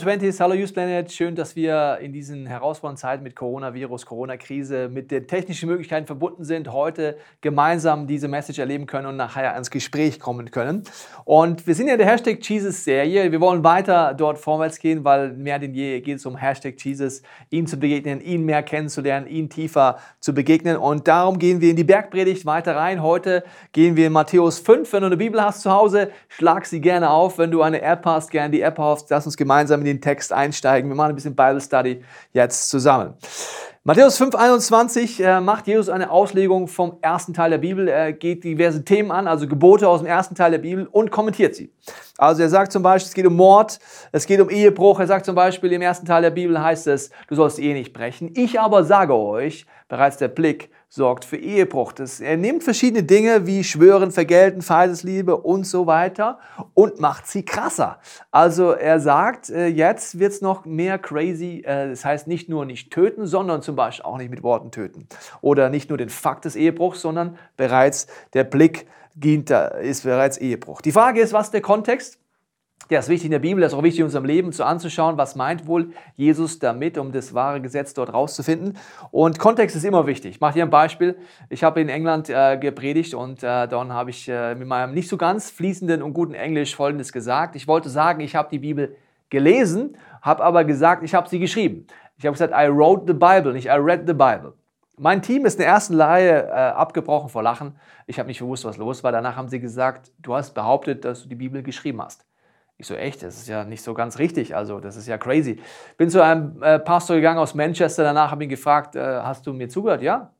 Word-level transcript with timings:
120s, 0.00 0.40
hallo 0.40 0.54
Youth 0.54 0.72
Planet. 0.72 1.12
Schön, 1.12 1.34
dass 1.34 1.56
wir 1.56 1.98
in 2.00 2.10
diesen 2.14 2.46
herausfordernden 2.46 2.98
Zeiten 2.98 3.22
mit 3.22 3.36
Coronavirus, 3.36 4.06
Corona-Krise 4.06 4.88
mit 4.88 5.10
den 5.10 5.26
technischen 5.26 5.68
Möglichkeiten 5.68 6.06
verbunden 6.06 6.42
sind, 6.42 6.72
heute 6.72 7.18
gemeinsam 7.42 8.06
diese 8.06 8.26
Message 8.26 8.60
erleben 8.60 8.86
können 8.86 9.06
und 9.06 9.16
nachher 9.16 9.52
ans 9.52 9.70
Gespräch 9.70 10.18
kommen 10.18 10.50
können. 10.50 10.84
Und 11.26 11.66
wir 11.66 11.74
sind 11.74 11.88
ja 11.88 11.94
in 11.94 11.98
der 11.98 12.08
Hashtag 12.08 12.38
Jesus-Serie. 12.40 13.30
Wir 13.30 13.40
wollen 13.42 13.62
weiter 13.62 14.14
dort 14.14 14.38
vorwärts 14.38 14.78
gehen, 14.78 15.04
weil 15.04 15.34
mehr 15.34 15.58
denn 15.58 15.74
je 15.74 16.00
geht 16.00 16.16
es 16.16 16.24
um 16.24 16.34
Hashtag 16.34 16.82
Jesus, 16.82 17.20
ihm 17.50 17.66
zu 17.66 17.76
begegnen, 17.76 18.22
ihn 18.22 18.46
mehr 18.46 18.62
kennenzulernen, 18.62 19.26
ihn 19.26 19.50
tiefer 19.50 19.98
zu 20.18 20.32
begegnen. 20.32 20.78
Und 20.78 21.08
darum 21.08 21.38
gehen 21.38 21.60
wir 21.60 21.68
in 21.68 21.76
die 21.76 21.84
Bergpredigt 21.84 22.46
weiter 22.46 22.74
rein. 22.74 23.02
Heute 23.02 23.44
gehen 23.72 23.96
wir 23.96 24.06
in 24.06 24.14
Matthäus 24.14 24.60
5. 24.60 24.90
Wenn 24.94 25.00
du 25.02 25.06
eine 25.08 25.18
Bibel 25.18 25.42
hast 25.42 25.60
zu 25.60 25.70
Hause, 25.70 26.10
schlag 26.28 26.64
sie 26.64 26.80
gerne 26.80 27.10
auf. 27.10 27.36
Wenn 27.36 27.50
du 27.50 27.60
eine 27.60 27.82
App 27.82 28.06
hast, 28.06 28.30
gerne 28.30 28.50
die 28.50 28.62
App 28.62 28.78
auf. 28.78 29.04
Lass 29.10 29.26
uns 29.26 29.36
gemeinsam 29.36 29.80
in 29.80 29.89
den 29.90 30.00
Text 30.00 30.32
einsteigen. 30.32 30.90
Wir 30.90 30.96
machen 30.96 31.10
ein 31.10 31.14
bisschen 31.14 31.36
Bible 31.36 31.60
Study 31.60 32.02
jetzt 32.32 32.68
zusammen. 32.70 33.14
Matthäus 33.82 34.20
5,21 34.20 35.24
äh, 35.24 35.40
macht 35.40 35.66
Jesus 35.66 35.88
eine 35.88 36.10
Auslegung 36.10 36.68
vom 36.68 36.98
ersten 37.00 37.32
Teil 37.32 37.48
der 37.48 37.58
Bibel. 37.58 37.88
Er 37.88 38.12
geht 38.12 38.44
diverse 38.44 38.84
Themen 38.84 39.10
an, 39.10 39.26
also 39.26 39.48
Gebote 39.48 39.88
aus 39.88 40.00
dem 40.00 40.06
ersten 40.06 40.34
Teil 40.34 40.50
der 40.50 40.58
Bibel 40.58 40.86
und 40.86 41.10
kommentiert 41.10 41.54
sie. 41.54 41.72
Also 42.20 42.42
er 42.42 42.50
sagt 42.50 42.70
zum 42.70 42.82
Beispiel, 42.82 43.08
es 43.08 43.14
geht 43.14 43.26
um 43.26 43.34
Mord, 43.34 43.78
es 44.12 44.26
geht 44.26 44.40
um 44.40 44.50
Ehebruch. 44.50 45.00
Er 45.00 45.06
sagt 45.06 45.24
zum 45.24 45.34
Beispiel, 45.34 45.72
im 45.72 45.80
ersten 45.80 46.04
Teil 46.04 46.20
der 46.20 46.30
Bibel 46.30 46.62
heißt 46.62 46.86
es, 46.88 47.10
du 47.28 47.34
sollst 47.34 47.56
die 47.56 47.64
Ehe 47.64 47.72
nicht 47.72 47.94
brechen. 47.94 48.30
Ich 48.34 48.60
aber 48.60 48.84
sage 48.84 49.14
euch, 49.14 49.64
bereits 49.88 50.18
der 50.18 50.28
Blick 50.28 50.70
sorgt 50.90 51.24
für 51.24 51.38
Ehebruch. 51.38 51.92
Das, 51.92 52.20
er 52.20 52.36
nimmt 52.36 52.62
verschiedene 52.62 53.04
Dinge 53.04 53.46
wie 53.46 53.64
Schwören, 53.64 54.10
Vergelten, 54.10 54.60
Feindesliebe 54.60 55.34
und 55.34 55.64
so 55.64 55.86
weiter 55.86 56.40
und 56.74 57.00
macht 57.00 57.26
sie 57.26 57.42
krasser. 57.42 58.00
Also 58.30 58.72
er 58.72 59.00
sagt, 59.00 59.48
äh, 59.48 59.68
jetzt 59.68 60.18
wird 60.18 60.32
es 60.32 60.42
noch 60.42 60.66
mehr 60.66 60.98
crazy. 60.98 61.62
Äh, 61.64 61.88
das 61.88 62.04
heißt 62.04 62.26
nicht 62.26 62.50
nur 62.50 62.66
nicht 62.66 62.90
töten, 62.90 63.24
sondern 63.24 63.62
zum 63.62 63.76
Beispiel 63.76 64.04
auch 64.04 64.18
nicht 64.18 64.30
mit 64.30 64.42
Worten 64.42 64.72
töten. 64.72 65.06
Oder 65.40 65.70
nicht 65.70 65.88
nur 65.88 65.96
den 65.96 66.10
Fakt 66.10 66.44
des 66.44 66.54
Ehebruchs, 66.54 67.00
sondern 67.00 67.38
bereits 67.56 68.08
der 68.34 68.44
Blick 68.44 68.86
ist 69.80 70.04
bereits 70.04 70.38
Ehebruch. 70.38 70.80
Die 70.80 70.92
Frage 70.92 71.20
ist, 71.20 71.32
was 71.32 71.46
ist 71.46 71.54
der 71.54 71.60
Kontext? 71.60 72.20
Der 72.90 72.98
ist 72.98 73.08
wichtig 73.08 73.26
in 73.26 73.30
der 73.30 73.38
Bibel, 73.38 73.60
das 73.60 73.72
ist 73.72 73.78
auch 73.78 73.84
wichtig 73.84 74.00
in 74.00 74.06
unserem 74.06 74.24
Leben 74.24 74.52
zu 74.52 74.64
anzuschauen, 74.64 75.16
was 75.16 75.36
meint 75.36 75.68
wohl 75.68 75.92
Jesus 76.16 76.58
damit, 76.58 76.98
um 76.98 77.12
das 77.12 77.34
wahre 77.34 77.60
Gesetz 77.60 77.94
dort 77.94 78.12
rauszufinden. 78.12 78.76
Und 79.12 79.38
Kontext 79.38 79.76
ist 79.76 79.84
immer 79.84 80.06
wichtig. 80.08 80.32
Ich 80.32 80.40
mache 80.40 80.54
dir 80.54 80.64
ein 80.64 80.70
Beispiel. 80.70 81.16
Ich 81.50 81.62
habe 81.62 81.80
in 81.80 81.88
England 81.88 82.28
äh, 82.28 82.58
gepredigt 82.58 83.14
und 83.14 83.44
äh, 83.44 83.68
dann 83.68 83.92
habe 83.92 84.10
ich 84.10 84.28
äh, 84.28 84.56
mit 84.56 84.66
meinem 84.66 84.92
nicht 84.92 85.08
so 85.08 85.16
ganz 85.16 85.50
fließenden 85.50 86.02
und 86.02 86.14
guten 86.14 86.34
Englisch 86.34 86.74
Folgendes 86.74 87.12
gesagt. 87.12 87.54
Ich 87.54 87.68
wollte 87.68 87.88
sagen, 87.88 88.20
ich 88.20 88.34
habe 88.34 88.48
die 88.50 88.58
Bibel 88.58 88.96
gelesen, 89.28 89.96
habe 90.20 90.42
aber 90.42 90.64
gesagt, 90.64 91.04
ich 91.04 91.14
habe 91.14 91.28
sie 91.28 91.38
geschrieben. 91.38 91.86
Ich 92.18 92.26
habe 92.26 92.32
gesagt, 92.32 92.52
I 92.52 92.68
wrote 92.68 93.04
the 93.06 93.12
Bible, 93.12 93.52
nicht 93.52 93.66
I 93.66 93.78
read 93.78 94.02
the 94.06 94.14
Bible. 94.14 94.54
Mein 95.02 95.22
Team 95.22 95.46
ist 95.46 95.54
in 95.54 95.60
der 95.60 95.68
ersten 95.68 95.98
Reihe 95.98 96.48
äh, 96.48 96.50
abgebrochen 96.50 97.30
vor 97.30 97.42
Lachen. 97.42 97.74
Ich 98.06 98.18
habe 98.18 98.26
nicht 98.26 98.40
gewusst, 98.40 98.66
was 98.66 98.76
los 98.76 99.02
war. 99.02 99.12
Danach 99.12 99.34
haben 99.34 99.48
sie 99.48 99.58
gesagt, 99.58 100.12
du 100.18 100.34
hast 100.34 100.52
behauptet, 100.52 101.06
dass 101.06 101.22
du 101.22 101.28
die 101.30 101.36
Bibel 101.36 101.62
geschrieben 101.62 102.02
hast. 102.02 102.26
Ich 102.76 102.86
so, 102.86 102.94
echt? 102.94 103.22
Das 103.22 103.38
ist 103.38 103.48
ja 103.48 103.64
nicht 103.64 103.82
so 103.82 103.94
ganz 103.94 104.18
richtig. 104.18 104.54
Also, 104.54 104.78
das 104.78 104.96
ist 104.96 105.08
ja 105.08 105.16
crazy. 105.16 105.58
Bin 105.96 106.10
zu 106.10 106.22
einem 106.22 106.62
äh, 106.62 106.78
Pastor 106.78 107.16
gegangen 107.16 107.38
aus 107.38 107.54
Manchester. 107.54 108.04
Danach 108.04 108.30
habe 108.30 108.42
ich 108.42 108.48
ihn 108.48 108.50
gefragt, 108.50 108.94
äh, 108.94 109.22
hast 109.22 109.46
du 109.46 109.54
mir 109.54 109.70
zugehört? 109.70 110.02
Ja. 110.02 110.34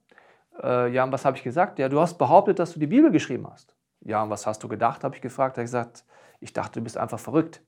Äh, 0.62 0.92
ja, 0.92 1.04
und 1.04 1.12
was 1.12 1.24
habe 1.24 1.38
ich 1.38 1.42
gesagt? 1.42 1.78
Ja, 1.78 1.88
du 1.88 1.98
hast 1.98 2.18
behauptet, 2.18 2.58
dass 2.58 2.74
du 2.74 2.80
die 2.80 2.86
Bibel 2.86 3.10
geschrieben 3.10 3.46
hast. 3.50 3.74
Ja, 4.02 4.22
und 4.22 4.28
was 4.28 4.46
hast 4.46 4.62
du 4.62 4.68
gedacht? 4.68 5.04
Habe 5.04 5.16
ich 5.16 5.22
gefragt. 5.22 5.56
Er 5.56 5.62
hat 5.62 5.68
gesagt, 5.68 6.04
ich 6.38 6.52
dachte, 6.52 6.80
du 6.80 6.84
bist 6.84 6.98
einfach 6.98 7.18
verrückt. 7.18 7.62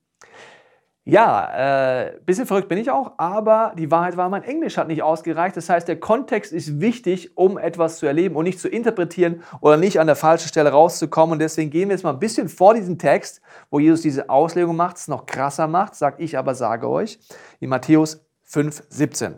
Ja, 1.05 2.05
äh, 2.05 2.21
bisschen 2.25 2.47
verrückt 2.47 2.69
bin 2.69 2.79
ich 2.79 2.89
auch, 2.89 3.15
aber 3.17 3.75
die 3.77 3.91
Wahrheit 3.91 4.17
war, 4.17 4.29
mein 4.29 4.45
Englisch 4.45 4.77
hat 4.77 4.87
nicht 4.87 5.03
ausgereicht. 5.03 5.57
Das 5.57 5.69
heißt, 5.69 5.89
der 5.89 5.99
Kontext 5.99 6.53
ist 6.53 6.81
wichtig, 6.81 7.37
um 7.37 7.59
etwas 7.59 7.99
zu 7.99 8.07
erleben 8.07 8.37
und 8.37 8.45
nicht 8.45 8.61
zu 8.61 8.69
interpretieren 8.69 9.43
oder 9.61 9.77
nicht 9.77 9.99
an 9.99 10.07
der 10.07 10.15
falschen 10.15 10.47
Stelle 10.47 10.71
rauszukommen. 10.71 11.33
Und 11.33 11.39
deswegen 11.41 11.71
gehen 11.71 11.89
wir 11.89 11.97
jetzt 11.97 12.05
mal 12.05 12.13
ein 12.13 12.21
bisschen 12.21 12.49
vor 12.49 12.75
diesen 12.75 13.01
Text, 13.01 13.43
wo 13.69 13.81
Jesus 13.81 14.03
diese 14.03 14.31
Auslegung 14.31 14.77
macht, 14.77 14.97
es 14.97 15.09
noch 15.09 15.27
krasser 15.27 15.67
macht, 15.67 15.97
sagt 15.97 16.21
ich 16.21 16.39
aber 16.39 16.55
sage 16.55 16.89
euch, 16.89 17.19
in 17.59 17.69
Matthäus 17.69 18.25
5, 18.45 18.85
17. 18.89 19.35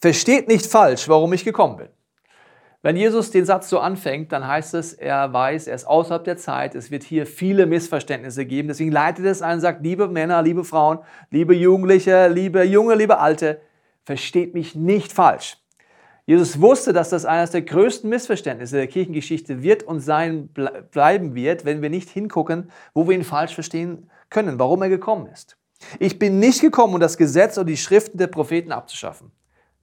Versteht 0.00 0.48
nicht 0.48 0.66
falsch, 0.66 1.08
warum 1.08 1.32
ich 1.32 1.44
gekommen 1.44 1.76
bin. 1.76 1.88
Wenn 2.82 2.96
Jesus 2.96 3.30
den 3.30 3.44
Satz 3.44 3.68
so 3.68 3.78
anfängt, 3.78 4.32
dann 4.32 4.46
heißt 4.46 4.72
es, 4.72 4.94
er 4.94 5.30
weiß, 5.32 5.66
er 5.66 5.74
ist 5.74 5.86
außerhalb 5.86 6.24
der 6.24 6.38
Zeit, 6.38 6.74
es 6.74 6.90
wird 6.90 7.02
hier 7.02 7.26
viele 7.26 7.66
Missverständnisse 7.66 8.46
geben. 8.46 8.68
Deswegen 8.68 8.90
leitet 8.90 9.26
es 9.26 9.42
ein 9.42 9.56
und 9.56 9.60
sagt, 9.60 9.82
liebe 9.82 10.08
Männer, 10.08 10.40
liebe 10.40 10.64
Frauen, 10.64 11.00
liebe 11.30 11.54
Jugendliche, 11.54 12.28
liebe 12.28 12.62
Junge, 12.62 12.94
liebe 12.94 13.18
Alte, 13.18 13.60
versteht 14.04 14.54
mich 14.54 14.74
nicht 14.74 15.12
falsch. 15.12 15.58
Jesus 16.24 16.60
wusste, 16.60 16.94
dass 16.94 17.10
das 17.10 17.26
eines 17.26 17.50
der 17.50 17.62
größten 17.62 18.08
Missverständnisse 18.08 18.76
der 18.76 18.86
Kirchengeschichte 18.86 19.62
wird 19.62 19.82
und 19.82 20.00
sein 20.00 20.48
bleiben 20.48 21.34
wird, 21.34 21.66
wenn 21.66 21.82
wir 21.82 21.90
nicht 21.90 22.08
hingucken, 22.08 22.70
wo 22.94 23.06
wir 23.06 23.14
ihn 23.14 23.24
falsch 23.24 23.54
verstehen 23.54 24.08
können, 24.30 24.58
warum 24.58 24.80
er 24.80 24.88
gekommen 24.88 25.26
ist. 25.26 25.58
Ich 25.98 26.18
bin 26.18 26.38
nicht 26.38 26.62
gekommen, 26.62 26.94
um 26.94 27.00
das 27.00 27.18
Gesetz 27.18 27.58
und 27.58 27.66
die 27.66 27.76
Schriften 27.76 28.16
der 28.16 28.28
Propheten 28.28 28.72
abzuschaffen. 28.72 29.32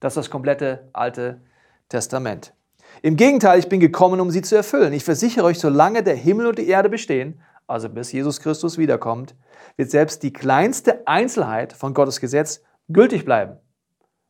Das 0.00 0.12
ist 0.12 0.16
das 0.16 0.30
komplette 0.30 0.88
Alte 0.92 1.42
Testament. 1.88 2.54
Im 3.02 3.16
Gegenteil, 3.16 3.58
ich 3.58 3.68
bin 3.68 3.80
gekommen, 3.80 4.20
um 4.20 4.30
sie 4.30 4.42
zu 4.42 4.56
erfüllen. 4.56 4.92
Ich 4.92 5.04
versichere 5.04 5.44
euch, 5.44 5.58
solange 5.58 6.02
der 6.02 6.16
Himmel 6.16 6.46
und 6.46 6.58
die 6.58 6.68
Erde 6.68 6.88
bestehen, 6.88 7.40
also 7.66 7.88
bis 7.88 8.12
Jesus 8.12 8.40
Christus 8.40 8.78
wiederkommt, 8.78 9.36
wird 9.76 9.90
selbst 9.90 10.22
die 10.22 10.32
kleinste 10.32 11.06
Einzelheit 11.06 11.72
von 11.72 11.94
Gottes 11.94 12.20
Gesetz 12.20 12.62
gültig 12.88 13.24
bleiben. 13.24 13.58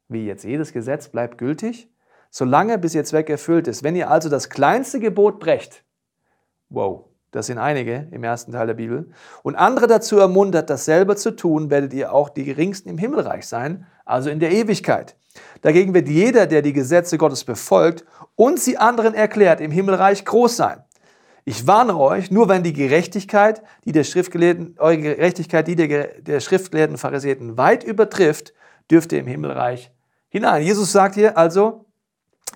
Wie 0.08 0.26
jetzt 0.26 0.44
jedes 0.44 0.72
Gesetz 0.72 1.08
bleibt 1.08 1.38
gültig, 1.38 1.90
solange 2.30 2.78
bis 2.78 2.94
ihr 2.94 3.04
Zweck 3.04 3.30
erfüllt 3.30 3.68
ist. 3.68 3.82
Wenn 3.82 3.96
ihr 3.96 4.10
also 4.10 4.28
das 4.28 4.50
kleinste 4.50 5.00
Gebot 5.00 5.38
brecht, 5.38 5.84
wow, 6.68 7.07
das 7.31 7.47
sind 7.47 7.59
einige 7.59 8.09
im 8.11 8.25
ersten 8.25 8.53
Teil 8.53 8.66
der 8.66 8.75
Bibel, 8.75 9.11
und 9.43 9.56
andere 9.56 9.87
dazu 9.87 10.19
ermuntert, 10.19 10.71
dasselbe 10.71 11.16
zu 11.16 11.33
tun, 11.33 11.71
werdet 11.71 11.93
ihr 11.93 12.12
auch 12.12 12.28
die 12.28 12.44
geringsten 12.44 12.89
im 12.89 12.99
Himmelreich 12.99 13.47
sein, 13.47 13.87
also 14.05 14.31
in 14.31 14.41
der 14.41 14.53
Ewigkeit. 14.53 15.16
Dagegen 15.62 15.94
wird 15.94 16.09
jeder, 16.09 16.47
der 16.47 16.62
die 16.62 16.72
Gesetze 16.72 17.19
Gottes 17.19 17.44
befolgt 17.44 18.05
und 18.34 18.59
sie 18.59 18.78
anderen 18.78 19.15
erklärt, 19.15 19.61
im 19.61 19.71
Himmelreich 19.71 20.25
groß 20.25 20.56
sein. 20.56 20.83
Ich 21.44 21.66
warne 21.66 21.97
euch, 21.97 22.31
nur 22.31 22.49
wenn 22.49 22.62
die 22.62 22.75
Gerechtigkeit, 22.75 23.62
die 23.84 23.93
der 23.93 24.05
Schriftgelehrten, 24.05 24.75
eure 24.78 24.99
Gerechtigkeit, 24.99 25.66
die 25.66 25.77
der, 25.77 26.21
der 26.21 26.41
Schriftgelehrten 26.41 26.99
Pharisäten 26.99 27.56
weit 27.56 27.84
übertrifft, 27.84 28.53
dürft 28.91 29.12
ihr 29.12 29.21
im 29.21 29.27
Himmelreich 29.27 29.91
hinein. 30.28 30.62
Jesus 30.62 30.93
sagt 30.93 31.15
hier 31.15 31.39
also, 31.39 31.87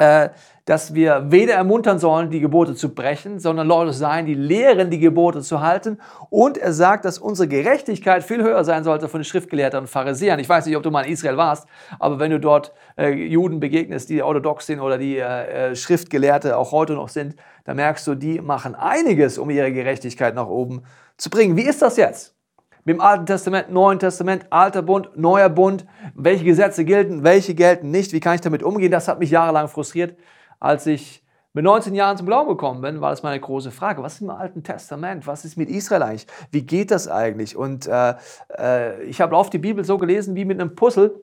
äh, 0.03 0.31
dass 0.65 0.95
wir 0.95 1.27
weder 1.31 1.55
ermuntern 1.55 1.99
sollen, 1.99 2.31
die 2.31 2.39
Gebote 2.39 2.77
zu 2.77 2.95
brechen, 2.95 3.41
sondern 3.41 3.67
Leute 3.67 3.93
sein, 3.93 4.27
die 4.27 4.35
lehren, 4.35 4.91
die 4.91 5.01
Gebote 5.01 5.41
zu 5.41 5.61
halten. 5.61 5.99
Und 6.31 6.57
er 6.57 6.73
sagt, 6.73 7.05
dass 7.05 7.19
unsere 7.19 7.49
Gerechtigkeit 7.49 8.23
viel 8.23 8.43
höher 8.43 8.63
sein 8.65 8.85
sollte 8.85 9.09
von 9.09 9.21
den 9.21 9.25
Schriftgelehrten 9.25 9.81
und 9.81 9.87
Pharisäern. 9.89 10.39
Ich 10.39 10.49
weiß 10.49 10.67
nicht, 10.67 10.77
ob 10.77 10.85
du 10.85 10.93
mal 10.93 11.03
in 11.03 11.13
Israel 11.13 11.37
warst, 11.37 11.67
aber 11.99 12.21
wenn 12.21 12.31
du 12.31 12.39
dort 12.39 12.73
äh, 12.97 13.11
Juden 13.11 13.59
begegnest, 13.59 14.09
die 14.09 14.23
orthodox 14.23 14.67
sind 14.67 14.81
oder 14.81 14.99
die 14.99 15.19
äh, 15.19 15.71
äh 15.71 15.77
Schriftgelehrte 15.77 16.57
auch 16.57 16.71
heute 16.71 16.93
noch 16.93 17.09
sind, 17.09 17.35
dann 17.65 17.77
merkst 17.77 18.07
du, 18.07 18.15
die 18.15 18.41
machen 18.41 18.77
einiges, 18.77 19.39
um 19.39 19.51
ihre 19.51 19.73
Gerechtigkeit 19.73 20.35
nach 20.37 20.47
oben 20.47 20.83
zu 21.17 21.29
bringen. 21.29 21.57
Wie 21.57 21.63
ist 21.63 21.83
das 21.83 21.97
jetzt? 21.97 22.37
Mit 22.85 22.97
dem 22.97 23.01
Alten 23.01 23.27
Testament, 23.27 23.71
Neuen 23.71 24.01
Testament, 24.01 24.47
Alter 24.51 24.83
Bund, 24.83 25.17
Neuer 25.17 25.49
Bund, 25.49 25.87
welche 26.15 26.43
Gesetze 26.43 26.85
gelten, 26.85 27.23
welche 27.23 27.55
gelten 27.55 27.93
nicht, 27.93 28.13
wie 28.13 28.19
kann 28.19 28.35
ich 28.35 28.41
damit 28.41 28.65
umgehen? 28.65 28.91
Das 28.91 29.07
hat 29.07 29.21
mich 29.21 29.31
jahrelang 29.31 29.69
frustriert. 29.69 30.19
Als 30.59 30.85
ich 30.87 31.23
mit 31.53 31.65
19 31.65 31.95
Jahren 31.95 32.17
zum 32.17 32.27
Glauben 32.27 32.49
gekommen 32.49 32.81
bin, 32.81 33.01
war 33.01 33.11
das 33.11 33.23
meine 33.23 33.39
große 33.39 33.71
Frage. 33.71 34.03
Was 34.03 34.15
ist 34.15 34.23
im 34.23 34.31
Alten 34.31 34.65
Testament? 34.65 35.29
Was 35.29 35.45
ist 35.45 35.57
mit 35.57 35.71
Israel 35.71 36.03
eigentlich? 36.03 36.27
Wie 36.51 36.63
geht 36.63 36.91
das 36.91 37.07
eigentlich? 37.07 37.57
Und 37.57 37.87
äh, 37.87 38.15
äh, 38.59 39.01
ich 39.05 39.21
habe 39.21 39.37
oft 39.37 39.53
die 39.53 39.59
Bibel 39.59 39.85
so 39.85 39.97
gelesen 39.97 40.35
wie 40.35 40.45
mit 40.45 40.61
einem 40.61 40.75
Puzzle. 40.75 41.23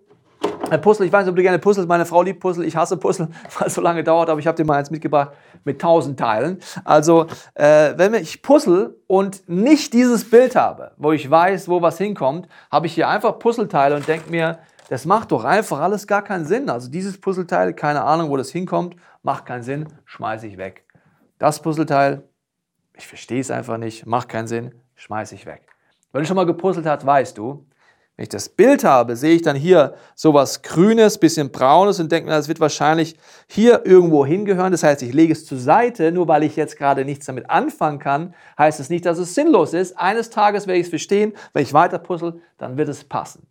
Ein 0.70 0.80
Puzzle, 0.80 1.08
ich 1.08 1.12
weiß 1.12 1.26
nicht, 1.26 1.32
ob 1.32 1.36
du 1.36 1.42
gerne 1.42 1.60
Puzzle, 1.60 1.86
meine 1.88 2.06
Frau 2.06 2.22
liebt 2.22 2.40
Puzzle, 2.40 2.64
ich 2.64 2.78
hasse 2.78 2.96
Puzzle, 2.96 3.28
weil 3.60 3.68
es 3.68 3.74
so 3.74 3.82
lange 3.82 4.02
dauert, 4.06 4.30
aber 4.30 4.40
ich 4.40 4.48
habe 4.48 4.56
dir 4.56 4.64
mal 4.64 4.78
eins 4.78 4.92
mitgebracht 4.92 5.32
mit 5.64 5.82
tausend 5.82 6.20
Teilen. 6.20 6.60
Also, 6.84 7.28
äh, 7.54 7.94
wenn 7.98 8.14
ich 8.14 8.42
puzzle 8.42 8.96
und 9.08 9.48
nicht 9.48 9.94
dieses 9.94 10.30
Bild 10.30 10.56
habe, 10.56 10.92
wo 10.98 11.12
ich 11.12 11.30
weiß, 11.30 11.68
wo 11.68 11.82
was 11.82 11.98
hinkommt, 11.98 12.48
habe 12.72 12.88
ich 12.88 12.94
hier 12.94 13.08
einfach 13.08 13.40
Puzzleteile 13.40 13.96
und 13.96 14.08
denke 14.08 14.30
mir, 14.30 14.60
das 14.90 15.06
macht 15.06 15.32
doch 15.32 15.44
einfach 15.44 15.80
alles 15.80 16.08
gar 16.08 16.24
keinen 16.24 16.46
Sinn. 16.46 16.70
Also 16.70 16.90
dieses 16.90 17.22
Puzzleteil, 17.22 17.74
keine 17.74 18.04
Ahnung, 18.04 18.30
wo 18.30 18.38
das 18.38 18.50
hinkommt, 18.50 18.96
macht 19.22 19.46
keinen 19.46 19.64
Sinn, 19.64 19.88
schmeiße 20.06 20.48
ich 20.48 20.58
weg. 20.58 20.86
Das 21.38 21.62
Puzzleteil, 21.62 22.24
ich 22.96 23.08
verstehe 23.08 23.40
es 23.40 23.52
einfach 23.52 23.78
nicht, 23.78 24.06
macht 24.06 24.30
keinen 24.30 24.48
Sinn, 24.48 24.74
schmeiße 24.96 25.36
ich 25.36 25.46
weg. 25.46 25.62
Wenn 26.12 26.22
du 26.22 26.28
schon 26.28 26.36
mal 26.36 26.48
gepuzzelt 26.48 26.88
hast, 26.88 27.06
weißt 27.06 27.38
du, 27.38 27.66
Wenn 28.20 28.24
ich 28.24 28.30
das 28.30 28.50
Bild 28.50 28.84
habe, 28.84 29.16
sehe 29.16 29.34
ich 29.34 29.44
dann 29.44 29.56
hier 29.56 29.94
sowas 30.14 30.62
Grünes, 30.62 31.20
bisschen 31.20 31.52
Braunes 31.52 32.02
und 32.02 32.12
denke 32.12 32.28
mir, 32.28 32.36
das 32.36 32.50
wird 32.50 32.60
wahrscheinlich 32.60 33.16
hier 33.48 33.86
irgendwo 33.86 34.26
hingehören. 34.26 34.74
Das 34.74 34.84
heißt, 34.84 35.02
ich 35.04 35.14
lege 35.14 35.32
es 35.32 35.46
zur 35.46 35.58
Seite, 35.58 36.12
nur 36.12 36.28
weil 36.28 36.44
ich 36.44 36.58
jetzt 36.58 36.78
gerade 36.78 37.06
nichts 37.06 37.28
damit 37.28 37.50
anfangen 37.50 37.98
kann, 37.98 38.36
heißt 38.58 38.82
es 38.82 38.90
nicht, 38.90 39.06
dass 39.06 39.20
es 39.20 39.36
sinnlos 39.36 39.74
ist. 39.74 39.98
Eines 39.98 40.30
Tages 40.30 40.68
werde 40.68 40.82
ich 40.82 40.88
es 40.88 40.90
verstehen, 40.90 41.32
wenn 41.54 41.64
ich 41.64 41.72
weiter 41.72 41.98
puzzle, 41.98 42.42
dann 42.58 42.76
wird 42.76 42.90
es 42.90 43.06
passen. 43.06 43.48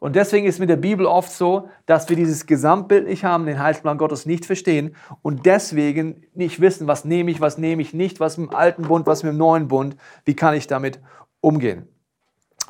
Und 0.00 0.16
deswegen 0.16 0.46
ist 0.46 0.60
mit 0.60 0.68
der 0.68 0.76
Bibel 0.76 1.06
oft 1.06 1.32
so, 1.32 1.70
dass 1.86 2.06
wir 2.10 2.16
dieses 2.16 2.44
Gesamtbild 2.44 3.06
nicht 3.06 3.24
haben, 3.24 3.46
den 3.46 3.58
Heilsplan 3.58 3.96
Gottes 3.96 4.26
nicht 4.26 4.44
verstehen 4.44 4.96
und 5.22 5.46
deswegen 5.46 6.26
nicht 6.34 6.60
wissen, 6.60 6.86
was 6.86 7.06
nehme 7.06 7.30
ich, 7.30 7.40
was 7.40 7.56
nehme 7.56 7.80
ich 7.80 7.94
nicht, 7.94 8.20
was 8.20 8.36
mit 8.36 8.50
dem 8.50 8.54
alten 8.54 8.82
Bund, 8.82 9.06
was 9.06 9.22
mit 9.22 9.32
dem 9.32 9.38
neuen 9.38 9.66
Bund, 9.66 9.96
wie 10.26 10.36
kann 10.36 10.52
ich 10.52 10.66
damit 10.66 11.00
umgehen. 11.40 11.88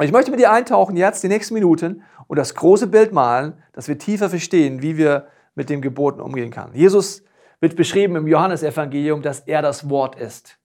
Ich 0.00 0.10
möchte 0.10 0.32
mit 0.32 0.40
dir 0.40 0.50
eintauchen 0.50 0.96
jetzt 0.96 1.22
die 1.22 1.28
nächsten 1.28 1.54
Minuten 1.54 2.02
und 2.26 2.36
das 2.36 2.56
große 2.56 2.88
Bild 2.88 3.12
malen, 3.12 3.54
dass 3.72 3.86
wir 3.86 3.96
tiefer 3.96 4.28
verstehen, 4.28 4.82
wie 4.82 4.96
wir 4.96 5.28
mit 5.54 5.70
den 5.70 5.80
Geboten 5.82 6.20
umgehen 6.20 6.50
können. 6.50 6.74
Jesus 6.74 7.22
wird 7.60 7.76
beschrieben 7.76 8.16
im 8.16 8.26
Johannesevangelium, 8.26 9.22
dass 9.22 9.40
er 9.40 9.62
das 9.62 9.88
Wort 9.88 10.16
ist. 10.16 10.58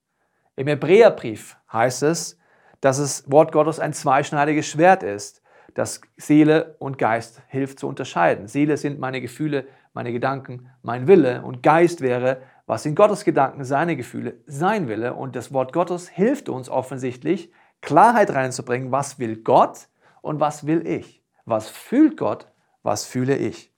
Im 0.56 0.66
Hebräerbrief 0.66 1.56
heißt 1.72 2.02
es, 2.02 2.38
dass 2.80 2.98
das 2.98 3.30
Wort 3.30 3.52
Gottes 3.52 3.78
ein 3.78 3.92
zweischneidiges 3.92 4.66
Schwert 4.66 5.04
ist, 5.04 5.42
das 5.74 6.00
Seele 6.16 6.74
und 6.80 6.98
Geist 6.98 7.40
hilft 7.46 7.78
zu 7.78 7.86
unterscheiden. 7.86 8.48
Seele 8.48 8.76
sind 8.76 8.98
meine 8.98 9.20
Gefühle, 9.20 9.68
meine 9.92 10.12
Gedanken, 10.12 10.70
mein 10.82 11.06
Wille 11.06 11.42
und 11.42 11.62
Geist 11.62 12.00
wäre, 12.00 12.42
was 12.66 12.84
in 12.84 12.96
Gottes 12.96 13.24
Gedanken 13.24 13.62
seine 13.62 13.96
Gefühle, 13.96 14.38
sein 14.46 14.88
Wille 14.88 15.14
und 15.14 15.36
das 15.36 15.52
Wort 15.52 15.72
Gottes 15.72 16.08
hilft 16.08 16.48
uns 16.48 16.68
offensichtlich, 16.68 17.52
Klarheit 17.80 18.30
reinzubringen, 18.30 18.92
was 18.92 19.18
will 19.18 19.36
Gott 19.36 19.88
und 20.22 20.40
was 20.40 20.66
will 20.66 20.86
ich? 20.86 21.22
Was 21.44 21.68
fühlt 21.68 22.16
Gott, 22.16 22.46
was 22.82 23.04
fühle 23.04 23.36
ich? 23.36 23.72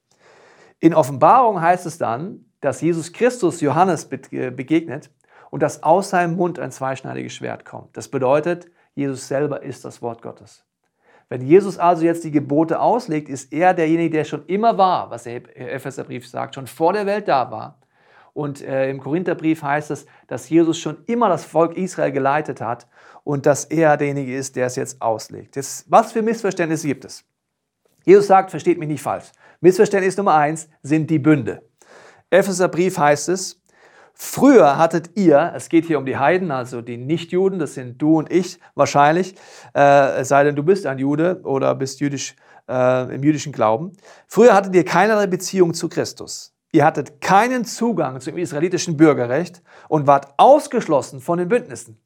In 0.80 0.94
Offenbarung 0.94 1.60
heißt 1.60 1.86
es 1.86 1.98
dann, 1.98 2.44
dass 2.60 2.80
Jesus 2.80 3.12
Christus 3.12 3.60
Johannes 3.60 4.08
äh, 4.30 4.50
begegnet 4.50 5.10
und 5.50 5.62
dass 5.62 5.82
aus 5.82 6.10
seinem 6.10 6.36
Mund 6.36 6.58
ein 6.58 6.72
zweischneidiges 6.72 7.34
Schwert 7.34 7.64
kommt. 7.64 7.96
Das 7.96 8.08
bedeutet, 8.08 8.68
Jesus 8.94 9.28
selber 9.28 9.62
ist 9.62 9.84
das 9.84 10.02
Wort 10.02 10.22
Gottes. 10.22 10.64
Wenn 11.28 11.40
Jesus 11.40 11.78
also 11.78 12.04
jetzt 12.04 12.24
die 12.24 12.30
Gebote 12.30 12.80
auslegt, 12.80 13.28
ist 13.28 13.52
er 13.52 13.72
derjenige, 13.72 14.18
der 14.18 14.24
schon 14.24 14.44
immer 14.46 14.76
war, 14.76 15.10
was 15.10 15.22
der 15.22 15.36
Epheserbrief 15.56 16.28
sagt, 16.28 16.54
schon 16.54 16.66
vor 16.66 16.92
der 16.92 17.06
Welt 17.06 17.28
da 17.28 17.50
war. 17.50 17.78
Und 18.34 18.62
äh, 18.62 18.88
im 18.88 19.00
Korintherbrief 19.00 19.62
heißt 19.62 19.90
es, 19.90 20.06
dass 20.26 20.48
Jesus 20.48 20.78
schon 20.78 21.04
immer 21.06 21.28
das 21.28 21.44
Volk 21.44 21.76
Israel 21.76 22.12
geleitet 22.12 22.60
hat 22.60 22.88
und 23.24 23.44
dass 23.44 23.66
er 23.66 23.96
derjenige 23.96 24.34
ist, 24.34 24.56
der 24.56 24.66
es 24.66 24.76
jetzt 24.76 25.02
auslegt. 25.02 25.56
Jetzt, 25.56 25.90
was 25.90 26.12
für 26.12 26.22
Missverständnisse 26.22 26.86
gibt 26.86 27.04
es? 27.04 27.24
Jesus 28.04 28.26
sagt, 28.26 28.50
versteht 28.50 28.78
mich 28.78 28.88
nicht 28.88 29.02
falsch. 29.02 29.30
Missverständnis 29.60 30.16
Nummer 30.16 30.34
eins 30.34 30.68
sind 30.82 31.10
die 31.10 31.18
Bünde. 31.18 31.62
Epheserbrief 32.30 32.98
heißt 32.98 33.28
es, 33.28 33.62
Früher 34.14 34.76
hattet 34.76 35.16
ihr, 35.16 35.52
es 35.56 35.68
geht 35.68 35.86
hier 35.86 35.98
um 35.98 36.04
die 36.04 36.16
Heiden, 36.16 36.50
also 36.50 36.82
die 36.82 36.96
Nichtjuden, 36.98 37.58
das 37.58 37.74
sind 37.74 38.00
du 38.00 38.18
und 38.18 38.30
ich 38.30 38.60
wahrscheinlich, 38.74 39.34
äh, 39.74 40.20
es 40.20 40.28
sei 40.28 40.44
denn, 40.44 40.54
du 40.54 40.62
bist 40.62 40.86
ein 40.86 40.98
Jude 40.98 41.40
oder 41.44 41.74
bist 41.74 42.00
jüdisch, 42.00 42.36
äh, 42.68 43.14
im 43.14 43.22
jüdischen 43.22 43.52
Glauben. 43.52 43.92
Früher 44.26 44.54
hattet 44.54 44.74
ihr 44.74 44.84
keinerlei 44.84 45.26
Beziehung 45.26 45.74
zu 45.74 45.88
Christus. 45.88 46.54
Ihr 46.74 46.86
hattet 46.86 47.20
keinen 47.20 47.66
Zugang 47.66 48.20
zum 48.20 48.38
israelitischen 48.38 48.96
Bürgerrecht 48.96 49.62
und 49.88 50.06
wart 50.06 50.32
ausgeschlossen 50.38 51.20
von 51.20 51.38
den 51.38 51.48
Bündnissen. 51.48 51.98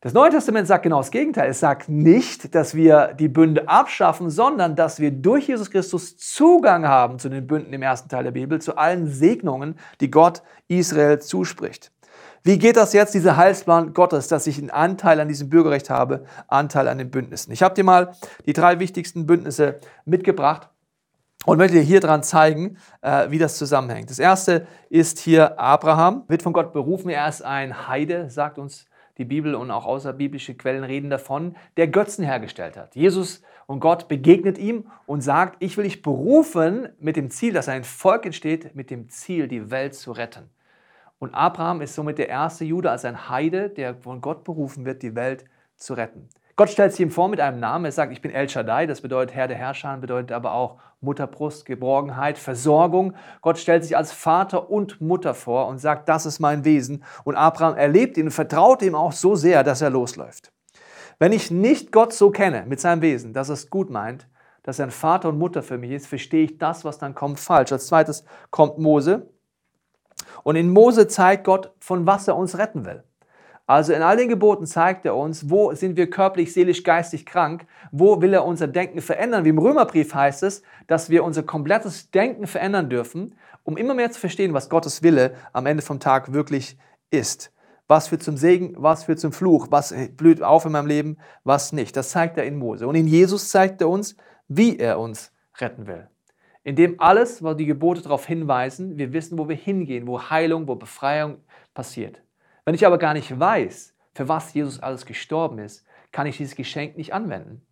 Das 0.00 0.14
Neue 0.14 0.30
Testament 0.30 0.66
sagt 0.66 0.82
genau 0.82 0.98
das 0.98 1.10
Gegenteil. 1.10 1.50
Es 1.50 1.60
sagt 1.60 1.88
nicht, 1.88 2.54
dass 2.56 2.74
wir 2.74 3.14
die 3.14 3.28
Bünde 3.28 3.68
abschaffen, 3.68 4.30
sondern 4.30 4.74
dass 4.74 4.98
wir 4.98 5.12
durch 5.12 5.46
Jesus 5.48 5.70
Christus 5.70 6.16
Zugang 6.16 6.88
haben 6.88 7.18
zu 7.18 7.28
den 7.28 7.46
Bünden 7.46 7.72
im 7.72 7.82
ersten 7.82 8.08
Teil 8.08 8.24
der 8.24 8.32
Bibel, 8.32 8.60
zu 8.60 8.76
allen 8.76 9.06
Segnungen, 9.06 9.76
die 10.00 10.10
Gott 10.10 10.42
Israel 10.66 11.20
zuspricht. 11.20 11.92
Wie 12.42 12.58
geht 12.58 12.76
das 12.76 12.94
jetzt, 12.94 13.14
dieser 13.14 13.36
Heilsplan 13.36 13.92
Gottes, 13.92 14.26
dass 14.26 14.48
ich 14.48 14.58
einen 14.58 14.70
Anteil 14.70 15.20
an 15.20 15.28
diesem 15.28 15.50
Bürgerrecht 15.50 15.90
habe, 15.90 16.24
Anteil 16.48 16.88
an 16.88 16.98
den 16.98 17.10
Bündnissen? 17.10 17.52
Ich 17.52 17.62
habe 17.62 17.74
dir 17.74 17.84
mal 17.84 18.16
die 18.46 18.54
drei 18.54 18.80
wichtigsten 18.80 19.26
Bündnisse 19.26 19.78
mitgebracht 20.04 20.71
und 21.44 21.58
möchte 21.58 21.76
dir 21.76 21.82
hier 21.82 22.00
dran 22.00 22.22
zeigen, 22.22 22.76
äh, 23.00 23.30
wie 23.30 23.38
das 23.38 23.58
zusammenhängt. 23.58 24.10
Das 24.10 24.18
erste 24.18 24.66
ist 24.88 25.18
hier 25.18 25.58
Abraham, 25.58 26.24
wird 26.28 26.42
von 26.42 26.52
Gott 26.52 26.72
berufen. 26.72 27.10
Er 27.10 27.28
ist 27.28 27.42
ein 27.42 27.88
Heide, 27.88 28.30
sagt 28.30 28.58
uns 28.58 28.86
die 29.18 29.24
Bibel 29.24 29.54
und 29.54 29.70
auch 29.70 29.84
außerbiblische 29.84 30.54
Quellen 30.54 30.84
reden 30.84 31.10
davon, 31.10 31.56
der 31.76 31.88
Götzen 31.88 32.24
hergestellt 32.24 32.76
hat. 32.76 32.94
Jesus 32.94 33.42
und 33.66 33.80
Gott 33.80 34.08
begegnet 34.08 34.58
ihm 34.58 34.86
und 35.06 35.20
sagt, 35.20 35.56
ich 35.60 35.76
will 35.76 35.84
dich 35.84 36.02
berufen 36.02 36.88
mit 36.98 37.16
dem 37.16 37.30
Ziel, 37.30 37.52
dass 37.52 37.68
ein 37.68 37.84
Volk 37.84 38.24
entsteht, 38.24 38.74
mit 38.74 38.90
dem 38.90 39.08
Ziel, 39.10 39.48
die 39.48 39.70
Welt 39.70 39.94
zu 39.94 40.12
retten. 40.12 40.48
Und 41.18 41.34
Abraham 41.34 41.82
ist 41.82 41.94
somit 41.94 42.18
der 42.18 42.28
erste 42.28 42.64
Jude 42.64 42.90
als 42.90 43.04
ein 43.04 43.28
Heide, 43.28 43.68
der 43.68 43.94
von 43.94 44.20
Gott 44.20 44.44
berufen 44.44 44.84
wird, 44.84 45.02
die 45.02 45.14
Welt 45.14 45.44
zu 45.76 45.94
retten. 45.94 46.28
Gott 46.56 46.70
stellt 46.70 46.92
sich 46.92 47.00
ihm 47.00 47.10
vor 47.10 47.28
mit 47.28 47.40
einem 47.40 47.60
Namen. 47.60 47.84
Er 47.84 47.92
sagt, 47.92 48.12
ich 48.12 48.20
bin 48.20 48.30
El 48.30 48.48
Shaddai, 48.48 48.86
das 48.86 49.00
bedeutet 49.00 49.34
Herr 49.34 49.48
der 49.48 49.56
Herrscher, 49.56 49.96
bedeutet 49.98 50.32
aber 50.32 50.52
auch 50.52 50.78
Mutterbrust, 51.02 51.64
Geborgenheit, 51.64 52.38
Versorgung. 52.38 53.14
Gott 53.40 53.58
stellt 53.58 53.82
sich 53.82 53.96
als 53.96 54.12
Vater 54.12 54.70
und 54.70 55.00
Mutter 55.00 55.34
vor 55.34 55.66
und 55.66 55.78
sagt, 55.78 56.08
das 56.08 56.26
ist 56.26 56.40
mein 56.40 56.64
Wesen. 56.64 57.04
Und 57.24 57.36
Abraham 57.36 57.76
erlebt 57.76 58.16
ihn 58.16 58.26
und 58.26 58.32
vertraut 58.32 58.82
ihm 58.82 58.94
auch 58.94 59.12
so 59.12 59.34
sehr, 59.34 59.64
dass 59.64 59.82
er 59.82 59.90
losläuft. 59.90 60.52
Wenn 61.18 61.32
ich 61.32 61.50
nicht 61.50 61.92
Gott 61.92 62.12
so 62.12 62.30
kenne 62.30 62.64
mit 62.66 62.80
seinem 62.80 63.02
Wesen, 63.02 63.32
dass 63.32 63.48
er 63.48 63.54
es 63.54 63.70
gut 63.70 63.90
meint, 63.90 64.28
dass 64.62 64.78
er 64.78 64.86
ein 64.86 64.90
Vater 64.90 65.28
und 65.28 65.38
Mutter 65.38 65.62
für 65.62 65.78
mich 65.78 65.90
ist, 65.90 66.06
verstehe 66.06 66.44
ich 66.44 66.58
das, 66.58 66.84
was 66.84 66.98
dann 66.98 67.14
kommt, 67.14 67.40
falsch. 67.40 67.72
Als 67.72 67.88
zweites 67.88 68.24
kommt 68.50 68.78
Mose. 68.78 69.28
Und 70.44 70.56
in 70.56 70.70
Mose 70.70 71.08
zeigt 71.08 71.44
Gott, 71.44 71.72
von 71.80 72.06
was 72.06 72.28
er 72.28 72.36
uns 72.36 72.58
retten 72.58 72.84
will. 72.84 73.04
Also 73.66 73.92
in 73.92 74.02
all 74.02 74.16
den 74.16 74.28
Geboten 74.28 74.66
zeigt 74.66 75.06
er 75.06 75.16
uns, 75.16 75.48
wo 75.48 75.72
sind 75.72 75.96
wir 75.96 76.10
körperlich, 76.10 76.52
seelisch, 76.52 76.82
geistig 76.82 77.24
krank, 77.24 77.66
wo 77.92 78.20
will 78.20 78.34
er 78.34 78.44
unser 78.44 78.66
Denken 78.66 79.00
verändern. 79.00 79.44
Wie 79.44 79.50
im 79.50 79.58
Römerbrief 79.58 80.14
heißt 80.14 80.42
es, 80.42 80.62
dass 80.88 81.10
wir 81.10 81.22
unser 81.24 81.44
komplettes 81.44 82.10
Denken 82.10 82.46
verändern 82.46 82.90
dürfen, 82.90 83.36
um 83.62 83.76
immer 83.76 83.94
mehr 83.94 84.10
zu 84.10 84.18
verstehen, 84.18 84.52
was 84.52 84.68
Gottes 84.68 85.02
Wille 85.02 85.34
am 85.52 85.66
Ende 85.66 85.82
vom 85.82 86.00
Tag 86.00 86.32
wirklich 86.32 86.76
ist. 87.10 87.52
Was 87.86 88.08
führt 88.08 88.22
zum 88.22 88.36
Segen, 88.36 88.74
was 88.76 89.04
führt 89.04 89.20
zum 89.20 89.32
Fluch, 89.32 89.68
was 89.70 89.94
blüht 90.16 90.42
auf 90.42 90.64
in 90.64 90.72
meinem 90.72 90.86
Leben, 90.86 91.18
was 91.44 91.72
nicht. 91.72 91.96
Das 91.96 92.10
zeigt 92.10 92.38
er 92.38 92.44
in 92.44 92.58
Mose. 92.58 92.86
Und 92.86 92.94
in 92.94 93.06
Jesus 93.06 93.48
zeigt 93.50 93.80
er 93.80 93.88
uns, 93.88 94.16
wie 94.48 94.78
er 94.78 94.98
uns 94.98 95.32
retten 95.58 95.86
will. 95.86 96.08
Indem 96.64 96.98
alles, 96.98 97.42
wo 97.42 97.54
die 97.54 97.66
Gebote 97.66 98.02
darauf 98.02 98.26
hinweisen, 98.26 98.96
wir 98.98 99.12
wissen, 99.12 99.38
wo 99.38 99.48
wir 99.48 99.56
hingehen, 99.56 100.06
wo 100.06 100.20
Heilung, 100.30 100.68
wo 100.68 100.74
Befreiung 100.74 101.38
passiert. 101.74 102.21
Wenn 102.64 102.74
ich 102.74 102.86
aber 102.86 102.98
gar 102.98 103.14
nicht 103.14 103.38
weiß, 103.38 103.94
für 104.14 104.28
was 104.28 104.54
Jesus 104.54 104.80
alles 104.80 105.06
gestorben 105.06 105.58
ist, 105.58 105.84
kann 106.12 106.26
ich 106.26 106.36
dieses 106.36 106.54
Geschenk 106.54 106.96
nicht 106.96 107.14
anwenden. 107.14 107.62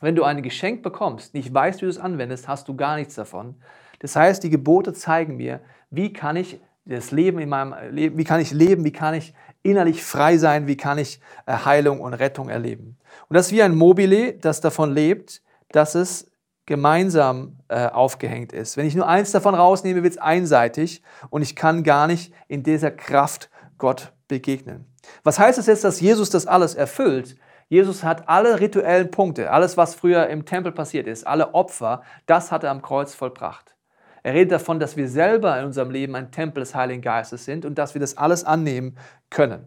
Wenn 0.00 0.16
du 0.16 0.24
ein 0.24 0.42
Geschenk 0.42 0.82
bekommst, 0.82 1.34
nicht 1.34 1.52
weißt, 1.52 1.80
wie 1.80 1.86
du 1.86 1.90
es 1.90 1.98
anwendest, 1.98 2.48
hast 2.48 2.68
du 2.68 2.76
gar 2.76 2.96
nichts 2.96 3.14
davon. 3.14 3.56
Das 4.00 4.16
heißt, 4.16 4.42
die 4.42 4.50
Gebote 4.50 4.92
zeigen 4.92 5.36
mir, 5.36 5.60
wie 5.90 6.12
kann 6.12 6.36
ich 6.36 6.60
das 6.84 7.12
Leben 7.12 7.38
in 7.38 7.48
meinem 7.48 7.74
Leben, 7.94 8.18
wie 8.18 8.24
kann 8.24 8.40
ich 8.40 8.50
leben, 8.50 8.84
wie 8.84 8.92
kann 8.92 9.14
ich 9.14 9.34
innerlich 9.62 10.02
frei 10.02 10.36
sein, 10.38 10.66
wie 10.66 10.76
kann 10.76 10.98
ich 10.98 11.20
äh, 11.46 11.52
Heilung 11.52 12.00
und 12.00 12.14
Rettung 12.14 12.48
erleben. 12.48 12.98
Und 13.28 13.36
das 13.36 13.46
ist 13.46 13.52
wie 13.52 13.62
ein 13.62 13.76
Mobile, 13.76 14.32
das 14.32 14.60
davon 14.60 14.92
lebt, 14.92 15.42
dass 15.70 15.94
es 15.94 16.32
gemeinsam 16.66 17.58
äh, 17.68 17.86
aufgehängt 17.86 18.52
ist. 18.52 18.76
Wenn 18.76 18.86
ich 18.86 18.96
nur 18.96 19.06
eins 19.06 19.30
davon 19.30 19.54
rausnehme, 19.54 20.02
wird 20.02 20.14
es 20.14 20.18
einseitig 20.18 21.02
und 21.30 21.42
ich 21.42 21.54
kann 21.54 21.84
gar 21.84 22.06
nicht 22.08 22.32
in 22.48 22.62
dieser 22.62 22.90
Kraft 22.90 23.50
Gott 23.82 24.12
begegnen. 24.28 24.86
Was 25.24 25.40
heißt 25.40 25.58
es 25.58 25.66
jetzt, 25.66 25.82
dass 25.82 26.00
Jesus 26.00 26.30
das 26.30 26.46
alles 26.46 26.76
erfüllt? 26.76 27.34
Jesus 27.68 28.04
hat 28.04 28.28
alle 28.28 28.60
rituellen 28.60 29.10
Punkte, 29.10 29.50
alles, 29.50 29.76
was 29.76 29.96
früher 29.96 30.28
im 30.28 30.44
Tempel 30.44 30.70
passiert 30.70 31.08
ist, 31.08 31.26
alle 31.26 31.52
Opfer, 31.52 32.02
das 32.26 32.52
hat 32.52 32.62
er 32.62 32.70
am 32.70 32.80
Kreuz 32.80 33.12
vollbracht. 33.12 33.74
Er 34.22 34.34
redet 34.34 34.52
davon, 34.52 34.78
dass 34.78 34.96
wir 34.96 35.08
selber 35.08 35.58
in 35.58 35.64
unserem 35.64 35.90
Leben 35.90 36.14
ein 36.14 36.30
Tempel 36.30 36.60
des 36.60 36.76
Heiligen 36.76 37.02
Geistes 37.02 37.44
sind 37.44 37.64
und 37.64 37.76
dass 37.76 37.94
wir 37.94 38.00
das 38.00 38.16
alles 38.16 38.44
annehmen 38.44 38.96
können. 39.30 39.66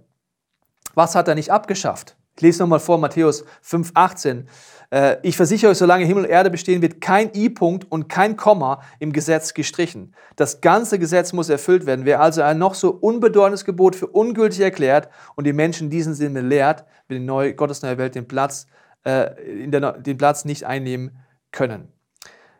Was 0.94 1.14
hat 1.14 1.28
er 1.28 1.36
nicht 1.36 1.52
abgeschafft? 1.52 2.16
Ich 2.38 2.42
lese 2.42 2.64
nochmal 2.64 2.80
vor 2.80 2.98
Matthäus 2.98 3.44
5,18. 3.66 4.46
Äh, 4.92 5.18
ich 5.24 5.38
versichere 5.38 5.72
euch, 5.72 5.78
solange 5.78 6.06
Himmel 6.06 6.26
und 6.26 6.30
Erde 6.30 6.50
bestehen, 6.50 6.82
wird 6.82 7.02
kein 7.02 7.32
I-Punkt 7.34 7.92
und 7.92 8.08
kein 8.08 8.38
Komma 8.38 8.82
im 9.00 9.12
Gesetz 9.12 9.54
gestrichen. 9.54 10.14
Das 10.36 10.62
ganze 10.62 11.00
Gesetz 11.00 11.34
muss 11.34 11.50
erfüllt 11.50 11.86
werden. 11.86 12.06
Wer 12.06 12.22
also 12.22 12.42
ein 12.42 12.58
noch 12.58 12.74
so 12.74 12.92
unbedeutendes 12.92 13.66
Gebot 13.66 13.96
für 13.96 14.08
ungültig 14.08 14.62
erklärt 14.62 15.10
und 15.36 15.46
die 15.46 15.54
Menschen 15.54 15.90
diesen 15.90 16.14
Sinne 16.14 16.42
lehrt, 16.42 16.86
wird 17.08 17.20
in 17.20 17.26
neue, 17.26 17.54
Gottes 17.56 17.82
neue 17.82 17.98
Welt 17.98 18.16
den 18.16 18.28
Platz, 18.28 18.68
äh, 19.04 19.32
der, 19.68 19.94
den 19.94 20.18
Platz 20.18 20.46
nicht 20.46 20.64
einnehmen 20.66 21.18
können. 21.52 21.92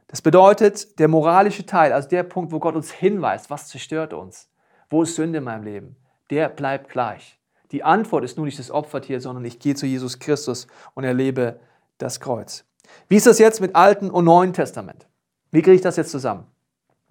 Das 0.08 0.22
bedeutet, 0.22 1.00
der 1.00 1.08
moralische 1.08 1.66
Teil, 1.66 1.92
also 1.92 2.08
der 2.08 2.24
Punkt, 2.24 2.52
wo 2.52 2.60
Gott 2.60 2.76
uns 2.76 2.92
hinweist, 2.92 3.50
was 3.50 3.68
zerstört 3.68 4.14
uns, 4.14 4.50
wo 4.90 5.04
ist 5.04 5.16
Sünde 5.16 5.40
in 5.40 5.44
meinem 5.44 5.64
Leben, 5.64 5.96
der 6.30 6.50
bleibt 6.50 6.90
gleich. 6.90 7.40
Die 7.72 7.84
Antwort 7.84 8.24
ist 8.24 8.38
nur 8.38 8.46
nicht 8.46 8.60
das 8.60 8.72
Opfertier, 8.72 9.20
sondern 9.20 9.44
ich 9.44 9.60
gehe 9.60 9.76
zu 9.76 9.86
Jesus 9.86 10.20
Christus 10.20 10.68
und 10.94 11.04
erlebe 11.04 11.60
das 11.98 12.20
Kreuz. 12.20 12.66
Wie 13.10 13.16
ist 13.16 13.28
das 13.28 13.40
jetzt 13.40 13.62
mit 13.62 13.76
Alten 13.76 14.10
und 14.10 14.26
Neuen 14.26 14.54
Testament? 14.54 15.08
Wie 15.52 15.62
kriege 15.62 15.76
ich 15.76 15.82
das 15.82 15.96
jetzt 15.96 16.12
zusammen? 16.12 16.46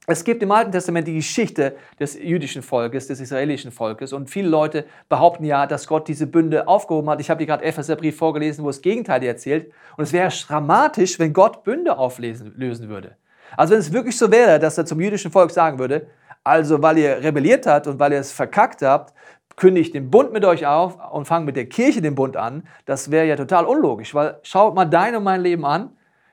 Es 0.07 0.23
gibt 0.23 0.43
im 0.43 0.53
Alten 0.53 0.71
Testament 0.71 1.09
die 1.09 1.15
Geschichte 1.15 1.77
des 1.99 2.15
jüdischen 2.15 2.63
Volkes, 2.63 3.07
des 3.07 3.21
israelischen 3.21 3.73
Volkes. 3.73 4.13
Und 4.13 4.29
viele 4.29 4.49
Leute 4.49 4.85
behaupten 5.09 5.45
ja, 5.45 5.67
dass 5.67 5.87
Gott 5.87 6.09
diese 6.09 6.27
Bünde 6.27 6.69
aufgehoben 6.69 7.09
hat. 7.09 7.23
Ich 7.23 7.31
habe 7.31 7.39
dir 7.39 7.47
gerade 7.47 7.65
Epheserbrief 7.65 8.19
vorgelesen, 8.19 8.65
wo 8.65 8.69
das 8.69 8.83
Gegenteil 8.83 9.23
erzählt. 9.23 9.73
Und 9.97 10.05
es 10.05 10.13
wäre 10.13 10.29
dramatisch, 10.29 11.19
wenn 11.19 11.33
Gott 11.33 11.65
Bünde 11.65 11.97
auflösen 11.97 12.89
würde. 12.91 13.17
Also 13.57 13.73
wenn 13.73 13.81
es 13.81 13.93
wirklich 13.95 14.19
so 14.19 14.31
wäre, 14.31 14.59
dass 14.59 14.77
er 14.77 14.85
zum 14.85 15.01
jüdischen 15.01 15.31
Volk 15.31 15.51
sagen 15.51 15.79
würde, 15.79 16.07
also 16.43 16.83
weil 16.83 16.99
ihr 16.99 17.23
rebelliert 17.23 17.67
habt 17.67 17.87
und 17.87 17.99
weil 17.99 18.13
ihr 18.13 18.19
es 18.19 18.31
verkackt 18.31 18.83
habt, 18.83 19.15
kündigt 19.57 19.95
den 19.95 20.11
Bund 20.11 20.33
mit 20.33 20.45
euch 20.45 20.67
auf 20.67 20.99
und 21.13 21.27
fangt 21.27 21.47
mit 21.47 21.57
der 21.57 21.67
Kirche 21.67 22.03
den 22.03 22.15
Bund 22.15 22.37
an. 22.37 22.67
Das 22.87 23.11
wäre 23.11 23.27
ja 23.27 23.37
total 23.37 23.65
unlogisch, 23.65 24.15
weil 24.15 24.39
schaut 24.43 24.75
mal 24.75 24.85
dein 24.85 25.15
und 25.17 25.25
mein 25.25 25.41
Leben 25.41 25.65
an. 25.65 25.91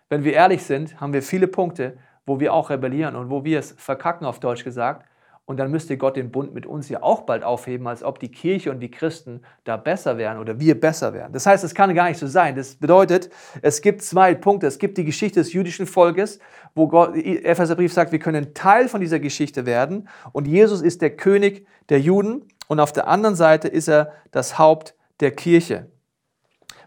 Wenn 0.09 0.23
wir 0.23 0.33
ehrlich 0.33 0.63
sind, 0.63 0.99
haben 0.99 1.13
wir 1.13 1.21
viele 1.21 1.47
Punkte, 1.47 1.97
wo 2.25 2.39
wir 2.39 2.53
auch 2.53 2.69
rebellieren 2.69 3.15
und 3.15 3.29
wo 3.29 3.43
wir 3.45 3.59
es 3.59 3.71
verkacken, 3.71 4.25
auf 4.25 4.39
Deutsch 4.39 4.63
gesagt. 4.63 5.05
Und 5.45 5.57
dann 5.57 5.71
müsste 5.71 5.97
Gott 5.97 6.15
den 6.15 6.31
Bund 6.31 6.53
mit 6.53 6.65
uns 6.65 6.87
ja 6.87 7.03
auch 7.03 7.21
bald 7.21 7.43
aufheben, 7.43 7.87
als 7.87 8.03
ob 8.03 8.19
die 8.19 8.29
Kirche 8.29 8.71
und 8.71 8.79
die 8.79 8.91
Christen 8.91 9.41
da 9.65 9.75
besser 9.75 10.17
wären 10.17 10.37
oder 10.37 10.59
wir 10.59 10.79
besser 10.79 11.13
wären. 11.13 11.33
Das 11.33 11.45
heißt, 11.45 11.63
es 11.63 11.75
kann 11.75 11.93
gar 11.93 12.07
nicht 12.07 12.19
so 12.19 12.27
sein. 12.27 12.55
Das 12.55 12.75
bedeutet, 12.75 13.29
es 13.61 13.81
gibt 13.81 14.01
zwei 14.01 14.33
Punkte. 14.33 14.67
Es 14.67 14.79
gibt 14.79 14.97
die 14.97 15.03
Geschichte 15.03 15.41
des 15.41 15.51
jüdischen 15.51 15.87
Volkes, 15.87 16.39
wo 16.73 16.87
Gott, 16.87 17.17
Epheserbrief 17.17 17.91
sagt, 17.91 18.13
wir 18.13 18.19
können 18.19 18.53
Teil 18.53 18.87
von 18.87 19.01
dieser 19.01 19.19
Geschichte 19.19 19.65
werden. 19.65 20.07
Und 20.31 20.47
Jesus 20.47 20.81
ist 20.81 21.01
der 21.01 21.17
König 21.17 21.67
der 21.89 21.99
Juden. 21.99 22.45
Und 22.71 22.79
auf 22.79 22.93
der 22.93 23.09
anderen 23.09 23.35
Seite 23.35 23.67
ist 23.67 23.89
er 23.89 24.13
das 24.31 24.57
Haupt 24.57 24.95
der 25.19 25.31
Kirche. 25.31 25.87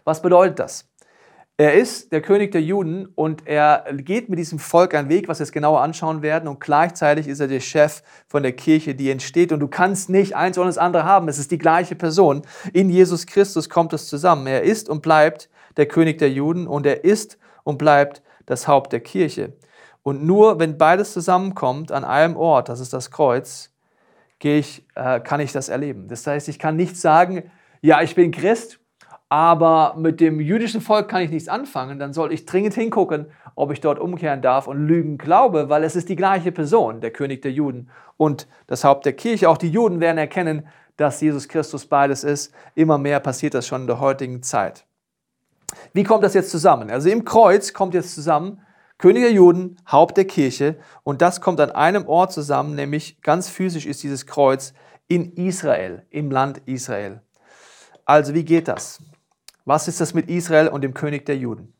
Was 0.03 0.23
bedeutet 0.23 0.57
das? 0.57 0.89
Er 1.57 1.75
ist 1.75 2.11
der 2.11 2.23
König 2.23 2.51
der 2.53 2.63
Juden 2.63 3.05
und 3.13 3.45
er 3.45 3.85
geht 3.93 4.27
mit 4.27 4.39
diesem 4.39 4.57
Volk 4.57 4.95
einen 4.95 5.09
Weg, 5.09 5.27
was 5.27 5.37
wir 5.37 5.45
jetzt 5.45 5.53
genauer 5.53 5.81
anschauen 5.81 6.23
werden. 6.23 6.49
Und 6.49 6.59
gleichzeitig 6.59 7.27
ist 7.27 7.39
er 7.39 7.47
der 7.47 7.59
Chef 7.59 8.01
von 8.25 8.41
der 8.41 8.53
Kirche, 8.53 8.95
die 8.95 9.11
entsteht. 9.11 9.51
Und 9.51 9.59
du 9.59 9.67
kannst 9.67 10.09
nicht 10.09 10.35
eins 10.35 10.57
oder 10.57 10.65
das 10.65 10.79
andere 10.79 11.03
haben. 11.03 11.27
Es 11.27 11.37
ist 11.37 11.51
die 11.51 11.59
gleiche 11.59 11.93
Person. 11.93 12.41
In 12.73 12.89
Jesus 12.89 13.27
Christus 13.27 13.69
kommt 13.69 13.93
es 13.93 14.07
zusammen. 14.07 14.47
Er 14.47 14.63
ist 14.63 14.89
und 14.89 15.03
bleibt 15.03 15.49
der 15.77 15.85
König 15.85 16.17
der 16.17 16.31
Juden 16.31 16.65
und 16.65 16.87
er 16.87 17.03
ist 17.03 17.37
und 17.63 17.77
bleibt 17.77 18.23
das 18.47 18.67
Haupt 18.67 18.91
der 18.91 19.01
Kirche. 19.01 19.53
Und 20.01 20.25
nur 20.25 20.57
wenn 20.57 20.79
beides 20.79 21.13
zusammenkommt 21.13 21.91
an 21.91 22.03
einem 22.03 22.37
Ort, 22.37 22.69
das 22.69 22.79
ist 22.79 22.91
das 22.91 23.11
Kreuz, 23.11 23.69
ich, 24.45 24.85
äh, 24.95 25.19
kann 25.19 25.39
ich 25.39 25.51
das 25.51 25.69
erleben. 25.69 26.07
Das 26.07 26.25
heißt, 26.25 26.47
ich 26.49 26.59
kann 26.59 26.75
nicht 26.75 26.97
sagen, 26.97 27.43
ja, 27.81 28.01
ich 28.01 28.15
bin 28.15 28.31
Christ 28.31 28.79
aber 29.29 29.95
mit 29.97 30.21
dem 30.21 30.39
jüdischen 30.39 30.81
Volk 30.81 31.09
kann 31.09 31.21
ich 31.21 31.31
nichts 31.31 31.49
anfangen, 31.49 31.97
dann 31.97 32.13
soll 32.13 32.31
ich 32.31 32.45
dringend 32.45 32.75
hingucken, 32.75 33.25
ob 33.55 33.71
ich 33.71 33.81
dort 33.81 33.99
umkehren 33.99 34.41
darf 34.41 34.67
und 34.67 34.85
Lügen 34.85 35.17
glaube, 35.17 35.69
weil 35.69 35.83
es 35.83 35.95
ist 35.95 36.09
die 36.09 36.15
gleiche 36.15 36.51
Person, 36.51 37.01
der 37.01 37.11
König 37.11 37.41
der 37.41 37.51
Juden 37.51 37.89
und 38.17 38.47
das 38.67 38.83
Haupt 38.83 39.05
der 39.05 39.13
Kirche. 39.13 39.49
Auch 39.49 39.57
die 39.57 39.69
Juden 39.69 39.99
werden 39.99 40.17
erkennen, 40.17 40.67
dass 40.95 41.21
Jesus 41.21 41.47
Christus 41.47 41.87
beides 41.87 42.23
ist. 42.23 42.53
Immer 42.75 42.97
mehr 42.97 43.19
passiert 43.19 43.55
das 43.55 43.67
schon 43.67 43.81
in 43.81 43.87
der 43.87 43.99
heutigen 43.99 44.43
Zeit. 44.43 44.85
Wie 45.93 46.03
kommt 46.03 46.23
das 46.23 46.35
jetzt 46.35 46.51
zusammen? 46.51 46.91
Also 46.91 47.09
im 47.09 47.25
Kreuz 47.25 47.73
kommt 47.73 47.95
jetzt 47.95 48.13
zusammen 48.13 48.61
König 48.97 49.23
der 49.23 49.33
Juden, 49.33 49.77
Haupt 49.91 50.15
der 50.15 50.25
Kirche 50.25 50.77
und 51.03 51.21
das 51.21 51.41
kommt 51.41 51.59
an 51.59 51.71
einem 51.71 52.07
Ort 52.07 52.31
zusammen, 52.31 52.75
nämlich 52.75 53.21
ganz 53.21 53.49
physisch 53.49 53.85
ist 53.85 54.03
dieses 54.03 54.25
Kreuz 54.25 54.73
in 55.07 55.33
Israel, 55.33 56.05
im 56.09 56.31
Land 56.31 56.61
Israel. 56.65 57.21
Also 58.05 58.33
wie 58.33 58.45
geht 58.45 58.67
das? 58.67 59.01
Was 59.65 59.87
ist 59.87 59.99
das 59.99 60.13
mit 60.13 60.29
Israel 60.29 60.69
und 60.69 60.81
dem 60.81 60.93
König 60.93 61.25
der 61.25 61.37
Juden? 61.37 61.73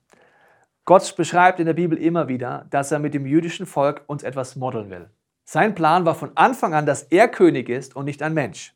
Gott 0.84 1.16
beschreibt 1.16 1.60
in 1.60 1.66
der 1.66 1.74
Bibel 1.74 1.98
immer 1.98 2.28
wieder, 2.28 2.68
dass 2.70 2.92
er 2.92 3.00
mit 3.00 3.14
dem 3.14 3.26
jüdischen 3.26 3.66
Volk 3.66 4.04
uns 4.08 4.24
etwas 4.24 4.56
modeln 4.56 4.90
will. 4.90 5.10
Sein 5.46 5.74
Plan 5.74 6.06
war 6.06 6.16
von 6.16 6.32
Anfang 6.36 6.74
an, 6.74 6.86
dass 6.86 7.04
er 7.04 7.28
König 7.28 7.70
ist 7.70 7.96
und 7.96 8.06
nicht 8.06 8.22
ein 8.22 8.34
Mensch. 8.34 8.76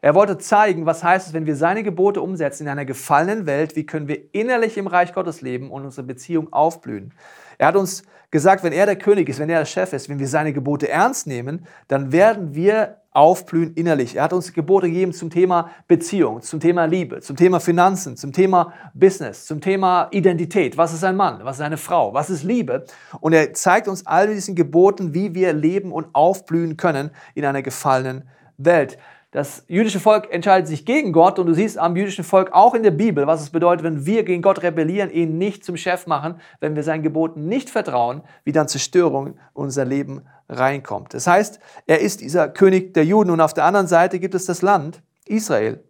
Er 0.00 0.14
wollte 0.14 0.38
zeigen, 0.38 0.86
was 0.86 1.02
heißt 1.02 1.28
es, 1.28 1.32
wenn 1.32 1.46
wir 1.46 1.56
seine 1.56 1.82
Gebote 1.82 2.22
umsetzen 2.22 2.64
in 2.64 2.68
einer 2.68 2.84
gefallenen 2.84 3.46
Welt, 3.46 3.74
wie 3.74 3.84
können 3.84 4.06
wir 4.06 4.32
innerlich 4.32 4.78
im 4.78 4.86
Reich 4.86 5.12
Gottes 5.12 5.40
leben 5.40 5.70
und 5.70 5.84
unsere 5.84 6.06
Beziehung 6.06 6.52
aufblühen. 6.52 7.12
Er 7.58 7.68
hat 7.68 7.76
uns 7.76 8.02
gesagt, 8.30 8.62
wenn 8.62 8.72
er 8.72 8.86
der 8.86 8.96
König 8.96 9.28
ist, 9.28 9.38
wenn 9.38 9.50
er 9.50 9.60
der 9.60 9.66
Chef 9.66 9.92
ist, 9.92 10.08
wenn 10.08 10.18
wir 10.18 10.28
seine 10.28 10.52
Gebote 10.52 10.88
ernst 10.88 11.26
nehmen, 11.26 11.66
dann 11.88 12.12
werden 12.12 12.54
wir 12.54 12.98
aufblühen 13.10 13.74
innerlich. 13.74 14.16
Er 14.16 14.24
hat 14.24 14.32
uns 14.32 14.52
Gebote 14.52 14.86
gegeben 14.86 15.12
zum 15.12 15.30
Thema 15.30 15.70
Beziehung, 15.88 16.40
zum 16.40 16.60
Thema 16.60 16.84
Liebe, 16.84 17.20
zum 17.20 17.36
Thema 17.36 17.58
Finanzen, 17.58 18.16
zum 18.16 18.32
Thema 18.32 18.72
Business, 18.94 19.46
zum 19.46 19.60
Thema 19.60 20.08
Identität. 20.12 20.76
Was 20.76 20.92
ist 20.92 21.02
ein 21.02 21.16
Mann? 21.16 21.40
Was 21.42 21.56
ist 21.56 21.62
eine 21.62 21.78
Frau? 21.78 22.14
Was 22.14 22.30
ist 22.30 22.44
Liebe? 22.44 22.84
Und 23.20 23.32
er 23.32 23.54
zeigt 23.54 23.88
uns 23.88 24.06
all 24.06 24.28
diesen 24.28 24.54
Geboten, 24.54 25.14
wie 25.14 25.34
wir 25.34 25.52
leben 25.52 25.90
und 25.90 26.06
aufblühen 26.12 26.76
können 26.76 27.10
in 27.34 27.44
einer 27.44 27.62
gefallenen 27.62 28.28
Welt. 28.56 28.98
Das 29.38 29.62
jüdische 29.68 30.00
Volk 30.00 30.32
entscheidet 30.32 30.66
sich 30.66 30.84
gegen 30.84 31.12
Gott 31.12 31.38
und 31.38 31.46
du 31.46 31.54
siehst 31.54 31.78
am 31.78 31.94
jüdischen 31.94 32.24
Volk 32.24 32.50
auch 32.50 32.74
in 32.74 32.82
der 32.82 32.90
Bibel, 32.90 33.28
was 33.28 33.40
es 33.40 33.50
bedeutet, 33.50 33.84
wenn 33.84 34.04
wir 34.04 34.24
gegen 34.24 34.42
Gott 34.42 34.64
rebellieren, 34.64 35.12
ihn 35.12 35.38
nicht 35.38 35.64
zum 35.64 35.76
Chef 35.76 36.08
machen, 36.08 36.40
wenn 36.58 36.74
wir 36.74 36.82
seinen 36.82 37.04
Geboten 37.04 37.46
nicht 37.46 37.70
vertrauen, 37.70 38.22
wie 38.42 38.50
dann 38.50 38.66
Zerstörung 38.66 39.28
in 39.28 39.34
unser 39.52 39.84
Leben 39.84 40.22
reinkommt. 40.48 41.14
Das 41.14 41.28
heißt, 41.28 41.60
er 41.86 42.00
ist 42.00 42.20
dieser 42.20 42.48
König 42.48 42.94
der 42.94 43.04
Juden 43.04 43.30
und 43.30 43.40
auf 43.40 43.54
der 43.54 43.64
anderen 43.64 43.86
Seite 43.86 44.18
gibt 44.18 44.34
es 44.34 44.44
das 44.44 44.60
Land 44.60 45.02
Israel, 45.24 45.84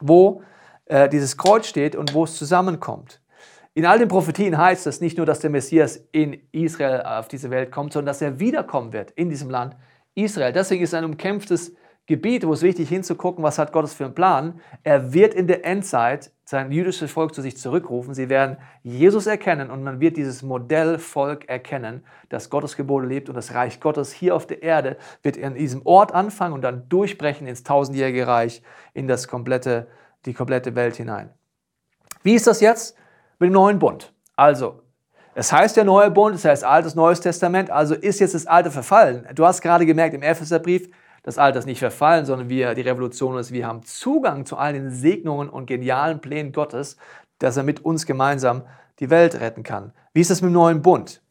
wo 0.00 0.40
äh, 0.86 1.06
dieses 1.10 1.36
Kreuz 1.36 1.66
steht 1.66 1.94
und 1.94 2.14
wo 2.14 2.24
es 2.24 2.38
zusammenkommt. 2.38 3.20
In 3.74 3.84
all 3.84 3.98
den 3.98 4.08
Prophetien 4.08 4.56
heißt 4.56 4.86
es 4.86 5.02
nicht 5.02 5.18
nur, 5.18 5.26
dass 5.26 5.40
der 5.40 5.50
Messias 5.50 6.00
in 6.12 6.40
Israel 6.50 7.02
auf 7.02 7.28
diese 7.28 7.50
Welt 7.50 7.72
kommt, 7.72 7.92
sondern 7.92 8.06
dass 8.06 8.22
er 8.22 8.40
wiederkommen 8.40 8.94
wird 8.94 9.10
in 9.10 9.28
diesem 9.28 9.50
Land 9.50 9.76
Israel. 10.14 10.54
Deswegen 10.54 10.82
ist 10.82 10.94
ein 10.94 11.04
umkämpftes 11.04 11.74
Gebiet, 12.10 12.44
wo 12.44 12.52
es 12.52 12.62
wichtig 12.62 12.88
hinzugucken, 12.88 13.44
was 13.44 13.56
hat 13.56 13.72
Gottes 13.72 13.94
für 13.94 14.04
einen 14.04 14.16
Plan. 14.16 14.60
Er 14.82 15.14
wird 15.14 15.32
in 15.32 15.46
der 15.46 15.64
Endzeit 15.64 16.32
sein 16.44 16.72
jüdisches 16.72 17.12
Volk 17.12 17.32
zu 17.32 17.40
sich 17.40 17.56
zurückrufen. 17.56 18.14
Sie 18.14 18.28
werden 18.28 18.56
Jesus 18.82 19.28
erkennen 19.28 19.70
und 19.70 19.84
man 19.84 20.00
wird 20.00 20.16
dieses 20.16 20.42
Modellvolk 20.42 21.48
erkennen, 21.48 22.02
das 22.28 22.50
Gottes 22.50 22.76
Gebote 22.76 23.06
lebt 23.06 23.28
und 23.28 23.36
das 23.36 23.54
Reich 23.54 23.78
Gottes 23.78 24.12
hier 24.12 24.34
auf 24.34 24.48
der 24.48 24.60
Erde 24.64 24.96
wird 25.22 25.36
in 25.36 25.54
diesem 25.54 25.86
Ort 25.86 26.12
anfangen 26.12 26.52
und 26.52 26.62
dann 26.62 26.88
durchbrechen 26.88 27.46
ins 27.46 27.62
tausendjährige 27.62 28.26
Reich, 28.26 28.60
in 28.92 29.06
das 29.06 29.28
komplette, 29.28 29.86
die 30.26 30.34
komplette 30.34 30.74
Welt 30.74 30.96
hinein. 30.96 31.30
Wie 32.24 32.34
ist 32.34 32.48
das 32.48 32.60
jetzt 32.60 32.96
mit 33.38 33.50
dem 33.50 33.54
neuen 33.54 33.78
Bund? 33.78 34.12
Also, 34.34 34.82
es 35.36 35.52
heißt 35.52 35.76
der 35.76 35.84
neue 35.84 36.10
Bund, 36.10 36.34
es 36.34 36.44
heißt 36.44 36.64
Altes, 36.64 36.96
Neues 36.96 37.20
Testament, 37.20 37.70
also 37.70 37.94
ist 37.94 38.18
jetzt 38.18 38.34
das 38.34 38.48
Alte 38.48 38.72
verfallen. 38.72 39.28
Du 39.32 39.46
hast 39.46 39.62
gerade 39.62 39.86
gemerkt 39.86 40.16
im 40.16 40.22
Epheserbrief, 40.22 40.90
das 41.22 41.38
Alter 41.38 41.58
ist 41.58 41.66
nicht 41.66 41.78
verfallen, 41.78 42.24
sondern 42.24 42.48
wir, 42.48 42.74
die 42.74 42.80
Revolution 42.82 43.36
ist, 43.38 43.52
wir 43.52 43.66
haben 43.66 43.82
Zugang 43.82 44.46
zu 44.46 44.56
all 44.56 44.72
den 44.72 44.90
Segnungen 44.90 45.48
und 45.48 45.66
genialen 45.66 46.20
Plänen 46.20 46.52
Gottes, 46.52 46.96
dass 47.38 47.56
er 47.56 47.62
mit 47.62 47.84
uns 47.84 48.06
gemeinsam 48.06 48.62
die 49.00 49.10
Welt 49.10 49.40
retten 49.40 49.62
kann. 49.62 49.92
Wie 50.12 50.20
ist 50.20 50.30
das 50.30 50.42
mit 50.42 50.50
dem 50.50 50.54
neuen 50.54 50.82
Bund? 50.82 51.22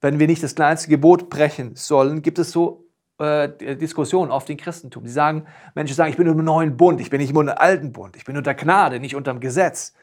Wenn 0.00 0.18
wir 0.18 0.26
nicht 0.26 0.42
das 0.42 0.54
kleinste 0.54 0.88
Gebot 0.88 1.30
brechen 1.30 1.76
sollen, 1.76 2.22
gibt 2.22 2.38
es 2.38 2.50
so 2.50 2.86
äh, 3.18 3.76
Diskussionen 3.76 4.30
oft 4.30 4.50
im 4.50 4.56
Christentum. 4.56 5.04
Die 5.04 5.10
sagen, 5.10 5.46
Menschen 5.74 5.94
sagen, 5.94 6.10
ich 6.10 6.16
bin 6.16 6.26
unter 6.28 6.42
dem 6.42 6.44
neuen 6.44 6.76
Bund, 6.76 7.00
ich 7.00 7.10
bin 7.10 7.20
nicht 7.20 7.34
unter 7.34 7.54
dem 7.54 7.58
alten 7.58 7.92
Bund, 7.92 8.16
ich 8.16 8.24
bin 8.24 8.36
unter 8.36 8.54
Gnade, 8.54 9.00
nicht 9.00 9.14
unter 9.14 9.32
dem 9.32 9.40
Gesetz. 9.40 9.94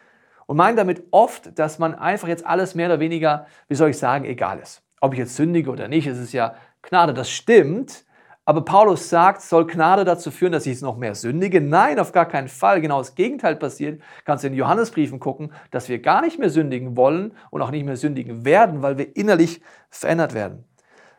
Und 0.46 0.58
meinen 0.58 0.78
damit 0.78 1.04
oft, 1.12 1.58
dass 1.60 1.78
man 1.78 1.94
einfach 1.94 2.28
jetzt 2.28 2.46
alles 2.46 2.74
mehr 2.76 2.88
oder 2.88 3.00
weniger, 3.00 3.46
wie 3.68 3.76
soll 3.76 3.90
ich 3.90 3.98
sagen, 3.98 4.26
egal 4.26 4.60
ist. 4.60 4.82
Ob 5.02 5.14
ich 5.14 5.20
jetzt 5.20 5.36
sündige 5.36 5.70
oder 5.70 5.88
nicht, 5.88 6.08
ist 6.08 6.18
es 6.18 6.32
ja 6.32 6.56
Gnade. 6.82 7.14
Das 7.14 7.30
stimmt, 7.30 8.06
aber 8.50 8.62
Paulus 8.62 9.10
sagt, 9.10 9.44
soll 9.44 9.68
Gnade 9.68 10.06
dazu 10.06 10.32
führen, 10.32 10.52
dass 10.52 10.66
ich 10.66 10.82
noch 10.82 10.98
mehr 10.98 11.14
sündige? 11.14 11.62
Nein, 11.62 12.00
auf 12.00 12.12
gar 12.12 12.26
keinen 12.26 12.48
Fall. 12.48 12.82
Genau 12.82 12.98
das 12.98 13.14
Gegenteil 13.14 13.56
passiert. 13.56 14.02
Kannst 14.26 14.44
du 14.44 14.48
in 14.48 14.56
Johannesbriefen 14.56 15.20
gucken, 15.20 15.52
dass 15.70 15.88
wir 15.88 16.00
gar 16.00 16.24
nicht 16.24 16.40
mehr 16.40 16.50
sündigen 16.50 16.98
wollen 16.98 17.34
und 17.52 17.62
auch 17.62 17.70
nicht 17.70 17.86
mehr 17.86 17.96
sündigen 17.96 18.46
werden, 18.46 18.82
weil 18.82 18.98
wir 18.98 19.16
innerlich 19.16 19.62
verändert 19.92 20.34
werden. 20.34 20.64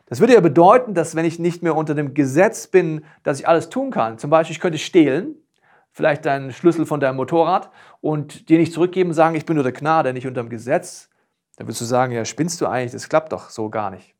Das 0.06 0.18
würde 0.18 0.34
ja 0.34 0.40
bedeuten, 0.40 0.92
dass 0.92 1.14
wenn 1.14 1.25
ich 1.25 1.38
nicht 1.38 1.62
mehr 1.62 1.76
unter 1.76 1.94
dem 1.94 2.14
Gesetz 2.14 2.66
bin, 2.66 3.04
dass 3.22 3.38
ich 3.38 3.46
alles 3.46 3.70
tun 3.70 3.92
kann. 3.92 4.18
Zum 4.18 4.28
Beispiel, 4.28 4.56
ich 4.56 4.60
könnte 4.60 4.78
stehlen, 4.78 5.37
vielleicht 5.92 6.25
deinen 6.25 6.52
Schlüssel 6.52 6.84
von 6.84 6.99
deinem 6.99 7.14
Motorrad 7.14 7.70
und 8.00 8.49
dir 8.49 8.58
nicht 8.58 8.72
zurückgeben 8.72 9.10
und 9.10 9.14
sagen, 9.14 9.37
ich 9.37 9.46
bin 9.46 9.56
unter 9.56 9.70
Gnade, 9.70 10.12
nicht 10.12 10.26
unter 10.26 10.42
dem 10.42 10.50
Gesetz. 10.50 11.08
Dann 11.58 11.68
würdest 11.68 11.80
du 11.80 11.84
sagen, 11.84 12.10
ja, 12.10 12.25
spinnst 12.25 12.60
du 12.60 12.66
eigentlich? 12.66 12.90
Das 12.90 13.08
klappt 13.08 13.32
doch 13.32 13.50
so 13.50 13.70
gar 13.70 13.92
nicht. 13.92 14.16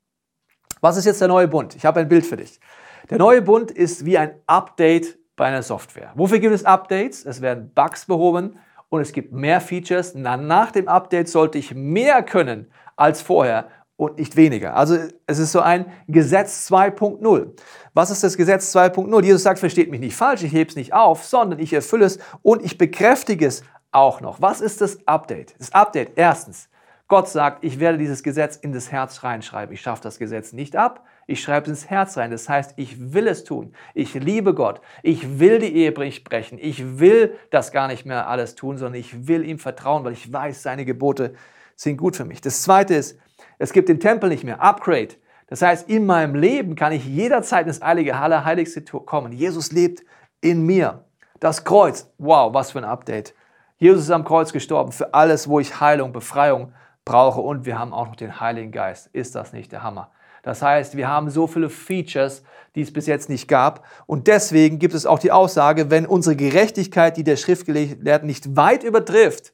Was 0.81 0.97
ist 0.97 1.07
jetzt 1.07 1.21
der 1.21 1.26
neue 1.26 1.49
Bund? 1.49 1.75
Ich 1.75 1.85
habe 1.85 1.99
ein 1.99 2.09
Bild 2.09 2.25
für 2.25 2.37
dich. 2.37 2.61
Der 3.09 3.19
neue 3.19 3.42
Bund 3.42 3.71
ist 3.71 4.04
wie 4.04 4.19
ein 4.19 4.35
Update 4.47 5.19
bei 5.37 5.47
einer 5.47 5.62
Software. 5.62 6.12
Wofür 6.14 6.38
gibt 6.38 6.54
es 6.54 6.64
Updates? 6.64 7.25
Es 7.25 7.40
werden 7.40 7.73
Bugs 7.75 8.04
behoben 8.04 8.59
und 8.90 9.00
es 9.00 9.12
gibt 9.12 9.33
mehr 9.33 9.61
Features. 9.61 10.14
Na, 10.14 10.37
nach 10.37 10.71
dem 10.71 10.88
Update 10.88 11.28
sollte 11.28 11.59
ich 11.59 11.75
mehr 11.75 12.23
können 12.23 12.71
als 12.97 13.23
vorher 13.23 13.69
und 13.97 14.19
nicht 14.19 14.37
weniger. 14.37 14.76
Also 14.76 14.97
es 15.26 15.38
ist 15.38 15.52
so 15.52 15.61
ein 15.61 15.87
Gesetz 16.09 16.71
2.0. 16.71 17.52
Was 17.95 18.11
ist 18.11 18.25
das 18.25 18.37
Gesetz 18.37 18.75
2.0? 18.75 19.25
Jesus 19.25 19.42
sagt, 19.42 19.59
versteht 19.59 19.90
mich 19.90 20.00
nicht 20.00 20.16
falsch, 20.16 20.42
ich 20.42 20.52
hebe 20.52 20.71
es 20.71 20.76
nicht 20.76 20.92
auf, 20.92 21.25
sondern 21.25 21.59
ich 21.59 21.73
erfülle 21.73 22.07
es 22.07 22.19
und 22.42 22.64
ich 22.64 22.78
bekräftige 22.78 23.47
es 23.47 23.62
auch 23.92 24.21
noch. 24.21 24.40
Was 24.40 24.61
ist 24.61 24.80
das 24.80 25.07
Update? 25.07 25.54
Das 25.59 25.73
Update 25.73 26.12
erstens, 26.16 26.69
Gott 27.09 27.28
sagt, 27.28 27.62
ich 27.62 27.78
werde 27.78 27.99
dieses 27.99 28.23
Gesetz 28.23 28.57
in 28.57 28.73
das 28.73 28.90
Herz 28.90 29.23
reinschreiben. 29.23 29.75
Ich 29.75 29.83
schaffe 29.83 30.02
das 30.02 30.19
Gesetz 30.19 30.52
nicht 30.52 30.76
ab, 30.76 31.04
ich 31.31 31.43
schreibe 31.43 31.71
es 31.71 31.83
ins 31.83 31.91
Herz 31.91 32.17
rein. 32.17 32.31
Das 32.31 32.49
heißt, 32.49 32.75
ich 32.77 33.13
will 33.13 33.29
es 33.29 33.45
tun. 33.45 33.73
Ich 33.95 34.15
liebe 34.15 34.55
Gott. 34.55 34.81
Ich 35.03 35.39
will 35.39 35.59
die 35.59 35.75
Ehe 35.75 35.93
brechen. 35.93 36.59
Ich 36.61 36.99
will 36.99 37.37
das 37.51 37.73
gar 37.73 37.87
nicht 37.87 38.05
mehr 38.05 38.29
alles 38.29 38.55
tun, 38.57 38.79
sondern 38.79 39.01
ich 39.01 39.29
will 39.29 39.45
ihm 39.45 39.59
vertrauen, 39.59 40.05
weil 40.05 40.13
ich 40.13 40.33
weiß, 40.33 40.63
seine 40.63 40.85
Gebote 40.85 41.35
sind 41.77 41.97
gut 41.97 42.17
für 42.17 42.25
mich. 42.25 42.41
Das 42.41 42.63
zweite 42.63 42.95
ist, 42.95 43.19
es 43.59 43.73
gibt 43.73 43.89
den 43.89 44.01
Tempel 44.01 44.29
nicht 44.29 44.45
mehr. 44.45 44.61
Upgrade. 44.61 45.15
Das 45.47 45.63
heißt, 45.63 45.89
in 45.89 46.07
meinem 46.07 46.35
Leben 46.35 46.75
kann 46.77 46.93
ich 46.93 47.07
jederzeit 47.07 47.67
ins 47.67 47.81
Heilige 47.81 48.19
Halle, 48.19 48.45
Heiligste 48.45 48.83
kommen. 48.83 49.33
Jesus 49.33 49.73
lebt 49.73 50.03
in 50.41 50.67
mir. 50.67 51.05
Das 51.41 51.65
Kreuz, 51.65 52.13
wow, 52.19 52.53
was 52.53 52.73
für 52.73 52.79
ein 52.79 52.85
Update. 52.85 53.35
Jesus 53.79 54.05
ist 54.05 54.11
am 54.11 54.25
Kreuz 54.25 54.53
gestorben 54.53 54.93
für 54.93 55.15
alles, 55.15 55.49
wo 55.49 55.59
ich 55.59 55.81
Heilung, 55.81 56.13
Befreiung 56.13 56.73
brauche. 57.05 57.41
Und 57.41 57.67
wir 57.67 57.79
haben 57.79 57.93
auch 57.93 58.07
noch 58.09 58.17
den 58.17 58.41
Heiligen 58.41 58.73
Geist. 58.73 59.09
Ist 59.13 59.35
das 59.35 59.53
nicht 59.53 59.73
der 59.73 59.83
Hammer? 59.83 60.11
Das 60.42 60.62
heißt, 60.62 60.97
wir 60.97 61.09
haben 61.09 61.30
so 61.30 61.47
viele 61.47 61.68
Features, 61.68 62.42
die 62.75 62.82
es 62.82 62.92
bis 62.92 63.06
jetzt 63.06 63.28
nicht 63.28 63.49
gab. 63.49 63.85
Und 64.06 64.26
deswegen 64.26 64.78
gibt 64.78 64.94
es 64.94 65.06
auch 65.06 65.18
die 65.18 65.32
Aussage, 65.32 65.90
wenn 65.90 66.06
unsere 66.06 66.37
Gerechtigkeit, 66.37 67.16
die 67.16 67.25
der 67.25 67.37
Schriftgelehrten 67.37 68.26
nicht 68.26 68.56
weit 68.56 68.85
übertrifft, 68.85 69.52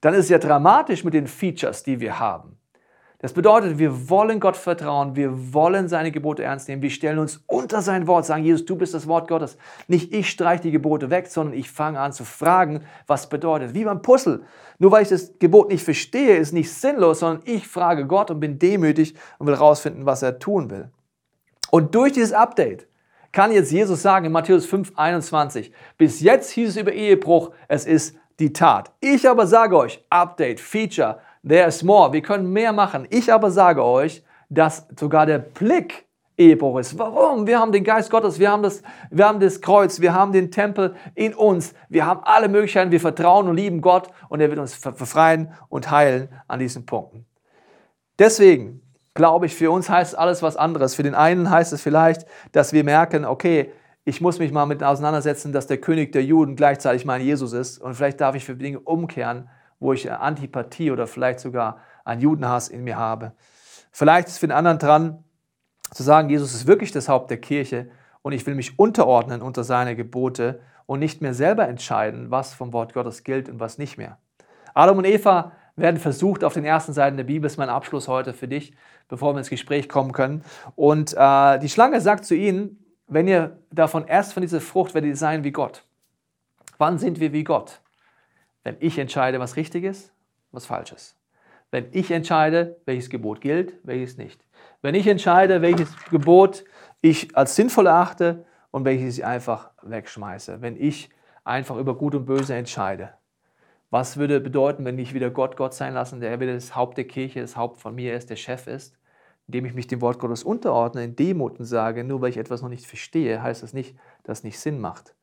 dann 0.00 0.14
ist 0.14 0.26
es 0.26 0.28
ja 0.30 0.38
dramatisch 0.38 1.04
mit 1.04 1.14
den 1.14 1.26
Features, 1.26 1.82
die 1.82 2.00
wir 2.00 2.18
haben. 2.18 2.59
Das 3.22 3.34
bedeutet, 3.34 3.78
wir 3.78 4.08
wollen 4.08 4.40
Gott 4.40 4.56
vertrauen, 4.56 5.14
wir 5.14 5.52
wollen 5.52 5.88
seine 5.88 6.10
Gebote 6.10 6.42
ernst 6.42 6.68
nehmen, 6.68 6.80
wir 6.80 6.88
stellen 6.88 7.18
uns 7.18 7.42
unter 7.46 7.82
sein 7.82 8.06
Wort, 8.06 8.24
sagen, 8.24 8.44
Jesus, 8.44 8.64
du 8.64 8.76
bist 8.76 8.94
das 8.94 9.06
Wort 9.06 9.28
Gottes. 9.28 9.58
Nicht 9.88 10.14
ich 10.14 10.30
streiche 10.30 10.62
die 10.62 10.70
Gebote 10.70 11.10
weg, 11.10 11.26
sondern 11.26 11.54
ich 11.54 11.70
fange 11.70 12.00
an 12.00 12.14
zu 12.14 12.24
fragen, 12.24 12.82
was 13.06 13.28
bedeutet. 13.28 13.74
Wie 13.74 13.84
beim 13.84 14.00
Puzzle. 14.00 14.44
Nur 14.78 14.92
weil 14.92 15.02
ich 15.02 15.10
das 15.10 15.38
Gebot 15.38 15.68
nicht 15.68 15.84
verstehe, 15.84 16.36
ist 16.36 16.54
nicht 16.54 16.72
sinnlos, 16.72 17.18
sondern 17.18 17.42
ich 17.44 17.68
frage 17.68 18.06
Gott 18.06 18.30
und 18.30 18.40
bin 18.40 18.58
demütig 18.58 19.14
und 19.38 19.46
will 19.46 19.54
herausfinden, 19.54 20.06
was 20.06 20.22
er 20.22 20.38
tun 20.38 20.70
will. 20.70 20.90
Und 21.70 21.94
durch 21.94 22.12
dieses 22.12 22.32
Update 22.32 22.86
kann 23.32 23.52
jetzt 23.52 23.70
Jesus 23.70 24.00
sagen 24.00 24.24
in 24.24 24.32
Matthäus 24.32 24.64
5, 24.64 24.92
21, 24.96 25.72
bis 25.98 26.20
jetzt 26.20 26.50
hieß 26.52 26.70
es 26.70 26.76
über 26.76 26.92
Ehebruch, 26.92 27.50
es 27.68 27.84
ist 27.84 28.16
die 28.38 28.54
Tat. 28.54 28.90
Ich 29.00 29.28
aber 29.28 29.46
sage 29.46 29.76
euch, 29.76 30.02
Update, 30.08 30.58
Feature, 30.58 31.20
There's 31.46 31.82
more. 31.82 32.12
Wir 32.12 32.22
können 32.22 32.52
mehr 32.52 32.72
machen. 32.72 33.06
Ich 33.10 33.32
aber 33.32 33.50
sage 33.50 33.84
euch, 33.84 34.22
dass 34.48 34.86
sogar 34.98 35.26
der 35.26 35.38
Blick 35.38 36.06
Ehebruch 36.36 36.78
ist. 36.78 36.98
Warum? 36.98 37.46
Wir 37.46 37.60
haben 37.60 37.70
den 37.70 37.84
Geist 37.84 38.10
Gottes, 38.10 38.38
wir 38.38 38.50
haben, 38.50 38.62
das, 38.62 38.82
wir 39.10 39.26
haben 39.26 39.40
das 39.40 39.60
Kreuz, 39.60 40.00
wir 40.00 40.14
haben 40.14 40.32
den 40.32 40.50
Tempel 40.50 40.94
in 41.14 41.34
uns, 41.34 41.74
wir 41.90 42.06
haben 42.06 42.20
alle 42.24 42.48
Möglichkeiten, 42.48 42.90
wir 42.90 43.00
vertrauen 43.00 43.46
und 43.46 43.56
lieben 43.56 43.82
Gott 43.82 44.08
und 44.30 44.40
er 44.40 44.48
wird 44.48 44.58
uns 44.58 44.80
befreien 44.80 45.52
und 45.68 45.90
heilen 45.90 46.30
an 46.48 46.58
diesen 46.58 46.86
Punkten. 46.86 47.26
Deswegen 48.18 48.80
glaube 49.14 49.46
ich, 49.46 49.54
für 49.54 49.70
uns 49.70 49.90
heißt 49.90 50.16
alles 50.16 50.42
was 50.42 50.56
anderes. 50.56 50.94
Für 50.94 51.02
den 51.02 51.14
einen 51.14 51.50
heißt 51.50 51.72
es 51.74 51.82
vielleicht, 51.82 52.26
dass 52.52 52.72
wir 52.72 52.84
merken, 52.84 53.26
okay, 53.26 53.72
ich 54.04 54.22
muss 54.22 54.38
mich 54.38 54.50
mal 54.50 54.64
mit 54.64 54.82
auseinandersetzen, 54.82 55.52
dass 55.52 55.66
der 55.66 55.78
König 55.78 56.12
der 56.12 56.24
Juden 56.24 56.56
gleichzeitig 56.56 57.04
mein 57.04 57.20
Jesus 57.20 57.52
ist 57.52 57.78
und 57.78 57.94
vielleicht 57.94 58.20
darf 58.20 58.34
ich 58.34 58.46
für 58.46 58.56
Dinge 58.56 58.80
umkehren, 58.80 59.50
wo 59.80 59.92
ich 59.92 60.10
Antipathie 60.10 60.90
oder 60.90 61.06
vielleicht 61.06 61.40
sogar 61.40 61.78
einen 62.04 62.20
Judenhass 62.20 62.68
in 62.68 62.84
mir 62.84 62.96
habe. 62.96 63.32
Vielleicht 63.90 64.28
ist 64.28 64.38
für 64.38 64.46
den 64.46 64.56
anderen 64.56 64.78
dran, 64.78 65.24
zu 65.90 66.02
sagen, 66.02 66.30
Jesus 66.30 66.54
ist 66.54 66.66
wirklich 66.66 66.92
das 66.92 67.08
Haupt 67.08 67.30
der 67.30 67.40
Kirche 67.40 67.90
und 68.22 68.32
ich 68.32 68.46
will 68.46 68.54
mich 68.54 68.78
unterordnen 68.78 69.42
unter 69.42 69.64
seine 69.64 69.96
Gebote 69.96 70.60
und 70.86 71.00
nicht 71.00 71.20
mehr 71.20 71.34
selber 71.34 71.66
entscheiden, 71.66 72.30
was 72.30 72.54
vom 72.54 72.72
Wort 72.72 72.94
Gottes 72.94 73.24
gilt 73.24 73.48
und 73.48 73.58
was 73.58 73.78
nicht 73.78 73.98
mehr. 73.98 74.18
Adam 74.74 74.98
und 74.98 75.04
Eva 75.04 75.52
werden 75.76 75.98
versucht 75.98 76.44
auf 76.44 76.54
den 76.54 76.64
ersten 76.64 76.92
Seiten 76.92 77.16
der 77.16 77.24
Bibel, 77.24 77.46
ist 77.46 77.56
mein 77.56 77.68
Abschluss 77.68 78.06
heute 78.06 78.32
für 78.32 78.48
dich, 78.48 78.74
bevor 79.08 79.34
wir 79.34 79.38
ins 79.38 79.50
Gespräch 79.50 79.88
kommen 79.88 80.12
können. 80.12 80.44
Und 80.76 81.14
äh, 81.16 81.58
die 81.58 81.68
Schlange 81.68 82.00
sagt 82.00 82.24
zu 82.24 82.34
ihnen, 82.34 82.84
wenn 83.06 83.26
ihr 83.26 83.58
davon 83.72 84.06
erst 84.06 84.32
von 84.32 84.42
dieser 84.42 84.60
Frucht, 84.60 84.94
werdet 84.94 85.08
ihr 85.08 85.16
sein 85.16 85.42
wie 85.42 85.52
Gott. 85.52 85.84
Wann 86.78 86.98
sind 86.98 87.18
wir 87.18 87.32
wie 87.32 87.44
Gott? 87.44 87.80
Wenn 88.64 88.76
ich 88.80 88.98
entscheide, 88.98 89.40
was 89.40 89.56
richtig 89.56 89.84
ist, 89.84 90.12
was 90.52 90.66
falsch 90.66 90.92
ist. 90.92 91.16
Wenn 91.70 91.86
ich 91.92 92.10
entscheide, 92.10 92.80
welches 92.84 93.10
Gebot 93.10 93.40
gilt, 93.40 93.74
welches 93.84 94.16
nicht. 94.16 94.44
Wenn 94.82 94.94
ich 94.94 95.06
entscheide, 95.06 95.62
welches 95.62 95.96
Gebot 96.10 96.64
ich 97.00 97.36
als 97.36 97.54
sinnvoll 97.54 97.86
erachte 97.86 98.44
und 98.70 98.84
welches 98.84 99.18
ich 99.18 99.24
einfach 99.24 99.70
wegschmeiße. 99.82 100.60
Wenn 100.60 100.76
ich 100.76 101.10
einfach 101.44 101.76
über 101.76 101.96
Gut 101.96 102.14
und 102.14 102.26
Böse 102.26 102.54
entscheide. 102.54 103.14
Was 103.90 104.16
würde 104.16 104.40
bedeuten, 104.40 104.84
wenn 104.84 104.98
ich 104.98 105.14
wieder 105.14 105.30
Gott 105.30 105.56
Gott 105.56 105.74
sein 105.74 105.94
lassen, 105.94 106.20
der 106.20 106.38
wieder 106.38 106.54
das 106.54 106.76
Haupt 106.76 106.96
der 106.96 107.06
Kirche, 107.06 107.40
das 107.40 107.56
Haupt 107.56 107.80
von 107.80 107.94
mir 107.94 108.14
ist, 108.14 108.30
der 108.30 108.36
Chef 108.36 108.66
ist, 108.66 108.96
indem 109.48 109.64
ich 109.64 109.74
mich 109.74 109.88
dem 109.88 110.00
Wort 110.00 110.20
Gottes 110.20 110.44
unterordne, 110.44 111.02
in 111.02 111.16
Demut 111.16 111.58
und 111.58 111.64
sage, 111.64 112.04
nur 112.04 112.20
weil 112.20 112.30
ich 112.30 112.36
etwas 112.36 112.62
noch 112.62 112.68
nicht 112.68 112.86
verstehe, 112.86 113.42
heißt 113.42 113.64
das 113.64 113.72
nicht, 113.72 113.96
dass 114.22 114.38
es 114.38 114.44
nicht 114.44 114.60
Sinn 114.60 114.80
macht. 114.80 115.14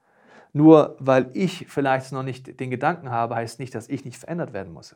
Nur 0.58 0.96
weil 0.98 1.30
ich 1.34 1.68
vielleicht 1.70 2.12
noch 2.12 2.24
nicht 2.24 2.60
den 2.60 2.72
Gedanken 2.72 3.12
habe, 3.12 3.36
heißt 3.36 3.60
nicht, 3.60 3.76
dass 3.76 3.88
ich 3.90 4.06
nicht 4.06 4.18
verändert 4.18 4.54
werden 4.54 4.74
muss. 4.74 4.96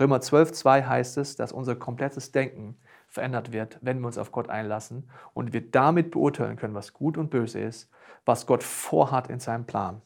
Römer 0.00 0.22
12, 0.22 0.52
2 0.52 0.84
heißt 0.84 1.18
es, 1.18 1.36
dass 1.36 1.52
unser 1.52 1.76
komplettes 1.76 2.32
Denken 2.32 2.78
verändert 3.06 3.52
wird, 3.52 3.78
wenn 3.82 4.00
wir 4.00 4.06
uns 4.06 4.16
auf 4.16 4.32
Gott 4.32 4.48
einlassen 4.48 5.10
und 5.34 5.52
wir 5.52 5.70
damit 5.70 6.12
beurteilen 6.12 6.56
können, 6.56 6.72
was 6.72 6.94
gut 6.94 7.18
und 7.18 7.28
böse 7.28 7.60
ist, 7.60 7.90
was 8.24 8.46
Gott 8.46 8.62
vorhat 8.62 9.28
in 9.28 9.38
seinem 9.38 9.66
Plan. 9.66 10.00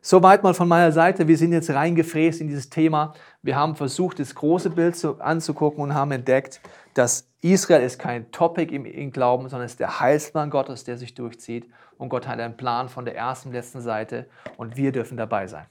Soweit 0.00 0.42
mal 0.42 0.54
von 0.54 0.66
meiner 0.66 0.90
Seite. 0.90 1.28
Wir 1.28 1.36
sind 1.36 1.52
jetzt 1.52 1.68
reingefräst 1.68 2.40
in 2.40 2.48
dieses 2.48 2.70
Thema. 2.70 3.12
Wir 3.44 3.56
haben 3.56 3.74
versucht, 3.74 4.20
das 4.20 4.36
große 4.36 4.70
Bild 4.70 4.96
anzugucken 5.18 5.82
und 5.82 5.94
haben 5.94 6.12
entdeckt, 6.12 6.60
dass 6.94 7.26
Israel 7.40 7.82
ist 7.82 7.98
kein 7.98 8.30
Topic 8.30 8.72
im, 8.72 8.86
im 8.86 9.10
Glauben, 9.10 9.48
sondern 9.48 9.66
es 9.66 9.72
ist 9.72 9.80
der 9.80 9.98
Heilsplan 9.98 10.48
Gottes, 10.48 10.84
der 10.84 10.96
sich 10.96 11.14
durchzieht. 11.14 11.66
Und 11.98 12.08
Gott 12.08 12.28
hat 12.28 12.38
einen 12.38 12.56
Plan 12.56 12.88
von 12.88 13.04
der 13.04 13.16
ersten, 13.16 13.52
letzten 13.52 13.80
Seite 13.80 14.26
und 14.58 14.76
wir 14.76 14.92
dürfen 14.92 15.16
dabei 15.16 15.48
sein. 15.48 15.66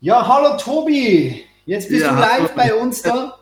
Ja, 0.00 0.26
hallo 0.26 0.56
Tobi, 0.56 1.44
jetzt 1.66 1.90
bist 1.90 2.06
ja, 2.06 2.14
du 2.14 2.20
live 2.20 2.54
bei 2.54 2.74
uns 2.74 3.02
da. 3.02 3.36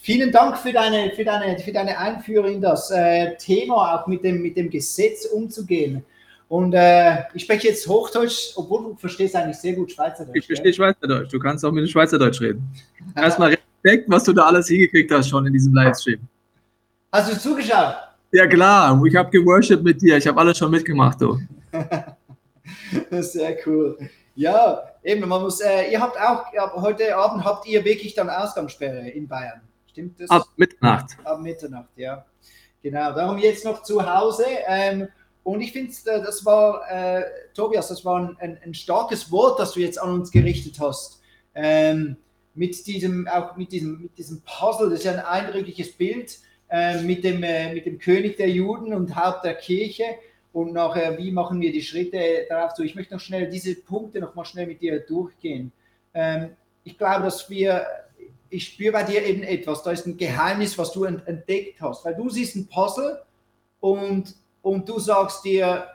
Vielen 0.00 0.32
Dank 0.32 0.56
für 0.56 0.72
deine, 0.72 1.10
für 1.10 1.24
deine, 1.24 1.58
für 1.58 1.72
deine 1.72 1.98
Einführung 1.98 2.54
in 2.54 2.60
das 2.62 2.90
äh, 2.90 3.36
Thema, 3.36 3.94
auch 3.94 4.06
mit 4.06 4.24
dem, 4.24 4.40
mit 4.40 4.56
dem 4.56 4.70
Gesetz 4.70 5.26
umzugehen. 5.26 6.02
Und 6.48 6.74
äh, 6.74 7.22
ich 7.32 7.44
spreche 7.44 7.68
jetzt 7.68 7.86
Hochdeutsch, 7.88 8.52
obwohl 8.56 8.82
du 8.82 8.96
verstehst 8.96 9.34
eigentlich 9.34 9.56
sehr 9.56 9.72
gut 9.72 9.90
Schweizerdeutsch. 9.92 10.36
Ich 10.36 10.46
verstehe 10.46 10.72
Schweizerdeutsch. 10.72 11.32
Du 11.32 11.38
kannst 11.38 11.64
auch 11.64 11.72
mit 11.72 11.84
dem 11.84 11.88
Schweizerdeutsch 11.88 12.40
reden. 12.40 12.68
Erstmal 13.16 13.56
Respekt, 13.84 14.10
was 14.10 14.24
du 14.24 14.32
da 14.32 14.44
alles 14.44 14.68
hingekriegt 14.68 15.10
hast 15.10 15.28
schon 15.28 15.46
in 15.46 15.52
diesem 15.52 15.74
Livestream. 15.74 16.20
Hast 17.12 17.32
du 17.32 17.38
zugeschaut? 17.38 17.96
Ja 18.32 18.46
klar, 18.46 19.00
ich 19.04 19.14
habe 19.14 19.30
geworshipped 19.30 19.84
mit 19.84 20.02
dir. 20.02 20.16
Ich 20.16 20.26
habe 20.26 20.40
alles 20.40 20.58
schon 20.58 20.70
mitgemacht, 20.70 21.20
du. 21.20 21.38
sehr 23.10 23.56
cool. 23.66 23.96
Ja, 24.34 24.82
eben, 25.02 25.28
man 25.28 25.42
muss, 25.42 25.60
äh, 25.60 25.92
ihr 25.92 26.00
habt 26.00 26.18
auch, 26.18 26.82
heute 26.82 27.16
Abend 27.16 27.44
habt 27.44 27.66
ihr 27.66 27.84
wirklich 27.84 28.14
dann 28.14 28.28
Ausgangssperre 28.28 29.08
in 29.10 29.28
Bayern. 29.28 29.60
Stimmt 29.86 30.20
das? 30.20 30.30
Ab 30.30 30.46
Mitternacht. 30.56 31.16
Ab 31.22 31.40
Mitternacht, 31.40 31.90
ja. 31.94 32.24
Genau, 32.82 33.12
darum 33.14 33.38
jetzt 33.38 33.64
noch 33.64 33.82
zu 33.82 34.04
Hause. 34.04 34.44
Ähm, 34.66 35.08
und 35.44 35.60
ich 35.60 35.72
finde, 35.72 35.92
äh, 36.06 36.22
das 36.22 36.44
war, 36.44 36.82
äh, 36.90 37.22
Tobias, 37.54 37.88
das 37.88 38.04
war 38.04 38.18
ein, 38.18 38.36
ein, 38.40 38.58
ein, 38.64 38.74
starkes 38.74 39.30
Wort, 39.30 39.60
das 39.60 39.72
du 39.72 39.80
jetzt 39.80 40.00
an 40.00 40.10
uns 40.10 40.32
gerichtet 40.32 40.80
hast. 40.80 41.20
Ähm, 41.54 42.16
mit 42.54 42.86
diesem, 42.86 43.28
auch 43.28 43.56
mit 43.56 43.70
diesem, 43.70 44.02
mit 44.02 44.16
diesem 44.18 44.40
Puzzle, 44.40 44.90
das 44.90 45.00
ist 45.00 45.04
ja 45.04 45.12
ein 45.12 45.20
eindrückliches 45.20 45.92
Bild 45.92 46.38
äh, 46.70 47.02
mit, 47.02 47.24
dem, 47.24 47.42
äh, 47.42 47.74
mit 47.74 47.84
dem 47.84 47.98
König 47.98 48.38
der 48.38 48.48
Juden 48.48 48.94
und 48.94 49.14
Haupt 49.14 49.44
der 49.44 49.54
Kirche. 49.54 50.04
Und 50.52 50.72
nachher, 50.72 51.18
wie 51.18 51.30
machen 51.30 51.60
wir 51.60 51.72
die 51.72 51.82
Schritte 51.82 52.46
darauf 52.48 52.74
zu? 52.74 52.82
Ich 52.82 52.94
möchte 52.94 53.12
noch 53.12 53.20
schnell 53.20 53.50
diese 53.50 53.74
Punkte 53.74 54.20
noch 54.20 54.34
mal 54.34 54.44
schnell 54.46 54.66
mit 54.66 54.80
dir 54.80 55.00
durchgehen. 55.00 55.72
Ähm, 56.14 56.50
ich 56.84 56.96
glaube, 56.96 57.24
dass 57.24 57.50
wir, 57.50 57.86
ich 58.48 58.68
spüre 58.68 58.92
bei 58.92 59.02
dir 59.02 59.22
eben 59.22 59.42
etwas, 59.42 59.82
da 59.82 59.90
ist 59.90 60.06
ein 60.06 60.16
Geheimnis, 60.16 60.78
was 60.78 60.92
du 60.92 61.04
entdeckt 61.04 61.82
hast, 61.82 62.04
weil 62.04 62.14
du 62.14 62.30
siehst 62.30 62.56
ein 62.56 62.66
Puzzle 62.66 63.20
und 63.80 64.34
und 64.64 64.88
du 64.88 64.98
sagst 64.98 65.44
dir, 65.44 65.86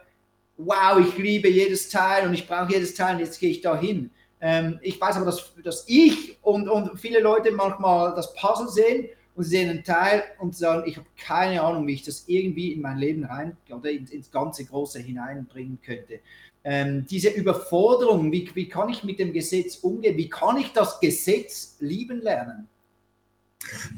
wow, 0.57 0.99
ich 0.99 1.17
liebe 1.17 1.49
jedes 1.49 1.89
Teil 1.89 2.27
und 2.27 2.33
ich 2.33 2.47
brauche 2.47 2.71
jedes 2.71 2.93
Teil 2.93 3.15
und 3.15 3.21
jetzt 3.21 3.39
gehe 3.39 3.49
ich 3.49 3.61
da 3.61 3.77
hin. 3.77 4.11
Ähm, 4.39 4.79
ich 4.81 5.01
weiß 5.01 5.15
aber, 5.17 5.25
dass, 5.25 5.51
dass 5.63 5.83
ich 5.87 6.37
und, 6.41 6.69
und 6.69 6.97
viele 6.99 7.19
Leute 7.19 7.51
manchmal 7.51 8.13
das 8.15 8.33
Puzzle 8.35 8.69
sehen 8.69 9.09
und 9.35 9.43
sie 9.43 9.49
sehen 9.49 9.69
einen 9.69 9.83
Teil 9.83 10.23
und 10.39 10.55
sagen, 10.55 10.83
ich 10.85 10.97
habe 10.97 11.07
keine 11.17 11.61
Ahnung, 11.63 11.87
wie 11.87 11.93
ich 11.93 12.03
das 12.03 12.25
irgendwie 12.27 12.73
in 12.73 12.81
mein 12.81 12.99
Leben 12.99 13.25
rein 13.25 13.57
oder 13.71 13.89
ins, 13.89 14.11
ins 14.11 14.29
ganze 14.29 14.65
Große 14.65 14.99
hineinbringen 14.99 15.79
könnte. 15.83 16.19
Ähm, 16.63 17.07
diese 17.09 17.29
Überforderung, 17.29 18.31
wie, 18.31 18.49
wie 18.53 18.69
kann 18.69 18.89
ich 18.89 19.03
mit 19.03 19.17
dem 19.17 19.33
Gesetz 19.33 19.77
umgehen? 19.77 20.15
Wie 20.15 20.29
kann 20.29 20.57
ich 20.57 20.71
das 20.73 20.99
Gesetz 20.99 21.77
lieben 21.79 22.21
lernen? 22.21 22.67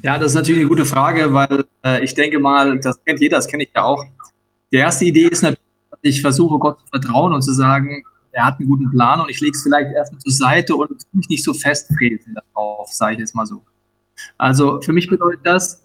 Ja, 0.01 0.17
das 0.17 0.31
ist 0.31 0.35
natürlich 0.35 0.61
eine 0.61 0.69
gute 0.69 0.85
Frage, 0.85 1.33
weil 1.33 1.65
äh, 1.83 2.03
ich 2.03 2.13
denke 2.13 2.39
mal, 2.39 2.79
das 2.79 3.03
kennt 3.03 3.19
jeder, 3.19 3.37
das 3.37 3.47
kenne 3.47 3.63
ich 3.63 3.71
ja 3.75 3.83
auch. 3.83 4.05
Die 4.71 4.77
erste 4.77 5.05
Idee 5.05 5.27
ist 5.27 5.41
natürlich, 5.41 5.61
dass 5.89 5.99
ich 6.01 6.21
versuche, 6.21 6.57
Gott 6.57 6.79
zu 6.79 6.87
vertrauen 6.87 7.33
und 7.33 7.41
zu 7.41 7.53
sagen, 7.53 8.03
er 8.31 8.45
hat 8.45 8.59
einen 8.59 8.69
guten 8.69 8.89
Plan 8.89 9.19
und 9.19 9.29
ich 9.29 9.41
lege 9.41 9.55
es 9.55 9.63
vielleicht 9.63 9.93
erstmal 9.93 10.21
zur 10.21 10.31
Seite 10.31 10.75
und 10.75 10.89
mich 11.11 11.27
nicht 11.27 11.43
so 11.43 11.53
festfräsen 11.53 12.35
darauf, 12.35 12.91
sage 12.91 13.13
ich 13.13 13.19
jetzt 13.19 13.35
mal 13.35 13.45
so. 13.45 13.61
Also 14.37 14.81
für 14.81 14.93
mich 14.93 15.07
bedeutet 15.07 15.41
das, 15.43 15.83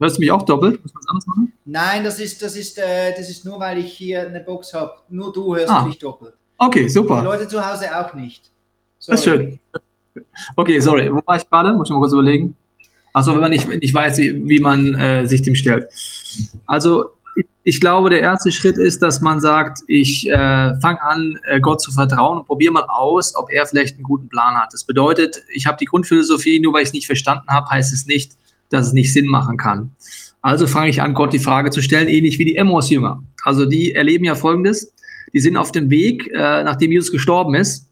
hörst 0.00 0.16
du 0.16 0.20
mich 0.20 0.32
auch 0.32 0.42
doppelt? 0.42 0.82
Muss 0.82 0.92
man 0.94 1.02
was 1.02 1.08
anderes 1.08 1.26
machen? 1.26 1.52
Nein, 1.64 2.04
das 2.04 2.18
ist, 2.18 2.42
das 2.42 2.56
ist, 2.56 2.78
äh, 2.78 3.14
das 3.16 3.30
ist 3.30 3.44
nur, 3.44 3.60
weil 3.60 3.78
ich 3.78 3.92
hier 3.92 4.26
eine 4.26 4.40
Box 4.40 4.74
habe. 4.74 4.94
Nur 5.08 5.32
du 5.32 5.54
hörst 5.54 5.70
ah. 5.70 5.84
mich 5.84 5.98
doppelt. 5.98 6.34
Okay, 6.58 6.88
super. 6.88 7.20
Die 7.20 7.24
Leute 7.24 7.46
zu 7.46 7.64
Hause 7.64 7.96
auch 7.96 8.14
nicht. 8.14 8.50
Sorry. 8.98 9.16
Das 9.16 9.20
ist 9.20 9.24
schön. 9.24 9.58
Okay, 10.56 10.80
sorry. 10.80 11.12
Wo 11.12 11.20
war 11.26 11.36
ich 11.36 11.48
gerade? 11.48 11.74
Muss 11.74 11.88
ich 11.88 11.92
mal 11.92 12.00
kurz 12.00 12.12
überlegen. 12.12 12.56
Achso, 13.12 13.32
wenn 13.32 13.40
man 13.40 13.50
nicht, 13.50 13.68
nicht 13.68 13.94
weiß, 13.94 14.18
wie, 14.18 14.48
wie 14.48 14.60
man 14.60 14.94
äh, 14.94 15.26
sich 15.26 15.42
dem 15.42 15.54
stellt. 15.54 15.88
Also 16.66 17.15
ich 17.64 17.80
glaube, 17.80 18.10
der 18.10 18.20
erste 18.20 18.52
Schritt 18.52 18.78
ist, 18.78 19.02
dass 19.02 19.20
man 19.20 19.40
sagt, 19.40 19.80
ich 19.88 20.28
äh, 20.28 20.80
fange 20.80 21.02
an, 21.02 21.38
äh, 21.46 21.60
Gott 21.60 21.80
zu 21.80 21.90
vertrauen 21.90 22.38
und 22.38 22.46
probiere 22.46 22.72
mal 22.72 22.84
aus, 22.88 23.34
ob 23.34 23.50
er 23.50 23.66
vielleicht 23.66 23.96
einen 23.96 24.04
guten 24.04 24.28
Plan 24.28 24.54
hat. 24.54 24.72
Das 24.72 24.84
bedeutet, 24.84 25.42
ich 25.52 25.66
habe 25.66 25.76
die 25.78 25.86
Grundphilosophie, 25.86 26.60
nur 26.60 26.74
weil 26.74 26.82
ich 26.82 26.88
es 26.88 26.92
nicht 26.92 27.06
verstanden 27.06 27.48
habe, 27.48 27.68
heißt 27.68 27.92
es 27.92 28.06
nicht, 28.06 28.32
dass 28.70 28.86
es 28.86 28.92
nicht 28.92 29.12
Sinn 29.12 29.26
machen 29.26 29.56
kann. 29.56 29.90
Also 30.42 30.68
fange 30.68 30.90
ich 30.90 31.02
an, 31.02 31.14
Gott 31.14 31.32
die 31.32 31.40
Frage 31.40 31.70
zu 31.70 31.82
stellen, 31.82 32.06
ähnlich 32.06 32.38
wie 32.38 32.44
die 32.44 32.56
Emmos-Jünger. 32.56 33.22
Also 33.42 33.66
die 33.66 33.94
erleben 33.94 34.24
ja 34.24 34.36
Folgendes. 34.36 34.92
Die 35.32 35.40
sind 35.40 35.56
auf 35.56 35.72
dem 35.72 35.90
Weg, 35.90 36.30
äh, 36.32 36.62
nachdem 36.62 36.92
Jesus 36.92 37.10
gestorben 37.10 37.54
ist, 37.54 37.88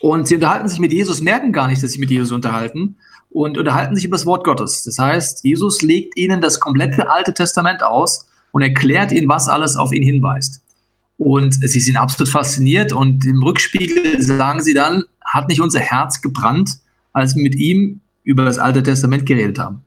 und 0.00 0.28
sie 0.28 0.34
unterhalten 0.34 0.68
sich 0.68 0.80
mit 0.80 0.92
Jesus, 0.92 1.22
merken 1.22 1.52
gar 1.52 1.68
nicht, 1.68 1.82
dass 1.82 1.92
sie 1.92 1.98
mit 1.98 2.10
Jesus 2.10 2.32
unterhalten 2.32 2.96
und 3.30 3.56
unterhalten 3.56 3.94
sich 3.94 4.04
über 4.04 4.16
das 4.16 4.26
Wort 4.26 4.44
Gottes. 4.44 4.82
Das 4.82 4.98
heißt, 4.98 5.44
Jesus 5.44 5.80
legt 5.80 6.16
ihnen 6.18 6.40
das 6.40 6.60
komplette 6.60 7.08
Alte 7.08 7.32
Testament 7.32 7.82
aus 7.82 8.26
und 8.54 8.62
erklärt 8.62 9.10
ihnen, 9.10 9.28
was 9.28 9.48
alles 9.48 9.74
auf 9.74 9.92
ihn 9.92 10.04
hinweist. 10.04 10.62
Und 11.18 11.54
sie 11.54 11.80
sind 11.80 11.96
absolut 11.96 12.30
fasziniert 12.30 12.92
und 12.92 13.26
im 13.26 13.42
Rückspiegel 13.42 14.22
sagen 14.22 14.62
sie 14.62 14.74
dann, 14.74 15.02
hat 15.24 15.48
nicht 15.48 15.60
unser 15.60 15.80
Herz 15.80 16.22
gebrannt, 16.22 16.78
als 17.12 17.34
wir 17.34 17.42
mit 17.42 17.56
ihm 17.56 18.00
über 18.22 18.44
das 18.44 18.58
Alte 18.60 18.84
Testament 18.84 19.26
geredet 19.26 19.58
haben. 19.58 19.82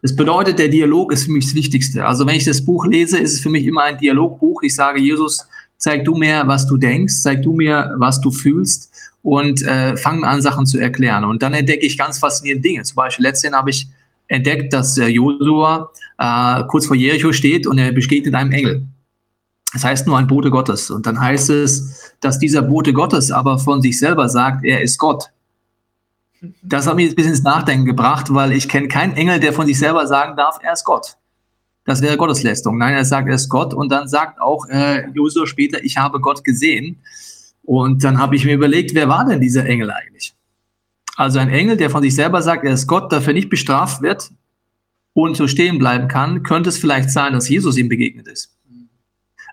Das 0.00 0.16
bedeutet, 0.16 0.58
der 0.58 0.68
Dialog 0.68 1.12
ist 1.12 1.24
für 1.24 1.30
mich 1.30 1.44
das 1.44 1.54
Wichtigste. 1.54 2.06
Also 2.06 2.26
wenn 2.26 2.36
ich 2.36 2.44
das 2.44 2.64
Buch 2.64 2.86
lese, 2.86 3.18
ist 3.18 3.34
es 3.34 3.40
für 3.40 3.50
mich 3.50 3.66
immer 3.66 3.82
ein 3.82 3.98
Dialogbuch. 3.98 4.62
Ich 4.62 4.74
sage, 4.74 4.98
Jesus, 4.98 5.46
zeig 5.76 6.06
du 6.06 6.14
mir, 6.14 6.44
was 6.46 6.66
du 6.66 6.78
denkst, 6.78 7.20
zeig 7.20 7.42
du 7.42 7.52
mir, 7.52 7.94
was 7.98 8.22
du 8.22 8.30
fühlst 8.30 8.90
und 9.22 9.60
äh, 9.60 9.94
fangen 9.98 10.24
an, 10.24 10.40
Sachen 10.40 10.64
zu 10.64 10.78
erklären. 10.78 11.24
Und 11.24 11.42
dann 11.42 11.52
entdecke 11.52 11.84
ich 11.84 11.98
ganz 11.98 12.18
faszinierende 12.18 12.66
Dinge. 12.66 12.82
Zum 12.84 12.96
Beispiel 12.96 13.24
letztendlich 13.24 13.58
habe 13.58 13.70
ich 13.70 13.88
entdeckt, 14.28 14.72
dass 14.72 14.96
äh, 14.98 15.06
Josua 15.06 15.90
äh, 16.18 16.64
kurz 16.68 16.86
vor 16.86 16.96
Jericho 16.96 17.32
steht 17.32 17.66
und 17.66 17.78
er 17.78 17.92
begegnet 17.92 18.34
einem 18.34 18.52
Engel. 18.52 18.86
Das 19.72 19.84
heißt 19.84 20.06
nur 20.06 20.16
ein 20.16 20.26
Bote 20.26 20.50
Gottes. 20.50 20.90
Und 20.90 21.06
dann 21.06 21.20
heißt 21.20 21.50
es, 21.50 22.14
dass 22.20 22.38
dieser 22.38 22.62
Bote 22.62 22.92
Gottes 22.92 23.30
aber 23.30 23.58
von 23.58 23.82
sich 23.82 23.98
selber 23.98 24.28
sagt, 24.28 24.64
er 24.64 24.80
ist 24.80 24.98
Gott. 24.98 25.30
Das 26.62 26.86
hat 26.86 26.96
mich 26.96 27.10
ein 27.10 27.14
bisschen 27.14 27.32
ins 27.32 27.42
Nachdenken 27.42 27.86
gebracht, 27.86 28.32
weil 28.32 28.52
ich 28.52 28.68
kenne 28.68 28.88
keinen 28.88 29.14
Engel, 29.14 29.40
der 29.40 29.52
von 29.52 29.66
sich 29.66 29.78
selber 29.78 30.06
sagen 30.06 30.36
darf, 30.36 30.58
er 30.62 30.72
ist 30.72 30.84
Gott. 30.84 31.16
Das 31.84 32.02
wäre 32.02 32.16
Gotteslästerung. 32.16 32.78
Nein, 32.78 32.94
er 32.94 33.04
sagt, 33.04 33.28
er 33.28 33.34
ist 33.34 33.48
Gott 33.48 33.72
und 33.72 33.90
dann 33.90 34.08
sagt 34.08 34.40
auch 34.40 34.66
äh, 34.68 35.08
Josua 35.10 35.46
später, 35.46 35.82
ich 35.82 35.96
habe 35.96 36.20
Gott 36.20 36.44
gesehen. 36.44 37.00
Und 37.62 38.04
dann 38.04 38.18
habe 38.18 38.36
ich 38.36 38.44
mir 38.44 38.54
überlegt, 38.54 38.94
wer 38.94 39.08
war 39.08 39.24
denn 39.24 39.40
dieser 39.40 39.66
Engel 39.66 39.90
eigentlich? 39.90 40.35
Also 41.16 41.38
ein 41.38 41.48
Engel, 41.48 41.78
der 41.78 41.88
von 41.88 42.02
sich 42.02 42.14
selber 42.14 42.42
sagt, 42.42 42.64
er 42.64 42.74
ist 42.74 42.86
Gott, 42.86 43.10
dafür 43.10 43.32
nicht 43.32 43.48
bestraft 43.48 44.02
wird 44.02 44.30
und 45.14 45.34
so 45.34 45.48
stehen 45.48 45.78
bleiben 45.78 46.08
kann, 46.08 46.42
könnte 46.42 46.68
es 46.68 46.78
vielleicht 46.78 47.10
sein, 47.10 47.32
dass 47.32 47.48
Jesus 47.48 47.78
ihm 47.78 47.88
begegnet 47.88 48.28
ist. 48.28 48.54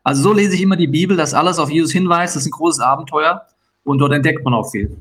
Also 0.03 0.21
so 0.21 0.33
lese 0.33 0.55
ich 0.55 0.61
immer 0.61 0.75
die 0.75 0.87
Bibel, 0.87 1.15
dass 1.15 1.33
alles 1.33 1.59
auf 1.59 1.69
Jesus 1.71 1.93
hinweist, 1.93 2.35
das 2.35 2.43
ist 2.43 2.49
ein 2.49 2.51
großes 2.51 2.81
Abenteuer 2.81 3.47
und 3.85 3.99
dort 3.99 4.11
entdeckt 4.11 4.43
man 4.43 4.53
auch 4.53 4.69
viel. 4.69 4.97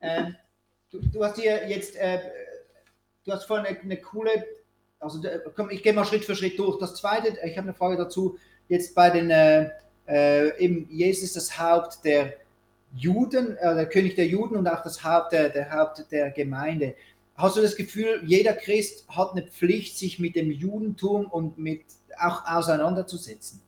Ähm, 0.00 0.36
du, 0.92 1.00
du, 1.00 1.24
hast 1.24 1.36
hier 1.36 1.68
jetzt, 1.68 1.96
äh, 1.96 2.20
du 3.24 3.32
hast 3.32 3.46
vorhin 3.46 3.66
eine, 3.66 3.80
eine 3.80 3.96
coole, 3.96 4.30
also 5.00 5.20
komm, 5.56 5.70
ich 5.70 5.82
gehe 5.82 5.92
mal 5.92 6.04
Schritt 6.04 6.24
für 6.24 6.36
Schritt 6.36 6.56
durch. 6.56 6.78
Das 6.78 6.94
zweite, 6.94 7.36
ich 7.44 7.58
habe 7.58 7.66
eine 7.66 7.74
Frage 7.74 7.96
dazu, 7.96 8.38
jetzt 8.68 8.94
bei 8.94 9.10
den 9.10 9.30
äh, 9.30 9.70
äh, 10.06 10.56
eben 10.64 10.88
Jesus 10.88 11.32
das 11.32 11.58
Haupt 11.58 12.04
der 12.04 12.34
Juden, 12.94 13.56
äh, 13.56 13.74
der 13.74 13.88
König 13.88 14.16
der 14.16 14.26
Juden 14.26 14.56
und 14.56 14.66
auch 14.68 14.82
das 14.82 15.04
Haupt 15.04 15.32
der, 15.32 15.48
der 15.48 15.70
Haupt 15.70 16.10
der 16.10 16.30
Gemeinde. 16.30 16.94
Hast 17.36 17.56
du 17.56 17.62
das 17.62 17.76
Gefühl, 17.76 18.22
jeder 18.26 18.52
Christ 18.52 19.08
hat 19.08 19.32
eine 19.32 19.42
Pflicht, 19.42 19.96
sich 19.96 20.18
mit 20.18 20.36
dem 20.36 20.50
Judentum 20.50 21.26
und 21.26 21.58
mit 21.58 21.82
auch 22.18 22.44
auseinanderzusetzen? 22.46 23.62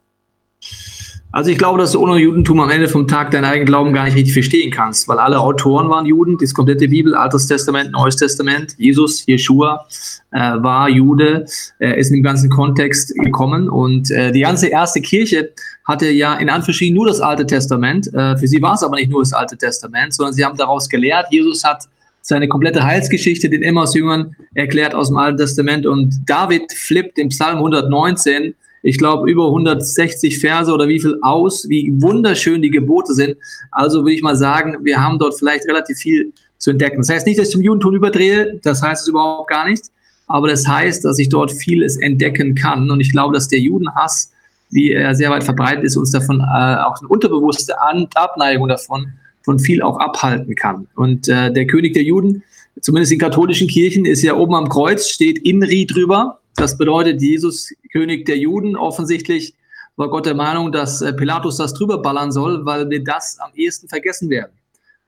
Also 1.35 1.51
ich 1.51 1.57
glaube, 1.57 1.79
dass 1.79 1.92
du 1.92 2.01
ohne 2.01 2.18
Judentum 2.18 2.61
am 2.61 2.68
Ende 2.68 2.88
vom 2.88 3.09
Tag 3.09 3.31
deinen 3.31 3.46
eigenen 3.46 3.64
Glauben 3.64 3.94
gar 3.94 4.05
nicht 4.05 4.16
richtig 4.16 4.35
verstehen 4.35 4.70
kannst, 4.70 5.09
weil 5.09 5.18
alle 5.18 5.40
Autoren 5.40 5.88
waren 5.88 6.05
Juden, 6.05 6.37
das 6.37 6.53
komplette 6.53 6.88
Bibel, 6.88 7.14
Altes 7.14 7.46
Testament, 7.46 7.90
Neues 7.92 8.16
Testament, 8.16 8.75
Jesus, 8.77 9.25
Jeshua 9.25 9.87
äh, 10.33 10.38
war 10.38 10.90
Jude, 10.90 11.46
äh, 11.79 11.98
ist 11.98 12.09
in 12.09 12.16
dem 12.16 12.22
ganzen 12.22 12.51
Kontext 12.51 13.14
gekommen 13.14 13.70
und 13.70 14.11
äh, 14.11 14.31
die 14.31 14.40
ganze 14.40 14.68
erste 14.68 15.01
Kirche 15.01 15.53
hatte 15.87 16.11
ja 16.11 16.35
in 16.35 16.51
Anführungsstrichen 16.51 16.94
nur 16.94 17.07
das 17.07 17.20
Alte 17.20 17.46
Testament. 17.46 18.12
Äh, 18.12 18.37
für 18.37 18.46
sie 18.46 18.61
war 18.61 18.75
es 18.75 18.83
aber 18.83 18.96
nicht 18.96 19.11
nur 19.11 19.22
das 19.22 19.33
Alte 19.33 19.57
Testament, 19.57 20.12
sondern 20.12 20.35
sie 20.35 20.44
haben 20.44 20.59
daraus 20.59 20.87
gelehrt. 20.87 21.29
Jesus 21.31 21.64
hat 21.64 21.85
seine 22.20 22.46
komplette 22.46 22.85
Heilsgeschichte 22.85 23.48
den 23.48 23.62
Emmaus-Jüngern 23.62 24.37
erklärt 24.55 24.94
aus 24.94 25.09
dem 25.09 25.16
Alten 25.16 25.38
Testament 25.38 25.87
und 25.87 26.20
David 26.27 26.70
flippt 26.72 27.18
im 27.18 27.31
Psalm 27.31 27.57
119 27.57 28.55
ich 28.83 28.99
glaube, 28.99 29.31
über 29.31 29.47
160 29.47 30.38
Verse 30.38 30.73
oder 30.73 30.88
wie 30.88 31.01
viel 31.01 31.18
aus, 31.23 31.68
wie 31.68 31.92
wunderschön 32.03 32.62
die 32.62 32.71
Gebote 32.71 33.14
sind. 33.14 33.37
Also 33.71 34.01
würde 34.01 34.14
ich 34.14 34.23
mal 34.23 34.37
sagen, 34.37 34.79
wir 34.83 35.03
haben 35.03 35.18
dort 35.18 35.38
vielleicht 35.38 35.66
relativ 35.66 35.99
viel 35.99 36.33
zu 36.59 36.71
entdecken. 36.71 36.99
Das 36.99 37.09
heißt 37.09 37.27
nicht, 37.27 37.38
dass 37.38 37.49
ich 37.49 37.53
zum 37.53 37.62
Judentum 37.62 37.95
überdrehe, 37.95 38.59
das 38.62 38.83
heißt 38.83 39.03
es 39.03 39.09
überhaupt 39.09 39.51
gar 39.51 39.68
nicht, 39.68 39.85
aber 40.27 40.49
das 40.49 40.66
heißt, 40.66 41.05
dass 41.05 41.18
ich 41.18 41.29
dort 41.29 41.53
vieles 41.53 41.97
entdecken 41.97 42.55
kann. 42.55 42.90
Und 42.90 43.01
ich 43.01 43.12
glaube, 43.12 43.35
dass 43.35 43.49
der 43.49 43.61
Judenhass, 43.61 44.33
wie 44.71 44.92
er 44.92 45.14
sehr 45.14 45.31
weit 45.31 45.45
verbreitet 45.45 45.85
ist, 45.85 45.97
uns 45.97 46.11
davon 46.11 46.40
äh, 46.40 46.77
auch 46.77 46.99
eine 46.99 47.09
unterbewusste 47.09 47.81
An 47.81 48.09
Abneigung 48.14 48.68
davon 48.68 49.12
von 49.42 49.59
viel 49.59 49.83
auch 49.83 49.99
abhalten 49.99 50.55
kann. 50.55 50.87
Und 50.95 51.29
äh, 51.29 51.53
der 51.53 51.66
König 51.66 51.95
der 51.95 52.05
Juden, 52.05 52.42
zumindest 52.81 53.12
in 53.12 53.18
katholischen 53.18 53.68
Kirchen, 53.68 54.05
ist 54.05 54.23
ja 54.23 54.35
oben 54.35 54.55
am 54.55 54.68
Kreuz, 54.68 55.09
steht 55.09 55.38
Inri 55.38 55.87
drüber. 55.87 56.38
Das 56.56 56.76
bedeutet, 56.76 57.22
Jesus, 57.22 57.72
König 57.92 58.26
der 58.26 58.38
Juden, 58.38 58.76
offensichtlich 58.76 59.54
war 59.96 60.08
Gott 60.08 60.26
der 60.26 60.34
Meinung, 60.34 60.72
dass 60.72 61.02
äh, 61.02 61.12
Pilatus 61.12 61.56
das 61.56 61.74
drüber 61.74 62.00
ballern 62.00 62.32
soll, 62.32 62.64
weil 62.64 62.88
wir 62.90 63.02
das 63.02 63.38
am 63.38 63.52
ehesten 63.54 63.88
vergessen 63.88 64.30
werden. 64.30 64.52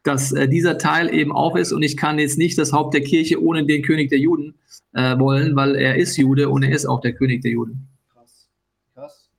Dass 0.02 0.32
äh, 0.32 0.48
dieser 0.48 0.78
Teil 0.78 1.12
eben 1.12 1.32
auch 1.32 1.56
ist 1.56 1.72
und 1.72 1.82
ich 1.82 1.96
kann 1.96 2.18
jetzt 2.18 2.38
nicht 2.38 2.58
das 2.58 2.72
Haupt 2.72 2.94
der 2.94 3.02
Kirche 3.02 3.42
ohne 3.42 3.64
den 3.64 3.82
König 3.82 4.10
der 4.10 4.18
Juden 4.18 4.54
äh, 4.92 5.18
wollen, 5.18 5.56
weil 5.56 5.76
er 5.76 5.96
ist 5.96 6.16
Jude 6.16 6.48
und 6.48 6.62
er 6.62 6.72
ist 6.72 6.86
auch 6.86 7.00
der 7.00 7.14
König 7.14 7.42
der 7.42 7.52
Juden. 7.52 7.88
Krass, 8.12 8.48
krass. 8.94 9.30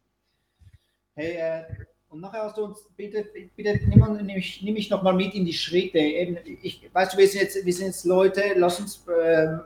Hey, 1.13 1.35
äh, 1.37 1.63
und 2.09 2.21
nachher 2.21 2.43
hast 2.43 2.57
du 2.57 2.63
uns, 2.63 2.77
bitte, 2.95 3.25
bitte 3.55 3.79
nimm, 3.87 4.01
nimm, 4.25 4.37
ich, 4.37 4.61
nimm 4.63 4.73
mich 4.73 4.89
nochmal 4.89 5.13
mit 5.13 5.33
in 5.33 5.45
die 5.45 5.53
Schritte. 5.53 5.99
Eben, 5.99 6.37
ich, 6.63 6.89
weißt 6.93 7.13
du, 7.13 7.17
wir 7.17 7.27
sind 7.27 7.41
jetzt, 7.41 7.65
wir 7.65 7.73
sind 7.73 7.87
jetzt 7.87 8.05
Leute, 8.05 8.41
lass 8.55 8.79
uns 8.79 9.05
äh, 9.07 9.57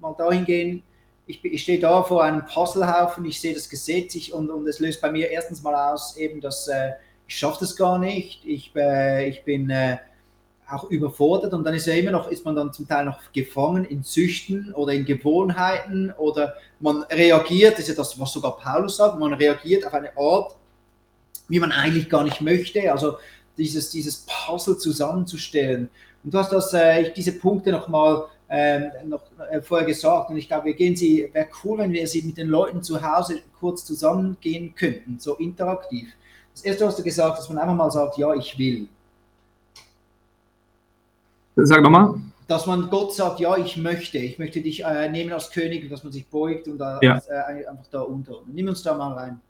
mal 0.00 0.14
dahin 0.18 0.44
gehen, 0.44 0.82
ich, 1.32 1.44
ich 1.44 1.62
stehe 1.62 1.80
da 1.80 2.02
vor 2.02 2.22
einem 2.22 2.44
Puzzlehaufen, 2.44 3.24
ich 3.24 3.40
sehe 3.40 3.54
das 3.54 3.68
Gesetz 3.68 4.14
ich, 4.14 4.32
und, 4.32 4.50
und 4.50 4.66
es 4.66 4.80
löst 4.80 5.00
bei 5.00 5.10
mir 5.10 5.30
erstens 5.30 5.62
mal 5.62 5.92
aus, 5.92 6.16
eben, 6.16 6.40
dass 6.40 6.68
äh, 6.68 6.92
ich 7.26 7.38
schaffe 7.38 7.60
das 7.60 7.74
gar 7.74 7.98
nicht, 7.98 8.44
ich, 8.44 8.70
äh, 8.76 9.28
ich 9.28 9.42
bin 9.44 9.70
äh, 9.70 9.96
auch 10.70 10.90
überfordert. 10.90 11.54
Und 11.54 11.64
dann 11.64 11.74
ist 11.74 11.86
ja 11.86 11.94
immer 11.94 12.10
noch, 12.10 12.30
ist 12.30 12.44
man 12.44 12.54
dann 12.54 12.72
zum 12.72 12.86
Teil 12.86 13.06
noch 13.06 13.18
gefangen 13.32 13.86
in 13.86 14.02
Süchten 14.02 14.74
oder 14.74 14.92
in 14.92 15.06
Gewohnheiten 15.06 16.12
oder 16.18 16.54
man 16.80 17.02
reagiert, 17.04 17.74
das 17.74 17.80
ist 17.80 17.88
ja 17.88 17.94
das, 17.94 18.18
was 18.20 18.32
sogar 18.32 18.58
Paulus 18.58 18.98
sagt, 18.98 19.18
man 19.18 19.32
reagiert 19.32 19.86
auf 19.86 19.94
eine 19.94 20.14
Art, 20.16 20.54
wie 21.48 21.60
man 21.60 21.72
eigentlich 21.72 22.10
gar 22.10 22.24
nicht 22.24 22.42
möchte, 22.42 22.92
also 22.92 23.16
dieses, 23.56 23.90
dieses 23.90 24.26
Puzzle 24.26 24.76
zusammenzustellen. 24.76 25.88
Und 26.24 26.34
du 26.34 26.38
hast 26.38 26.52
das, 26.52 26.72
äh, 26.74 27.10
diese 27.12 27.32
Punkte 27.32 27.72
nochmal 27.72 28.26
noch 29.04 29.22
äh, 29.50 29.60
vorher 29.62 29.86
gesagt. 29.86 30.30
Und 30.30 30.36
ich 30.36 30.48
glaube, 30.48 30.66
wir 30.66 30.74
gehen 30.74 30.94
sie, 30.94 31.28
wäre 31.32 31.48
cool, 31.64 31.78
wenn 31.78 31.92
wir 31.92 32.06
sie 32.06 32.22
mit 32.22 32.36
den 32.36 32.48
Leuten 32.48 32.82
zu 32.82 33.00
Hause 33.00 33.40
kurz 33.58 33.84
zusammengehen 33.84 34.74
könnten, 34.74 35.18
so 35.18 35.36
interaktiv. 35.36 36.08
Das 36.52 36.62
erste 36.62 36.86
hast 36.86 36.98
du 36.98 37.02
gesagt, 37.02 37.38
dass 37.38 37.48
man 37.48 37.58
einfach 37.58 37.74
mal 37.74 37.90
sagt, 37.90 38.18
ja, 38.18 38.34
ich 38.34 38.58
will. 38.58 38.88
Sag 41.56 41.82
nochmal. 41.82 42.14
Dass 42.48 42.66
man 42.66 42.90
Gott 42.90 43.14
sagt, 43.14 43.40
ja, 43.40 43.56
ich 43.56 43.76
möchte, 43.76 44.18
ich 44.18 44.38
möchte 44.38 44.60
dich 44.60 44.84
äh, 44.84 45.08
nehmen 45.08 45.32
als 45.32 45.50
König 45.50 45.84
und 45.84 45.92
dass 45.92 46.04
man 46.04 46.12
sich 46.12 46.26
beugt 46.26 46.68
und 46.68 46.78
da, 46.78 46.98
ja. 47.00 47.22
äh, 47.28 47.66
einfach 47.66 47.86
da 47.90 48.02
unter. 48.02 48.42
Nimm 48.52 48.68
uns 48.68 48.82
da 48.82 48.94
mal 48.94 49.12
rein. 49.12 49.40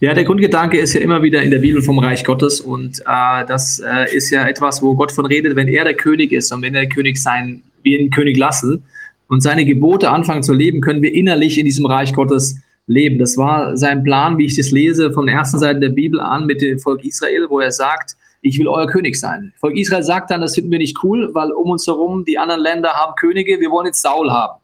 Ja, 0.00 0.12
der 0.12 0.24
Grundgedanke 0.24 0.78
ist 0.78 0.94
ja 0.94 1.00
immer 1.00 1.22
wieder 1.22 1.40
in 1.42 1.52
der 1.52 1.60
Bibel 1.60 1.82
vom 1.82 2.00
Reich 2.00 2.24
Gottes 2.24 2.60
und 2.60 3.00
äh, 3.00 3.46
das 3.46 3.78
äh, 3.78 4.12
ist 4.12 4.30
ja 4.30 4.48
etwas, 4.48 4.82
wo 4.82 4.96
Gott 4.96 5.12
von 5.12 5.24
redet, 5.26 5.54
wenn 5.54 5.68
er 5.68 5.84
der 5.84 5.94
König 5.94 6.32
ist 6.32 6.52
und 6.52 6.62
wenn 6.62 6.74
er 6.74 6.82
der 6.82 6.88
König 6.90 7.22
sein, 7.22 7.62
wir 7.84 7.98
den 7.98 8.10
König 8.10 8.36
lassen 8.36 8.84
und 9.28 9.40
seine 9.40 9.64
Gebote 9.64 10.10
anfangen 10.10 10.42
zu 10.42 10.52
leben, 10.52 10.80
können 10.80 11.02
wir 11.02 11.14
innerlich 11.14 11.58
in 11.58 11.64
diesem 11.64 11.86
Reich 11.86 12.12
Gottes 12.12 12.60
leben. 12.86 13.18
Das 13.18 13.36
war 13.36 13.76
sein 13.76 14.02
Plan, 14.02 14.38
wie 14.38 14.46
ich 14.46 14.56
das 14.56 14.70
lese, 14.70 15.12
von 15.12 15.26
der 15.26 15.36
ersten 15.36 15.58
Seite 15.58 15.80
der 15.80 15.88
Bibel 15.90 16.20
an 16.20 16.46
mit 16.46 16.60
dem 16.60 16.78
Volk 16.78 17.04
Israel, 17.04 17.46
wo 17.48 17.60
er 17.60 17.72
sagt, 17.72 18.16
ich 18.42 18.58
will 18.58 18.68
euer 18.68 18.86
König 18.86 19.18
sein. 19.18 19.52
Volk 19.58 19.76
Israel 19.76 20.02
sagt 20.02 20.30
dann, 20.30 20.40
das 20.40 20.54
finden 20.54 20.70
wir 20.70 20.78
nicht 20.78 21.02
cool, 21.04 21.30
weil 21.32 21.52
um 21.52 21.70
uns 21.70 21.86
herum 21.86 22.24
die 22.24 22.38
anderen 22.38 22.60
Länder 22.60 22.90
haben 22.92 23.14
Könige, 23.14 23.60
wir 23.60 23.70
wollen 23.70 23.86
jetzt 23.86 24.02
Saul 24.02 24.30
haben. 24.30 24.60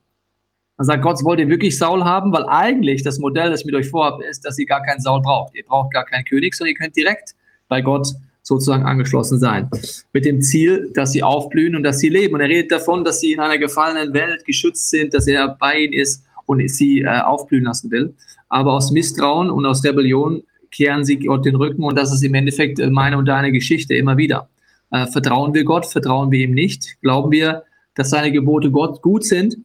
Dann 0.77 0.87
sagt 0.87 1.03
Gott, 1.03 1.25
wollt 1.25 1.41
ihr 1.41 1.49
wirklich 1.49 1.77
Saul 1.77 2.05
haben? 2.05 2.33
Weil 2.33 2.45
eigentlich 2.47 3.03
das 3.03 3.19
Modell, 3.19 3.51
das 3.51 3.61
ich 3.61 3.67
mit 3.67 3.75
euch 3.75 3.89
vorhabe, 3.89 4.25
ist, 4.25 4.45
dass 4.45 4.59
ihr 4.59 4.67
gar 4.67 4.83
keinen 4.83 5.01
Saul 5.01 5.21
braucht. 5.23 5.55
Ihr 5.57 5.65
braucht 5.65 5.93
gar 5.93 6.05
keinen 6.05 6.25
König, 6.25 6.55
sondern 6.55 6.75
ihr 6.75 6.79
könnt 6.79 6.97
direkt 6.97 7.35
bei 7.69 7.81
Gott 7.81 8.09
sozusagen 8.49 8.85
angeschlossen 8.85 9.39
sein. 9.39 9.69
Mit 10.13 10.25
dem 10.25 10.41
Ziel, 10.41 10.91
dass 10.95 11.13
sie 11.13 11.23
aufblühen 11.23 11.77
und 11.77 11.83
dass 11.83 11.99
sie 11.99 12.09
leben. 12.09 12.35
Und 12.35 12.41
er 12.41 12.49
redet 12.49 12.73
davon, 12.73 13.05
dass 13.05 13.21
sie 13.21 13.33
in 13.33 13.41
einer 13.41 13.59
gefallenen 13.59 14.15
Welt 14.15 14.45
geschützt 14.47 14.89
sind, 14.89 15.13
dass 15.13 15.27
er 15.27 15.49
bei 15.61 15.81
ihnen 15.81 15.93
ist 15.93 16.25
und 16.47 16.67
sie 16.71 17.03
äh, 17.03 17.21
aufblühen 17.21 17.65
lassen 17.65 17.91
will. 17.91 18.15
Aber 18.49 18.73
aus 18.73 18.91
Misstrauen 18.91 19.51
und 19.51 19.67
aus 19.67 19.85
Rebellion 19.85 20.43
kehren 20.71 21.05
sie 21.05 21.19
Gott 21.19 21.45
den 21.45 21.57
Rücken 21.57 21.85
und 21.85 21.97
das 21.97 22.13
ist 22.13 22.23
im 22.25 22.35
Endeffekt 22.35 22.79
äh, 22.79 22.89
meine 22.89 23.19
und 23.19 23.27
deine 23.27 23.53
Geschichte 23.53 23.95
immer 23.95 24.17
wieder. 24.17 24.49
Äh, 24.91 25.07
vertrauen 25.07 25.53
wir 25.53 25.65
Gott, 25.65 25.85
vertrauen 25.85 26.31
wir 26.31 26.41
ihm 26.41 26.55
nicht? 26.55 26.97
Glauben 27.03 27.31
wir, 27.31 27.65
dass 27.95 28.11
seine 28.11 28.33
Gebote 28.33 28.71
Gott 28.71 29.03
gut 29.03 29.25
sind 29.25 29.59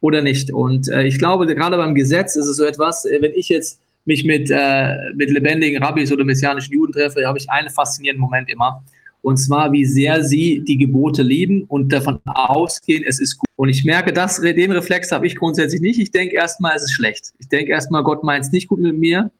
oder 0.00 0.22
nicht? 0.22 0.50
Und 0.50 0.88
äh, 0.88 1.02
ich 1.04 1.18
glaube, 1.18 1.46
gerade 1.46 1.76
beim 1.76 1.94
Gesetz 1.94 2.36
ist 2.36 2.46
es 2.46 2.56
so 2.56 2.64
etwas, 2.64 3.04
äh, 3.04 3.20
wenn 3.20 3.34
ich 3.34 3.50
jetzt 3.50 3.80
mich 4.10 4.24
mit, 4.24 4.50
äh, 4.50 5.12
mit 5.14 5.30
lebendigen 5.30 5.82
Rabbis 5.82 6.12
oder 6.12 6.24
messianischen 6.24 6.72
Juden 6.72 6.92
treffe, 6.92 7.24
habe 7.26 7.38
ich 7.38 7.48
einen 7.48 7.70
faszinierenden 7.70 8.20
Moment 8.20 8.50
immer. 8.50 8.82
Und 9.22 9.36
zwar, 9.36 9.70
wie 9.72 9.84
sehr 9.84 10.24
sie 10.24 10.64
die 10.66 10.78
Gebote 10.78 11.22
lieben 11.22 11.64
und 11.64 11.92
davon 11.92 12.20
ausgehen, 12.24 13.04
es 13.06 13.20
ist 13.20 13.38
gut. 13.38 13.48
Und 13.56 13.68
ich 13.68 13.84
merke, 13.84 14.12
dass 14.12 14.40
den 14.40 14.72
Reflex 14.72 15.12
habe 15.12 15.26
ich 15.26 15.36
grundsätzlich 15.36 15.80
nicht. 15.80 16.00
Ich 16.00 16.10
denke 16.10 16.34
erstmal, 16.34 16.74
es 16.74 16.84
ist 16.84 16.92
schlecht. 16.92 17.32
Ich 17.38 17.48
denke 17.48 17.70
erstmal, 17.70 18.02
Gott 18.02 18.24
meint 18.24 18.44
es 18.44 18.52
nicht 18.52 18.68
gut 18.68 18.80
mit 18.80 18.98
mir 18.98 19.30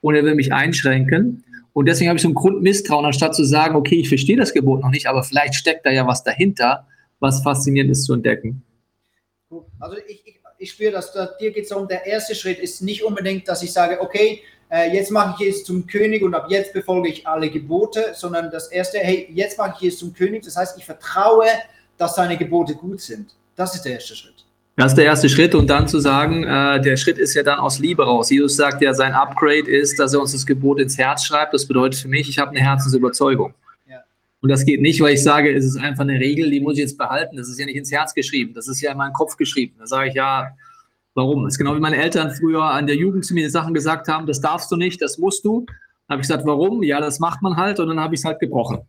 und 0.00 0.14
er 0.14 0.24
will 0.24 0.34
mich 0.34 0.52
einschränken. 0.52 1.44
Und 1.72 1.86
deswegen 1.86 2.08
habe 2.08 2.16
ich 2.16 2.22
so 2.22 2.28
ein 2.28 2.34
Grundmisstrauen, 2.34 3.06
anstatt 3.06 3.36
zu 3.36 3.44
sagen, 3.44 3.76
okay, 3.76 3.96
ich 3.96 4.08
verstehe 4.08 4.36
das 4.36 4.52
Gebot 4.52 4.82
noch 4.82 4.90
nicht, 4.90 5.06
aber 5.06 5.22
vielleicht 5.22 5.54
steckt 5.54 5.86
da 5.86 5.90
ja 5.90 6.06
was 6.06 6.24
dahinter, 6.24 6.86
was 7.20 7.42
faszinierend 7.42 7.92
ist 7.92 8.04
zu 8.04 8.14
entdecken. 8.14 8.62
Also 9.78 9.96
ich, 10.08 10.26
ich, 10.26 10.37
ich 10.58 10.72
spüre, 10.72 10.92
dass 10.92 11.12
da, 11.12 11.26
dir 11.40 11.52
geht 11.52 11.64
es 11.64 11.72
um, 11.72 11.86
der 11.86 12.04
erste 12.04 12.34
Schritt 12.34 12.58
ist 12.58 12.82
nicht 12.82 13.04
unbedingt, 13.04 13.48
dass 13.48 13.62
ich 13.62 13.72
sage, 13.72 14.00
okay, 14.00 14.42
äh, 14.70 14.92
jetzt 14.92 15.10
mache 15.10 15.42
ich 15.42 15.50
es 15.50 15.64
zum 15.64 15.86
König 15.86 16.22
und 16.22 16.34
ab 16.34 16.46
jetzt 16.50 16.72
befolge 16.72 17.08
ich 17.08 17.26
alle 17.26 17.48
Gebote, 17.48 18.12
sondern 18.14 18.50
das 18.50 18.68
erste, 18.68 18.98
hey, 18.98 19.28
jetzt 19.32 19.56
mache 19.56 19.76
ich 19.80 19.94
es 19.94 19.98
zum 19.98 20.12
König. 20.12 20.44
Das 20.44 20.56
heißt, 20.56 20.76
ich 20.76 20.84
vertraue, 20.84 21.46
dass 21.96 22.16
seine 22.16 22.36
Gebote 22.36 22.74
gut 22.74 23.00
sind. 23.00 23.30
Das 23.56 23.74
ist 23.74 23.82
der 23.82 23.92
erste 23.92 24.14
Schritt. 24.14 24.44
Das 24.76 24.92
ist 24.92 24.96
der 24.96 25.06
erste 25.06 25.28
Schritt 25.28 25.54
und 25.56 25.68
dann 25.68 25.88
zu 25.88 25.98
sagen, 25.98 26.44
äh, 26.44 26.80
der 26.80 26.96
Schritt 26.96 27.18
ist 27.18 27.34
ja 27.34 27.42
dann 27.42 27.58
aus 27.58 27.80
Liebe 27.80 28.04
raus. 28.04 28.30
Jesus 28.30 28.56
sagt 28.56 28.80
ja, 28.80 28.94
sein 28.94 29.12
Upgrade 29.12 29.68
ist, 29.68 29.98
dass 29.98 30.14
er 30.14 30.20
uns 30.20 30.32
das 30.32 30.46
Gebot 30.46 30.78
ins 30.78 30.96
Herz 30.96 31.24
schreibt. 31.24 31.52
Das 31.52 31.66
bedeutet 31.66 32.00
für 32.00 32.08
mich, 32.08 32.28
ich 32.28 32.38
habe 32.38 32.50
eine 32.50 32.60
Herzensüberzeugung. 32.60 33.54
Und 34.40 34.50
das 34.50 34.64
geht 34.64 34.80
nicht, 34.80 35.00
weil 35.00 35.14
ich 35.14 35.22
sage, 35.22 35.52
es 35.52 35.64
ist 35.64 35.76
einfach 35.76 36.02
eine 36.02 36.20
Regel, 36.20 36.50
die 36.50 36.60
muss 36.60 36.74
ich 36.74 36.80
jetzt 36.80 36.98
behalten. 36.98 37.36
Das 37.36 37.48
ist 37.48 37.58
ja 37.58 37.66
nicht 37.66 37.76
ins 37.76 37.90
Herz 37.90 38.14
geschrieben, 38.14 38.54
das 38.54 38.68
ist 38.68 38.80
ja 38.80 38.92
in 38.92 38.98
meinen 38.98 39.12
Kopf 39.12 39.36
geschrieben. 39.36 39.74
Da 39.78 39.86
sage 39.86 40.10
ich 40.10 40.14
ja, 40.14 40.48
warum? 41.14 41.44
Das 41.44 41.54
ist 41.54 41.58
genau 41.58 41.74
wie 41.74 41.80
meine 41.80 41.96
Eltern 41.96 42.30
früher 42.30 42.62
an 42.62 42.86
der 42.86 42.96
Jugend 42.96 43.24
zu 43.24 43.34
mir 43.34 43.50
Sachen 43.50 43.74
gesagt 43.74 44.06
haben, 44.08 44.26
das 44.26 44.40
darfst 44.40 44.70
du 44.70 44.76
nicht, 44.76 45.02
das 45.02 45.18
musst 45.18 45.44
du. 45.44 45.66
Dann 45.66 46.14
habe 46.14 46.22
ich 46.22 46.28
gesagt, 46.28 46.46
warum? 46.46 46.82
Ja, 46.82 47.00
das 47.00 47.18
macht 47.18 47.42
man 47.42 47.56
halt 47.56 47.80
und 47.80 47.88
dann 47.88 48.00
habe 48.00 48.14
ich 48.14 48.20
es 48.20 48.24
halt 48.24 48.38
gebrochen. 48.38 48.80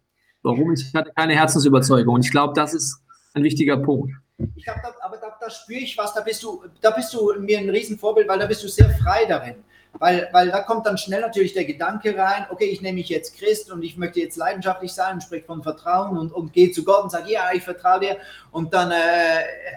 Warum? 0.44 0.72
Ich 0.72 0.94
hatte 0.94 1.12
keine 1.16 1.36
Herzensüberzeugung. 1.36 2.16
Und 2.16 2.26
ich 2.26 2.32
glaube, 2.32 2.54
das 2.54 2.74
ist 2.74 3.02
ein 3.34 3.44
wichtiger 3.44 3.78
Punkt. 3.78 4.14
Ich 4.56 4.64
glaube, 4.64 4.80
aber 5.02 5.18
da, 5.18 5.36
da 5.40 5.50
spüre 5.50 5.80
ich 5.80 5.98
was, 5.98 6.14
da 6.14 6.22
bist 6.22 6.42
du, 6.44 6.64
da 6.80 6.92
bist 6.92 7.14
du 7.14 7.34
mir 7.40 7.60
ein 7.60 7.70
Riesenvorbild, 7.70 8.28
weil 8.28 8.40
da 8.40 8.46
bist 8.46 8.64
du 8.64 8.70
sehr 8.70 8.90
frei 8.90 9.26
darin. 9.28 9.56
Weil, 10.00 10.30
weil 10.32 10.50
da 10.50 10.62
kommt 10.62 10.86
dann 10.86 10.98
schnell 10.98 11.22
natürlich 11.22 11.54
der 11.54 11.66
Gedanke 11.66 12.18
rein, 12.18 12.48
okay, 12.50 12.66
ich 12.66 12.82
nehme 12.82 12.96
mich 12.96 13.10
jetzt 13.10 13.38
Christ 13.38 13.70
und 13.70 13.84
ich 13.84 13.98
möchte 13.98 14.22
jetzt 14.22 14.38
leidenschaftlich 14.38 14.94
sein 14.94 15.16
und 15.16 15.22
spreche 15.22 15.46
von 15.46 15.62
Vertrauen 15.62 16.18
und, 16.18 16.32
und 16.32 16.54
gehe 16.54 16.72
zu 16.72 16.86
Gott 16.86 17.04
und 17.04 17.12
sage, 17.12 17.32
ja, 17.32 17.50
ich 17.54 17.64
vertraue 17.64 18.00
dir. 18.00 18.18
Und 18.52 18.74
dann 18.74 18.92
äh, 18.92 18.96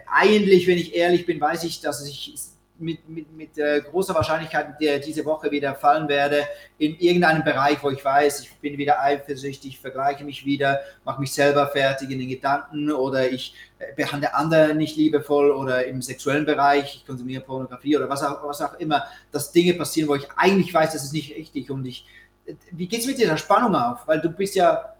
eigentlich, 0.06 0.68
wenn 0.68 0.78
ich 0.78 0.94
ehrlich 0.94 1.26
bin, 1.26 1.40
weiß 1.40 1.64
ich, 1.64 1.80
dass 1.80 2.06
ich 2.06 2.34
mit, 2.82 3.08
mit, 3.08 3.32
mit 3.32 3.56
äh, 3.56 3.80
großer 3.80 4.14
Wahrscheinlichkeit 4.14 4.80
der 4.80 4.98
diese 4.98 5.24
Woche 5.24 5.50
wieder 5.50 5.74
fallen 5.74 6.08
werde 6.08 6.46
in 6.78 6.96
irgendeinem 6.98 7.44
Bereich, 7.44 7.82
wo 7.82 7.90
ich 7.90 8.04
weiß, 8.04 8.40
ich 8.40 8.52
bin 8.56 8.76
wieder 8.76 9.00
eifersüchtig, 9.00 9.78
vergleiche 9.78 10.24
mich 10.24 10.44
wieder, 10.44 10.80
mache 11.04 11.20
mich 11.20 11.32
selber 11.32 11.68
fertig 11.68 12.10
in 12.10 12.18
den 12.18 12.28
Gedanken 12.28 12.90
oder 12.90 13.30
ich 13.30 13.54
äh, 13.78 13.94
behandle 13.94 14.34
andere 14.34 14.74
nicht 14.74 14.96
liebevoll 14.96 15.50
oder 15.50 15.86
im 15.86 16.02
sexuellen 16.02 16.44
Bereich, 16.44 16.96
ich 16.96 17.06
konsumiere 17.06 17.42
Pornografie 17.42 17.96
oder 17.96 18.08
was 18.08 18.22
auch, 18.22 18.46
was 18.46 18.60
auch 18.60 18.74
immer, 18.78 19.04
dass 19.30 19.52
Dinge 19.52 19.74
passieren, 19.74 20.08
wo 20.08 20.14
ich 20.16 20.28
eigentlich 20.36 20.74
weiß, 20.74 20.92
das 20.92 21.04
ist 21.04 21.12
nicht 21.12 21.34
richtig 21.34 21.70
und 21.70 21.86
ich, 21.86 22.06
äh, 22.46 22.54
wie 22.72 22.88
geht 22.88 23.00
es 23.00 23.06
mit 23.06 23.18
dieser 23.18 23.38
Spannung 23.38 23.74
auf? 23.74 24.06
Weil 24.06 24.20
du 24.20 24.28
bist 24.28 24.56
ja, 24.56 24.94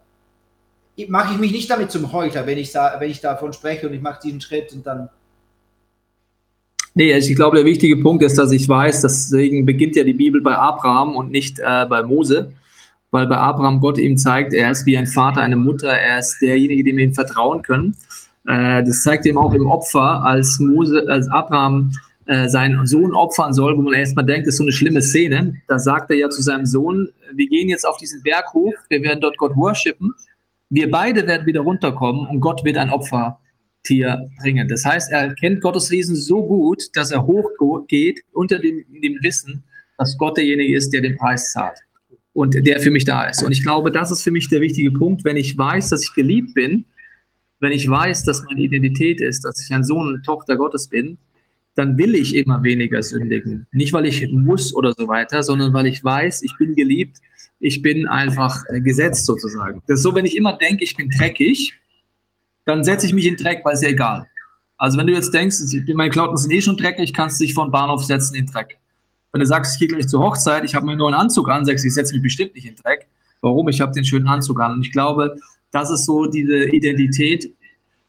mache 1.07 1.33
ich 1.33 1.39
mich 1.39 1.51
nicht 1.51 1.69
damit 1.69 1.91
zum 1.91 2.11
Heuchler, 2.11 2.45
wenn 2.45 2.57
ich, 2.57 2.73
wenn 2.73 3.09
ich 3.09 3.19
davon 3.19 3.53
spreche 3.53 3.87
und 3.87 3.93
ich 3.93 4.01
mache 4.01 4.21
diesen 4.21 4.41
Schritt 4.41 4.71
und 4.73 4.85
dann 4.85 5.09
Nee, 6.95 7.13
also 7.13 7.29
ich 7.29 7.35
glaube, 7.35 7.57
der 7.57 7.65
wichtige 7.65 7.97
Punkt 7.97 8.23
ist, 8.23 8.37
dass 8.37 8.51
ich 8.51 8.69
weiß, 8.69 9.01
deswegen 9.01 9.65
beginnt 9.65 9.95
ja 9.95 10.03
die 10.03 10.13
Bibel 10.13 10.41
bei 10.41 10.55
Abraham 10.55 11.15
und 11.15 11.31
nicht 11.31 11.59
äh, 11.59 11.85
bei 11.87 12.03
Mose, 12.03 12.51
weil 13.09 13.25
bei 13.25 13.37
Abraham 13.37 13.79
Gott 13.79 13.97
ihm 13.97 14.17
zeigt, 14.17 14.53
er 14.53 14.69
ist 14.71 14.85
wie 14.85 14.97
ein 14.97 15.07
Vater, 15.07 15.41
eine 15.41 15.55
Mutter, 15.55 15.89
er 15.89 16.19
ist 16.19 16.39
derjenige, 16.39 16.83
dem 16.83 16.97
wir 16.97 17.05
ihm 17.05 17.13
vertrauen 17.13 17.63
können. 17.63 17.95
Äh, 18.47 18.83
das 18.83 19.01
zeigt 19.01 19.25
ihm 19.25 19.39
auch 19.39 19.53
im 19.53 19.65
Opfer, 19.65 20.23
als 20.23 20.59
Mose, 20.59 21.05
als 21.07 21.27
Abraham 21.29 21.93
äh, 22.25 22.47
seinen 22.47 22.85
Sohn 22.85 23.13
opfern 23.13 23.53
soll, 23.53 23.75
wo 23.75 23.81
man 23.81 23.93
erstmal 23.93 24.25
denkt, 24.25 24.45
das 24.47 24.53
ist 24.53 24.57
so 24.59 24.63
eine 24.63 24.71
schlimme 24.71 25.01
Szene. 25.01 25.55
Da 25.67 25.79
sagt 25.79 26.11
er 26.11 26.17
ja 26.17 26.29
zu 26.29 26.43
seinem 26.43 26.67
Sohn, 26.67 27.09
wir 27.33 27.47
gehen 27.47 27.69
jetzt 27.69 27.87
auf 27.87 27.97
diesen 27.97 28.21
Berg 28.21 28.53
hoch, 28.53 28.73
wir 28.89 29.01
werden 29.01 29.19
dort 29.19 29.37
Gott 29.37 29.55
worshipen, 29.55 30.13
wir 30.69 30.91
beide 30.91 31.25
werden 31.25 31.45
wieder 31.47 31.61
runterkommen 31.61 32.27
und 32.27 32.39
Gott 32.39 32.63
wird 32.63 32.77
ein 32.77 32.91
Opfer 32.91 33.39
Tier 33.83 34.29
bringen. 34.41 34.67
Das 34.67 34.85
heißt, 34.85 35.11
er 35.11 35.33
kennt 35.35 35.61
Gottes 35.61 35.91
Wesen 35.91 36.15
so 36.15 36.45
gut, 36.45 36.83
dass 36.93 37.11
er 37.11 37.25
hochgeht 37.25 38.21
unter 38.31 38.59
dem, 38.59 38.83
dem 39.01 39.17
Wissen, 39.21 39.63
dass 39.97 40.17
Gott 40.17 40.37
derjenige 40.37 40.75
ist, 40.75 40.91
der 40.91 41.01
den 41.01 41.17
Preis 41.17 41.51
zahlt 41.51 41.79
und 42.33 42.65
der 42.65 42.79
für 42.79 42.91
mich 42.91 43.05
da 43.05 43.25
ist. 43.25 43.43
Und 43.43 43.51
ich 43.51 43.63
glaube, 43.63 43.91
das 43.91 44.11
ist 44.11 44.23
für 44.23 44.31
mich 44.31 44.49
der 44.49 44.61
wichtige 44.61 44.91
Punkt, 44.91 45.23
wenn 45.23 45.37
ich 45.37 45.57
weiß, 45.57 45.89
dass 45.89 46.03
ich 46.03 46.13
geliebt 46.13 46.53
bin, 46.53 46.85
wenn 47.59 47.71
ich 47.71 47.89
weiß, 47.89 48.23
dass 48.23 48.43
meine 48.43 48.61
Identität 48.61 49.21
ist, 49.21 49.45
dass 49.45 49.61
ich 49.61 49.73
ein 49.73 49.83
Sohn 49.83 50.07
und 50.07 50.23
Tochter 50.25 50.57
Gottes 50.57 50.87
bin, 50.87 51.17
dann 51.75 51.97
will 51.97 52.15
ich 52.15 52.35
immer 52.35 52.61
weniger 52.63 53.01
sündigen. 53.01 53.67
Nicht, 53.71 53.93
weil 53.93 54.05
ich 54.05 54.29
muss 54.31 54.75
oder 54.75 54.93
so 54.93 55.07
weiter, 55.07 55.41
sondern 55.43 55.73
weil 55.73 55.87
ich 55.87 56.03
weiß, 56.03 56.43
ich 56.43 56.55
bin 56.57 56.75
geliebt, 56.75 57.17
ich 57.59 57.81
bin 57.81 58.07
einfach 58.07 58.63
gesetzt 58.83 59.25
sozusagen. 59.25 59.81
Das 59.87 59.99
ist 59.99 60.03
so, 60.03 60.13
wenn 60.13 60.25
ich 60.25 60.35
immer 60.35 60.57
denke, 60.57 60.83
ich 60.83 60.95
bin 60.95 61.09
dreckig, 61.09 61.73
dann 62.65 62.83
setze 62.83 63.05
ich 63.05 63.13
mich 63.13 63.25
in 63.25 63.35
Dreck, 63.35 63.61
weil 63.63 63.73
es 63.73 63.81
ja 63.81 63.89
egal. 63.89 64.27
Also 64.77 64.97
wenn 64.97 65.07
du 65.07 65.13
jetzt 65.13 65.33
denkst, 65.33 65.57
meine 65.93 66.09
Klamotten 66.09 66.37
sind 66.37 66.51
eh 66.51 66.61
schon 66.61 66.77
dreckig, 66.77 67.13
kannst 67.13 67.39
du 67.39 67.45
dich 67.45 67.53
von 67.53 67.71
Bahnhof 67.71 68.03
setzen 68.03 68.35
in 68.35 68.45
Dreck. 68.45 68.77
Wenn 69.31 69.39
du 69.39 69.45
sagst, 69.45 69.73
ich 69.73 69.79
gehe 69.79 69.87
gleich 69.87 70.07
zur 70.07 70.21
Hochzeit, 70.21 70.63
ich 70.63 70.75
habe 70.75 70.85
mir 70.85 70.95
nur 70.95 71.07
einen 71.07 71.15
Anzug 71.15 71.49
an, 71.49 71.65
sagst 71.65 71.85
ich 71.85 71.93
setze 71.93 72.13
mich 72.13 72.21
bestimmt 72.21 72.53
nicht 72.55 72.65
in 72.65 72.75
Dreck. 72.75 73.07
Warum? 73.41 73.67
Ich 73.69 73.81
habe 73.81 73.91
den 73.91 74.05
schönen 74.05 74.27
Anzug 74.27 74.59
an. 74.61 74.73
Und 74.73 74.85
ich 74.85 74.91
glaube, 74.91 75.37
das 75.71 75.89
ist 75.89 76.05
so 76.05 76.25
diese 76.25 76.69
Identität. 76.69 77.51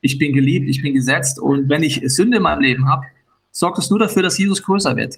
Ich 0.00 0.18
bin 0.18 0.32
geliebt, 0.32 0.68
ich 0.68 0.82
bin 0.82 0.94
gesetzt. 0.94 1.40
Und 1.40 1.68
wenn 1.68 1.82
ich 1.82 2.02
Sünde 2.06 2.36
in 2.36 2.42
meinem 2.42 2.60
Leben 2.60 2.88
habe, 2.88 3.04
sorgt 3.50 3.78
es 3.78 3.88
nur 3.88 3.98
dafür, 3.98 4.22
dass 4.22 4.36
Jesus 4.38 4.62
größer 4.62 4.96
wird. 4.96 5.16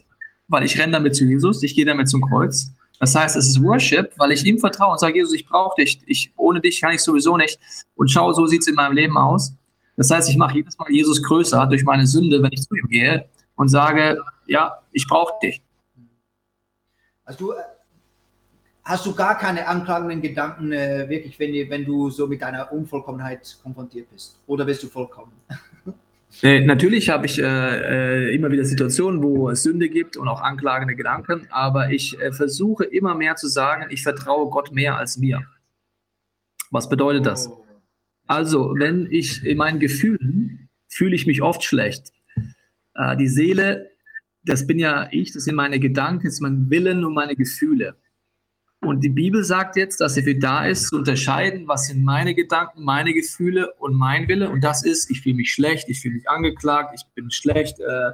Weil 0.49 0.65
ich 0.65 0.79
renne 0.79 0.93
damit 0.93 1.17
zu 1.17 1.25
Jesus, 1.25 1.63
ich 1.63 1.75
gehe 1.75 1.85
damit 1.85 2.09
zum 2.09 2.21
Kreuz. 2.21 2.73
Das 2.99 3.15
heißt, 3.15 3.37
es 3.37 3.49
ist 3.49 3.63
Worship, 3.63 4.13
weil 4.17 4.33
ich 4.33 4.45
ihm 4.45 4.59
vertraue 4.59 4.93
und 4.93 5.01
sage, 5.01 5.17
Jesus, 5.17 5.35
ich 5.35 5.47
brauche 5.47 5.81
dich. 5.81 6.01
Ich, 6.07 6.33
ohne 6.37 6.61
dich 6.61 6.81
kann 6.81 6.95
ich 6.95 7.03
sowieso 7.03 7.37
nicht. 7.37 7.59
Und 7.95 8.11
schau, 8.11 8.33
so 8.33 8.47
sieht 8.47 8.63
es 8.63 8.69
in 8.69 8.75
meinem 8.75 8.95
Leben 8.95 9.19
aus. 9.19 9.55
Das 9.97 10.11
heißt, 10.11 10.29
ich 10.29 10.37
mache 10.37 10.57
jedes 10.57 10.79
Mal 10.79 10.91
Jesus 10.91 11.23
größer 11.23 11.67
durch 11.67 11.85
meine 11.85 12.07
Sünde, 12.07 12.43
wenn 12.43 12.53
ich 12.53 12.63
zu 12.63 12.75
ihm 12.75 12.89
gehe 12.89 13.29
und 13.57 13.69
sage, 13.69 14.23
ja, 14.47 14.79
ich 14.93 15.07
brauche 15.07 15.35
dich. 15.43 15.63
Also 17.25 17.47
du, 17.47 17.53
äh, 17.53 17.57
hast 18.85 19.05
du 19.05 19.15
gar 19.15 19.37
keine 19.37 19.67
anklagenden 19.67 20.23
Gedanken, 20.23 20.73
äh, 20.73 21.09
wirklich, 21.09 21.39
wenn, 21.39 21.53
wenn 21.71 21.85
du 21.85 22.11
so 22.11 22.27
mit 22.27 22.43
deiner 22.43 22.73
Unvollkommenheit 22.73 23.59
konfrontiert 23.63 24.11
bist? 24.11 24.39
Oder 24.47 24.65
bist 24.65 24.83
du 24.83 24.89
vollkommen? 24.89 25.33
Äh, 26.43 26.61
natürlich 26.61 27.09
habe 27.09 27.27
ich 27.27 27.39
äh, 27.39 27.45
äh, 27.45 28.35
immer 28.35 28.51
wieder 28.51 28.65
Situationen, 28.65 29.23
wo 29.23 29.49
es 29.51 29.63
Sünde 29.63 29.89
gibt 29.89 30.17
und 30.17 30.29
auch 30.29 30.43
anklagende 30.43 30.95
Gedanken, 30.95 31.47
aber 31.51 31.91
ich 31.91 32.21
äh, 32.21 32.33
versuche 32.33 32.85
immer 32.85 33.15
mehr 33.15 33.37
zu 33.37 33.49
sagen, 33.49 33.87
ich 33.91 34.03
vertraue 34.03 34.51
Gott 34.51 34.73
mehr 34.73 34.97
als 34.97 35.17
mir. 35.17 35.47
Was 36.71 36.89
bedeutet 36.89 37.27
das? 37.27 37.51
Also, 38.27 38.75
wenn 38.77 39.09
ich 39.11 39.45
in 39.45 39.57
meinen 39.57 39.81
Gefühlen 39.81 40.69
fühle 40.89 41.15
ich 41.15 41.27
mich 41.27 41.43
oft 41.43 41.63
schlecht. 41.63 42.13
Äh, 42.95 43.17
die 43.17 43.29
Seele, 43.29 43.91
das 44.45 44.67
bin 44.67 44.79
ja 44.79 45.09
ich, 45.11 45.33
das 45.33 45.45
sind 45.45 45.55
meine 45.55 45.79
Gedanken, 45.81 46.25
das 46.25 46.35
ist 46.35 46.41
mein 46.41 46.71
Willen 46.71 47.05
und 47.05 47.15
meine 47.15 47.37
Gefühle. 47.37 47.97
Und 48.87 49.01
die 49.01 49.09
Bibel 49.09 49.43
sagt 49.43 49.77
jetzt, 49.77 50.01
dass 50.01 50.17
er 50.17 50.23
für 50.23 50.37
da 50.37 50.65
ist, 50.65 50.89
zu 50.89 50.97
unterscheiden, 50.97 51.67
was 51.67 51.89
sind 51.89 52.05
meine 52.05 52.35
Gedanken, 52.35 52.85
meine 52.85 53.13
Gefühle 53.13 53.73
und 53.79 53.95
mein 53.95 54.29
Wille. 54.29 54.49
Und 54.49 54.63
das 54.63 54.85
ist, 54.85 55.11
ich 55.11 55.23
fühle 55.23 55.35
mich 55.35 55.53
schlecht, 55.53 55.89
ich 55.89 56.01
fühle 56.01 56.15
mich 56.15 56.31
angeklagt, 56.31 56.95
ich 56.95 57.05
bin 57.15 57.31
schlecht, 57.31 57.81
äh, 57.81 58.13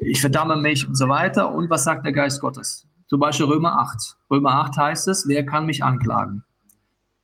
ich 0.00 0.20
verdamme 0.20 0.56
mich 0.56 0.88
und 0.88 0.96
so 0.96 1.08
weiter. 1.08 1.54
Und 1.54 1.70
was 1.70 1.84
sagt 1.84 2.04
der 2.04 2.12
Geist 2.12 2.40
Gottes? 2.40 2.88
Zum 3.06 3.20
Beispiel 3.20 3.46
Römer 3.46 3.78
8. 3.78 4.16
Römer 4.30 4.54
8 4.54 4.76
heißt 4.76 5.08
es, 5.08 5.28
wer 5.28 5.46
kann 5.46 5.66
mich 5.66 5.84
anklagen? 5.84 6.42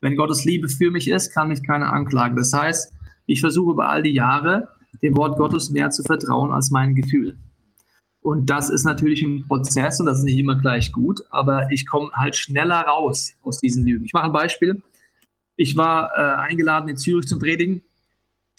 Wenn 0.00 0.16
Gottes 0.16 0.44
Liebe 0.44 0.68
für 0.68 0.90
mich 0.90 1.08
ist, 1.08 1.32
kann 1.32 1.48
mich 1.48 1.64
keiner 1.64 1.92
anklagen. 1.92 2.36
Das 2.36 2.52
heißt, 2.52 2.92
ich 3.26 3.40
versuche 3.40 3.72
über 3.72 3.88
all 3.88 4.02
die 4.02 4.14
Jahre, 4.14 4.68
dem 5.02 5.16
Wort 5.16 5.36
Gottes 5.36 5.70
mehr 5.70 5.90
zu 5.90 6.04
vertrauen 6.04 6.52
als 6.52 6.70
meinen 6.70 6.94
Gefühlen. 6.94 7.42
Und 8.26 8.50
das 8.50 8.70
ist 8.70 8.82
natürlich 8.82 9.22
ein 9.22 9.46
Prozess 9.46 10.00
und 10.00 10.06
das 10.06 10.18
ist 10.18 10.24
nicht 10.24 10.36
immer 10.36 10.56
gleich 10.56 10.90
gut, 10.90 11.22
aber 11.30 11.70
ich 11.70 11.86
komme 11.86 12.10
halt 12.12 12.34
schneller 12.34 12.80
raus 12.80 13.36
aus 13.44 13.60
diesen 13.60 13.86
Lügen. 13.86 14.04
Ich 14.04 14.14
mache 14.14 14.24
ein 14.24 14.32
Beispiel. 14.32 14.82
Ich 15.54 15.76
war 15.76 16.10
äh, 16.16 16.48
eingeladen 16.48 16.88
in 16.88 16.96
Zürich 16.96 17.28
zum 17.28 17.38
Predigen 17.38 17.82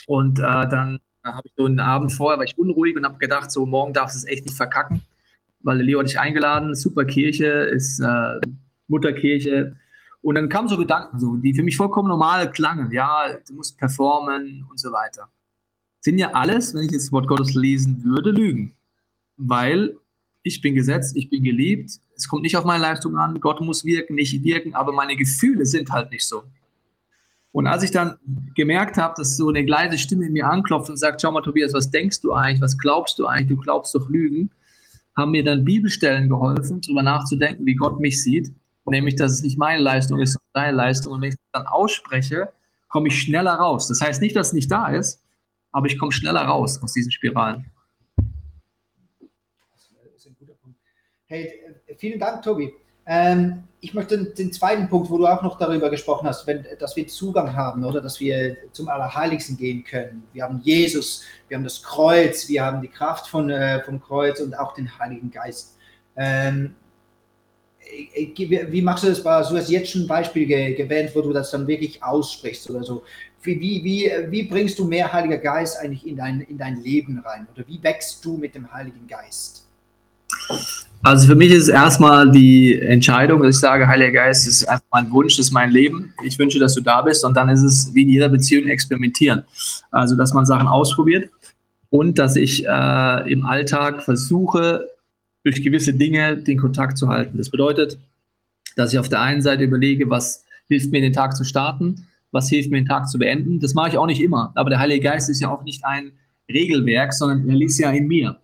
und 0.06 0.40
äh, 0.40 0.42
dann 0.42 1.02
habe 1.22 1.42
ich 1.44 1.52
so 1.58 1.66
einen 1.66 1.82
Abend 1.82 2.14
vorher, 2.14 2.38
war 2.38 2.46
ich 2.46 2.58
unruhig 2.58 2.96
und 2.96 3.04
habe 3.04 3.18
gedacht, 3.18 3.52
so 3.52 3.66
morgen 3.66 3.92
darfst 3.92 4.16
du 4.16 4.20
es 4.20 4.26
echt 4.32 4.46
nicht 4.46 4.56
verkacken, 4.56 5.02
weil 5.60 5.82
Leo 5.82 6.00
hat 6.00 6.08
dich 6.08 6.18
eingeladen, 6.18 6.74
super 6.74 7.04
Kirche, 7.04 7.48
ist 7.48 8.00
äh, 8.00 8.40
Mutterkirche. 8.88 9.76
Und 10.22 10.36
dann 10.36 10.48
kamen 10.48 10.70
so 10.70 10.78
Gedanken, 10.78 11.20
so, 11.20 11.36
die 11.36 11.54
für 11.54 11.64
mich 11.64 11.76
vollkommen 11.76 12.08
normal 12.08 12.50
klangen. 12.52 12.90
Ja, 12.94 13.36
du 13.46 13.56
musst 13.56 13.78
performen 13.78 14.66
und 14.70 14.80
so 14.80 14.94
weiter. 14.94 15.28
Sind 16.00 16.20
ja 16.20 16.32
alles, 16.32 16.74
wenn 16.74 16.84
ich 16.84 16.92
jetzt 16.92 17.08
das 17.08 17.12
Wort 17.12 17.28
Gottes 17.28 17.54
lesen 17.54 18.02
würde, 18.06 18.32
Lügen. 18.32 18.77
Weil 19.38 19.96
ich 20.44 20.62
bin 20.62 20.76
gesetzt, 20.76 21.16
ich 21.16 21.30
bin 21.30 21.44
geliebt, 21.44 21.92
es 22.16 22.28
kommt 22.28 22.44
nicht 22.44 22.58
auf 22.58 22.66
meine 22.66 22.82
Leistung 22.82 23.18
an, 23.18 23.40
Gott 23.40 23.62
muss 23.62 23.86
wirken, 23.86 24.16
nicht 24.16 24.44
wirken, 24.44 24.74
aber 24.74 24.92
meine 24.92 25.16
Gefühle 25.16 25.66
sind 25.66 25.92
halt 25.92 26.12
nicht 26.12 26.28
so. 26.28 26.44
Und 27.52 27.68
als 27.68 27.84
ich 27.84 27.92
dann 27.92 28.18
gemerkt 28.56 28.98
habe, 28.98 29.16
dass 29.18 29.38
so 29.38 29.50
eine 29.50 29.66
leise 29.66 29.98
Stimme 29.98 30.26
in 30.28 30.34
mir 30.34 30.48
anklopft 30.48 30.90
und 30.90 30.98
sagt, 30.98 31.22
schau 31.22 31.32
mal, 31.32 31.42
Tobias, 31.42 31.74
was 31.74 31.90
denkst 31.90 32.22
du 32.22 32.34
eigentlich, 32.34 32.62
was 32.62 32.78
glaubst 32.78 33.18
du 33.20 33.26
eigentlich, 33.26 33.58
du 33.58 33.58
glaubst 33.58 33.96
doch 33.96 34.10
Lügen, 34.10 34.52
haben 35.16 35.32
mir 35.32 35.44
dann 35.44 35.66
Bibelstellen 35.66 36.30
geholfen, 36.30 36.82
darüber 36.82 37.02
nachzudenken, 37.02 37.66
wie 37.66 37.76
Gott 37.76 38.00
mich 38.00 38.24
sieht, 38.24 38.54
nämlich, 38.86 39.16
dass 39.16 39.32
es 39.32 39.42
nicht 39.42 39.58
meine 39.58 39.82
Leistung 39.82 40.20
ist, 40.20 40.34
sondern 40.34 40.68
deine 40.68 40.78
Leistung. 40.78 41.14
Und 41.14 41.22
wenn 41.22 41.30
ich 41.30 41.36
das 41.36 41.64
dann 41.64 41.68
ausspreche, 41.68 42.50
komme 42.90 43.08
ich 43.08 43.20
schneller 43.20 43.56
raus. 43.56 43.88
Das 43.88 44.02
heißt 44.02 44.22
nicht, 44.22 44.36
dass 44.36 44.48
es 44.48 44.54
nicht 44.54 44.72
da 44.72 44.88
ist, 44.88 45.24
aber 45.72 45.88
ich 45.88 45.98
komme 45.98 46.12
schneller 46.12 46.44
raus 46.44 46.82
aus 46.82 46.94
diesen 46.94 47.12
Spiralen. 47.12 47.66
Hey, 51.30 51.60
vielen 51.98 52.20
Dank, 52.20 52.42
Tobi. 52.42 52.74
Ähm, 53.06 53.64
ich 53.82 53.94
möchte 53.94 54.18
den 54.18 54.54
zweiten 54.54 54.88
Punkt, 54.88 55.10
wo 55.10 55.18
du 55.18 55.28
auch 55.28 55.42
noch 55.42 55.58
darüber 55.58 55.90
gesprochen 55.90 56.26
hast, 56.26 56.48
wenn, 56.48 56.66
dass 56.80 56.96
wir 56.96 57.06
Zugang 57.06 57.54
haben 57.54 57.84
oder 57.84 58.00
dass 58.00 58.22
wir 58.22 58.56
zum 58.72 58.88
Allerheiligsten 58.88 59.58
gehen 59.58 59.84
können. 59.84 60.24
Wir 60.32 60.44
haben 60.44 60.62
Jesus, 60.64 61.24
wir 61.50 61.58
haben 61.58 61.66
das 61.66 61.84
Kreuz, 61.84 62.48
wir 62.48 62.64
haben 62.64 62.82
die 62.82 62.88
Kraft 62.88 63.28
von, 63.28 63.50
äh, 63.50 63.84
vom 63.84 64.02
Kreuz 64.02 64.40
und 64.40 64.58
auch 64.58 64.74
den 64.74 64.98
Heiligen 65.00 65.30
Geist. 65.30 65.76
Ähm, 66.16 66.76
wie 67.82 68.82
machst 68.82 69.04
du 69.04 69.10
das? 69.10 69.22
Du 69.22 69.30
hast 69.30 69.70
jetzt 69.70 69.92
schon 69.92 70.04
ein 70.04 70.08
Beispiel 70.08 70.48
gewählt, 70.76 71.12
wo 71.14 71.22
du 71.22 71.34
das 71.34 71.52
dann 71.52 71.68
wirklich 71.68 72.02
aussprichst 72.02 72.70
oder 72.70 72.86
so. 72.86 73.04
Wie, 73.42 73.60
wie, 73.60 74.12
wie 74.30 74.44
bringst 74.44 74.80
du 74.80 74.86
mehr 74.86 75.12
Heiliger 75.12 75.40
Geist 75.40 75.78
eigentlich 75.78 76.08
in 76.08 76.16
dein, 76.16 76.40
in 76.42 76.58
dein 76.58 76.82
Leben 76.82 77.20
rein? 77.20 77.48
Oder 77.54 77.68
wie 77.68 77.84
wächst 77.84 78.24
du 78.24 78.38
mit 78.38 78.56
dem 78.56 78.72
Heiligen 78.72 79.06
Geist? 79.08 79.68
Also 81.04 81.28
für 81.28 81.36
mich 81.36 81.52
ist 81.52 81.64
es 81.64 81.70
erstmal 81.70 82.30
die 82.32 82.80
Entscheidung, 82.80 83.42
dass 83.42 83.56
ich 83.56 83.62
sage, 83.62 83.88
Heiliger 83.88 84.12
Geist 84.12 84.48
ist 84.48 84.68
einfach 84.68 84.86
mein 84.92 85.12
Wunsch, 85.12 85.40
ist 85.40 85.52
mein 85.52 85.72
Leben. 85.72 86.14
Ich 86.24 86.38
wünsche, 86.38 86.60
dass 86.60 86.74
du 86.74 86.82
da 86.82 87.02
bist. 87.02 87.24
Und 87.24 87.36
dann 87.38 87.50
ist 87.50 87.62
es 87.62 87.94
wie 87.94 88.04
in 88.04 88.10
jeder 88.10 88.30
Beziehung 88.30 88.68
experimentieren. 88.68 89.44
Also 89.92 90.16
dass 90.16 90.34
man 90.34 90.46
Sachen 90.46 90.68
ausprobiert 90.68 91.30
und 91.90 92.18
dass 92.20 92.36
ich 92.36 92.66
äh, 92.66 93.32
im 93.32 93.46
Alltag 93.46 94.04
versuche, 94.04 94.88
durch 95.44 95.64
gewisse 95.64 95.94
Dinge 95.94 96.36
den 96.36 96.58
Kontakt 96.58 96.98
zu 96.98 97.08
halten. 97.08 97.38
Das 97.38 97.50
bedeutet, 97.50 97.98
dass 98.76 98.92
ich 98.92 99.00
auf 99.00 99.08
der 99.08 99.22
einen 99.22 99.42
Seite 99.42 99.64
überlege, 99.64 100.10
was 100.10 100.44
hilft 100.68 100.92
mir, 100.92 101.00
den 101.00 101.14
Tag 101.14 101.38
zu 101.38 101.46
starten, 101.46 102.08
was 102.32 102.50
hilft 102.50 102.70
mir, 102.70 102.82
den 102.82 102.88
Tag 102.88 103.08
zu 103.08 103.18
beenden. 103.18 103.62
Das 103.62 103.74
mache 103.74 103.90
ich 103.90 103.98
auch 103.98 104.08
nicht 104.08 104.22
immer. 104.22 104.52
Aber 104.56 104.70
der 104.70 104.80
Heilige 104.80 105.04
Geist 105.04 105.30
ist 105.30 105.42
ja 105.42 105.50
auch 105.50 105.64
nicht 105.64 105.86
ein 105.86 106.12
Regelwerk, 106.52 107.14
sondern 107.14 107.48
er 107.48 107.56
liest 107.56 107.80
ja 107.80 107.92
in 107.92 108.08
mir. 108.08 108.38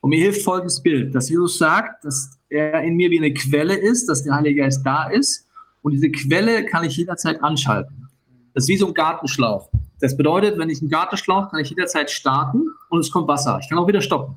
Und 0.00 0.10
mir 0.10 0.20
hilft 0.20 0.42
folgendes 0.42 0.82
Bild, 0.82 1.14
dass 1.14 1.28
Jesus 1.28 1.58
sagt, 1.58 2.04
dass 2.04 2.38
er 2.48 2.82
in 2.82 2.96
mir 2.96 3.10
wie 3.10 3.18
eine 3.18 3.32
Quelle 3.32 3.74
ist, 3.74 4.08
dass 4.08 4.22
der 4.22 4.34
Heilige 4.34 4.62
Geist 4.62 4.84
da 4.84 5.08
ist. 5.08 5.46
Und 5.82 5.92
diese 5.92 6.10
Quelle 6.10 6.64
kann 6.64 6.84
ich 6.84 6.96
jederzeit 6.96 7.42
anschalten. 7.42 8.08
Das 8.54 8.64
ist 8.64 8.68
wie 8.68 8.76
so 8.76 8.88
ein 8.88 8.94
Gartenschlauch. 8.94 9.70
Das 10.00 10.16
bedeutet, 10.16 10.58
wenn 10.58 10.70
ich 10.70 10.80
einen 10.80 10.90
Gartenschlauch 10.90 11.50
kann 11.50 11.60
ich 11.60 11.70
jederzeit 11.70 12.10
starten 12.10 12.64
und 12.88 13.00
es 13.00 13.10
kommt 13.10 13.28
Wasser. 13.28 13.58
Ich 13.62 13.68
kann 13.68 13.78
auch 13.78 13.86
wieder 13.86 14.00
stoppen. 14.00 14.36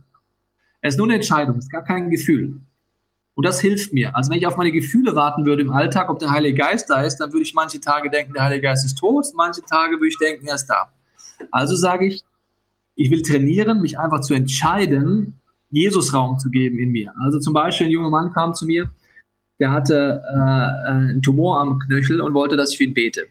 Es 0.81 0.95
ist 0.95 0.97
nur 0.97 1.07
eine 1.07 1.15
Entscheidung, 1.15 1.57
es 1.57 1.65
ist 1.65 1.71
gar 1.71 1.83
kein 1.83 2.09
Gefühl. 2.09 2.59
Und 3.35 3.45
das 3.45 3.61
hilft 3.61 3.93
mir. 3.93 4.15
Also 4.15 4.29
wenn 4.29 4.37
ich 4.37 4.45
auf 4.45 4.57
meine 4.57 4.71
Gefühle 4.71 5.15
warten 5.15 5.45
würde 5.45 5.63
im 5.63 5.71
Alltag, 5.71 6.09
ob 6.09 6.19
der 6.19 6.29
Heilige 6.29 6.57
Geist 6.57 6.89
da 6.89 7.01
ist, 7.01 7.17
dann 7.17 7.31
würde 7.31 7.43
ich 7.43 7.53
manche 7.53 7.79
Tage 7.79 8.09
denken, 8.09 8.33
der 8.33 8.43
Heilige 8.43 8.63
Geist 8.63 8.85
ist 8.85 8.97
tot, 8.97 9.25
manche 9.33 9.61
Tage 9.61 9.95
würde 9.95 10.09
ich 10.09 10.17
denken, 10.17 10.45
er 10.45 10.55
ist 10.55 10.67
da. 10.67 10.89
Also 11.49 11.75
sage 11.75 12.07
ich, 12.07 12.23
ich 12.95 13.09
will 13.09 13.23
trainieren, 13.23 13.81
mich 13.81 13.97
einfach 13.97 14.19
zu 14.21 14.33
entscheiden, 14.33 15.39
Jesus 15.73 16.13
Raum 16.13 16.37
zu 16.37 16.49
geben 16.49 16.77
in 16.79 16.91
mir. 16.91 17.11
Also 17.19 17.39
zum 17.39 17.53
Beispiel 17.53 17.87
ein 17.87 17.91
junger 17.91 18.09
Mann 18.09 18.31
kam 18.31 18.53
zu 18.53 18.65
mir, 18.65 18.89
der 19.59 19.71
hatte 19.71 20.21
äh, 20.29 20.89
einen 20.89 21.21
Tumor 21.21 21.59
am 21.59 21.79
Knöchel 21.79 22.21
und 22.21 22.33
wollte, 22.33 22.55
dass 22.55 22.71
ich 22.71 22.77
für 22.77 22.83
ihn 22.83 22.93
bete. 22.93 23.25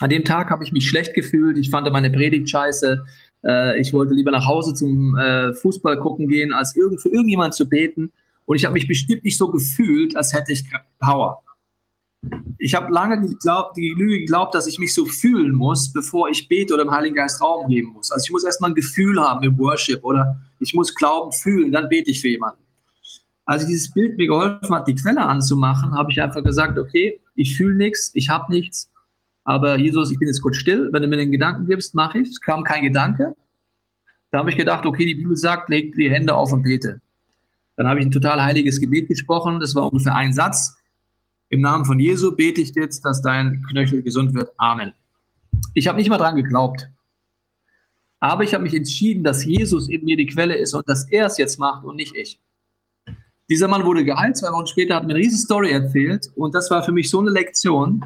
An 0.00 0.10
dem 0.10 0.24
Tag 0.24 0.50
habe 0.50 0.62
ich 0.62 0.72
mich 0.72 0.88
schlecht 0.88 1.14
gefühlt, 1.14 1.58
ich 1.58 1.70
fand 1.70 1.90
meine 1.90 2.10
Predigt 2.10 2.48
scheiße, 2.48 3.04
äh, 3.44 3.80
ich 3.80 3.92
wollte 3.92 4.14
lieber 4.14 4.30
nach 4.30 4.46
Hause 4.46 4.74
zum 4.74 5.16
äh, 5.16 5.54
Fußball 5.54 5.98
gucken 5.98 6.28
gehen, 6.28 6.52
als 6.52 6.76
irgend, 6.76 7.00
für 7.00 7.08
irgendjemand 7.08 7.54
zu 7.54 7.68
beten. 7.68 8.12
Und 8.44 8.56
ich 8.56 8.64
habe 8.64 8.74
mich 8.74 8.86
bestimmt 8.86 9.24
nicht 9.24 9.36
so 9.36 9.50
gefühlt, 9.50 10.16
als 10.16 10.32
hätte 10.32 10.52
ich 10.52 10.64
Power. 10.98 11.42
Ich 12.58 12.74
habe 12.74 12.92
lange 12.92 13.20
geglaubt, 13.20 13.76
die 13.76 13.94
Lüge 13.96 14.18
geglaubt, 14.18 14.54
dass 14.54 14.66
ich 14.66 14.78
mich 14.78 14.92
so 14.92 15.06
fühlen 15.06 15.54
muss, 15.54 15.92
bevor 15.92 16.28
ich 16.28 16.48
bete 16.48 16.74
oder 16.74 16.84
dem 16.84 16.90
Heiligen 16.90 17.14
Geist 17.14 17.40
Raum 17.40 17.68
geben 17.68 17.92
muss. 17.92 18.10
Also 18.10 18.24
ich 18.24 18.32
muss 18.32 18.44
erstmal 18.44 18.70
ein 18.70 18.74
Gefühl 18.74 19.20
haben 19.20 19.44
im 19.44 19.56
Worship 19.58 20.02
oder 20.04 20.40
ich 20.58 20.74
muss 20.74 20.94
glauben, 20.94 21.32
fühlen, 21.32 21.70
dann 21.70 21.88
bete 21.88 22.10
ich 22.10 22.20
für 22.20 22.28
jemanden. 22.28 22.62
Als 23.44 23.66
dieses 23.66 23.92
Bild 23.92 24.18
mir 24.18 24.26
geholfen 24.26 24.74
hat, 24.74 24.88
die 24.88 24.94
Quelle 24.94 25.24
anzumachen, 25.24 25.94
habe 25.94 26.10
ich 26.10 26.20
einfach 26.20 26.42
gesagt, 26.42 26.78
okay, 26.78 27.20
ich 27.34 27.56
fühle 27.56 27.76
nichts, 27.76 28.10
ich 28.14 28.28
habe 28.28 28.52
nichts, 28.52 28.90
aber 29.48 29.78
Jesus, 29.78 30.10
ich 30.10 30.18
bin 30.18 30.28
jetzt 30.28 30.42
kurz 30.42 30.56
still, 30.56 30.90
wenn 30.92 31.00
du 31.00 31.08
mir 31.08 31.16
den 31.16 31.32
Gedanken 31.32 31.66
gibst, 31.66 31.94
mache 31.94 32.18
ich. 32.18 32.28
Es 32.28 32.38
kam 32.38 32.64
kein 32.64 32.82
Gedanke. 32.82 33.34
Da 34.30 34.40
habe 34.40 34.50
ich 34.50 34.58
gedacht, 34.58 34.84
okay, 34.84 35.06
die 35.06 35.14
Bibel 35.14 35.38
sagt, 35.38 35.70
leg 35.70 35.94
die 35.94 36.10
Hände 36.10 36.34
auf 36.34 36.52
und 36.52 36.64
bete. 36.64 37.00
Dann 37.76 37.86
habe 37.86 37.98
ich 37.98 38.04
ein 38.04 38.10
total 38.10 38.42
heiliges 38.42 38.78
Gebet 38.78 39.08
gesprochen, 39.08 39.58
das 39.58 39.74
war 39.74 39.90
ungefähr 39.90 40.14
ein 40.14 40.34
Satz. 40.34 40.76
Im 41.50 41.60
Namen 41.62 41.84
von 41.84 41.98
Jesu 41.98 42.34
bete 42.34 42.60
ich 42.60 42.74
jetzt, 42.74 43.04
dass 43.04 43.22
dein 43.22 43.62
Knöchel 43.70 44.02
gesund 44.02 44.34
wird. 44.34 44.52
Amen. 44.58 44.92
Ich 45.74 45.88
habe 45.88 45.98
nicht 45.98 46.10
mal 46.10 46.18
dran 46.18 46.36
geglaubt. 46.36 46.88
Aber 48.20 48.42
ich 48.42 48.52
habe 48.52 48.64
mich 48.64 48.74
entschieden, 48.74 49.24
dass 49.24 49.44
Jesus 49.44 49.88
in 49.88 50.04
mir 50.04 50.16
die 50.16 50.26
Quelle 50.26 50.56
ist 50.56 50.74
und 50.74 50.88
dass 50.88 51.08
er 51.08 51.26
es 51.26 51.38
jetzt 51.38 51.58
macht 51.58 51.84
und 51.84 51.96
nicht 51.96 52.14
ich. 52.14 52.38
Dieser 53.48 53.68
Mann 53.68 53.84
wurde 53.84 54.04
geheilt, 54.04 54.36
zwei 54.36 54.52
Wochen 54.52 54.66
später 54.66 54.96
hat 54.96 55.04
mir 55.04 55.14
eine 55.14 55.20
riesen 55.20 55.38
Story 55.38 55.70
erzählt 55.70 56.30
und 56.34 56.54
das 56.54 56.70
war 56.70 56.82
für 56.82 56.92
mich 56.92 57.08
so 57.08 57.20
eine 57.20 57.30
Lektion, 57.30 58.04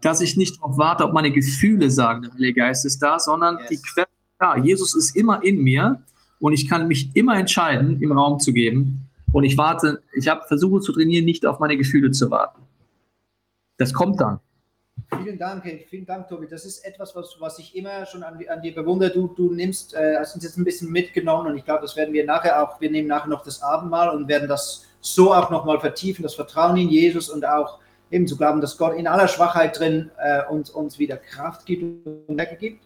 dass 0.00 0.20
ich 0.20 0.36
nicht 0.36 0.56
darauf 0.56 0.76
warte, 0.76 1.04
ob 1.04 1.12
meine 1.12 1.30
Gefühle 1.30 1.90
sagen, 1.90 2.22
der 2.22 2.32
Heilige 2.32 2.54
Geist 2.54 2.84
ist 2.84 2.98
da, 3.00 3.18
sondern 3.18 3.58
yes. 3.58 3.68
die 3.68 3.76
Quelle 3.76 4.06
ist 4.06 4.36
da. 4.40 4.56
Jesus 4.56 4.94
ist 4.96 5.14
immer 5.14 5.42
in 5.44 5.62
mir 5.62 6.02
und 6.40 6.52
ich 6.52 6.68
kann 6.68 6.88
mich 6.88 7.14
immer 7.14 7.38
entscheiden, 7.38 8.02
im 8.02 8.10
Raum 8.10 8.40
zu 8.40 8.52
geben. 8.52 9.05
Und 9.32 9.44
ich 9.44 9.58
warte, 9.58 10.02
ich 10.14 10.28
habe 10.28 10.46
versucht 10.46 10.84
zu 10.84 10.92
trainieren, 10.92 11.24
nicht 11.24 11.44
auf 11.46 11.58
meine 11.58 11.76
Gefühle 11.76 12.10
zu 12.10 12.30
warten. 12.30 12.62
Das 13.76 13.92
kommt 13.92 14.20
dann. 14.20 14.40
Vielen 15.22 15.38
Dank, 15.38 15.62
vielen 15.88 16.06
Dank, 16.06 16.26
Tobi. 16.28 16.46
Das 16.48 16.64
ist 16.64 16.84
etwas, 16.84 17.14
was, 17.14 17.36
was 17.38 17.58
ich 17.58 17.76
immer 17.76 18.06
schon 18.06 18.22
an, 18.22 18.38
an 18.48 18.62
dir 18.62 18.74
bewundere. 18.74 19.10
Du, 19.10 19.28
du 19.28 19.52
nimmst, 19.52 19.94
äh, 19.94 20.16
hast 20.18 20.34
uns 20.34 20.42
jetzt 20.42 20.56
ein 20.56 20.64
bisschen 20.64 20.90
mitgenommen 20.90 21.48
und 21.48 21.56
ich 21.58 21.64
glaube, 21.64 21.82
das 21.82 21.96
werden 21.96 22.14
wir 22.14 22.24
nachher 22.24 22.62
auch, 22.62 22.80
wir 22.80 22.90
nehmen 22.90 23.06
nachher 23.06 23.28
noch 23.28 23.44
das 23.44 23.62
Abendmahl 23.62 24.08
und 24.10 24.26
werden 24.26 24.48
das 24.48 24.84
so 25.00 25.34
auch 25.34 25.50
nochmal 25.50 25.78
vertiefen, 25.78 26.22
das 26.22 26.34
Vertrauen 26.34 26.76
in 26.76 26.88
Jesus 26.88 27.28
und 27.28 27.46
auch 27.46 27.78
eben 28.10 28.26
zu 28.26 28.36
glauben, 28.36 28.60
dass 28.60 28.78
Gott 28.78 28.96
in 28.96 29.06
aller 29.06 29.28
Schwachheit 29.28 29.78
drin 29.78 30.10
äh, 30.18 30.44
uns, 30.50 30.70
uns 30.70 30.98
wieder 30.98 31.18
Kraft 31.18 31.66
gibt 31.66 32.06
und 32.06 32.34
Stärke 32.34 32.56
gibt. 32.56 32.84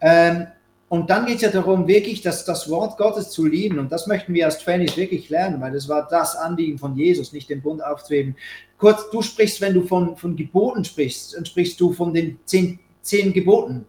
Ähm, 0.00 0.46
und 0.88 1.10
dann 1.10 1.26
geht 1.26 1.36
es 1.36 1.42
ja 1.42 1.50
darum, 1.50 1.88
wirklich 1.88 2.22
das, 2.22 2.44
das 2.44 2.70
Wort 2.70 2.96
Gottes 2.96 3.30
zu 3.30 3.44
lieben. 3.44 3.78
Und 3.78 3.90
das 3.90 4.06
möchten 4.06 4.32
wir 4.34 4.46
als 4.46 4.58
Trainees 4.58 4.96
wirklich 4.96 5.28
lernen, 5.30 5.60
weil 5.60 5.72
das 5.72 5.88
war 5.88 6.06
das 6.08 6.36
Anliegen 6.36 6.78
von 6.78 6.94
Jesus, 6.96 7.32
nicht 7.32 7.50
den 7.50 7.60
Bund 7.60 7.84
aufzuheben. 7.84 8.36
Kurz, 8.78 9.10
du 9.10 9.20
sprichst, 9.20 9.60
wenn 9.60 9.74
du 9.74 9.82
von, 9.82 10.16
von 10.16 10.36
Geboten 10.36 10.84
sprichst, 10.84 11.34
dann 11.34 11.44
sprichst 11.44 11.80
du 11.80 11.92
von 11.92 12.14
den 12.14 12.38
zehn, 12.44 12.78
zehn 13.02 13.32
Geboten. 13.32 13.84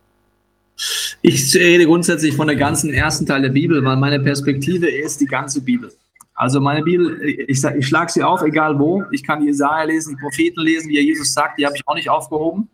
Ich 1.21 1.53
rede 1.55 1.85
grundsätzlich 1.85 2.35
von 2.35 2.47
der 2.47 2.55
ganzen 2.55 2.91
ersten 2.91 3.25
Teil 3.27 3.43
der 3.43 3.49
Bibel, 3.49 3.83
weil 3.83 3.97
meine 3.97 4.19
Perspektive 4.19 4.89
ist 4.89 5.21
die 5.21 5.25
ganze 5.25 5.61
Bibel. 5.61 5.91
Also 6.33 6.61
meine 6.61 6.83
Bibel, 6.83 7.21
ich, 7.23 7.63
ich 7.63 7.87
schlage 7.87 8.11
sie 8.11 8.23
auf, 8.23 8.41
egal 8.43 8.77
wo. 8.79 9.03
Ich 9.11 9.23
kann 9.23 9.43
Jesaja 9.43 9.83
lesen, 9.83 10.17
Propheten 10.17 10.61
lesen, 10.61 10.89
wie 10.89 10.97
er 10.97 11.03
Jesus 11.03 11.33
sagt, 11.33 11.59
die 11.59 11.65
habe 11.65 11.75
ich 11.75 11.87
auch 11.87 11.95
nicht 11.95 12.09
aufgehoben 12.09 12.69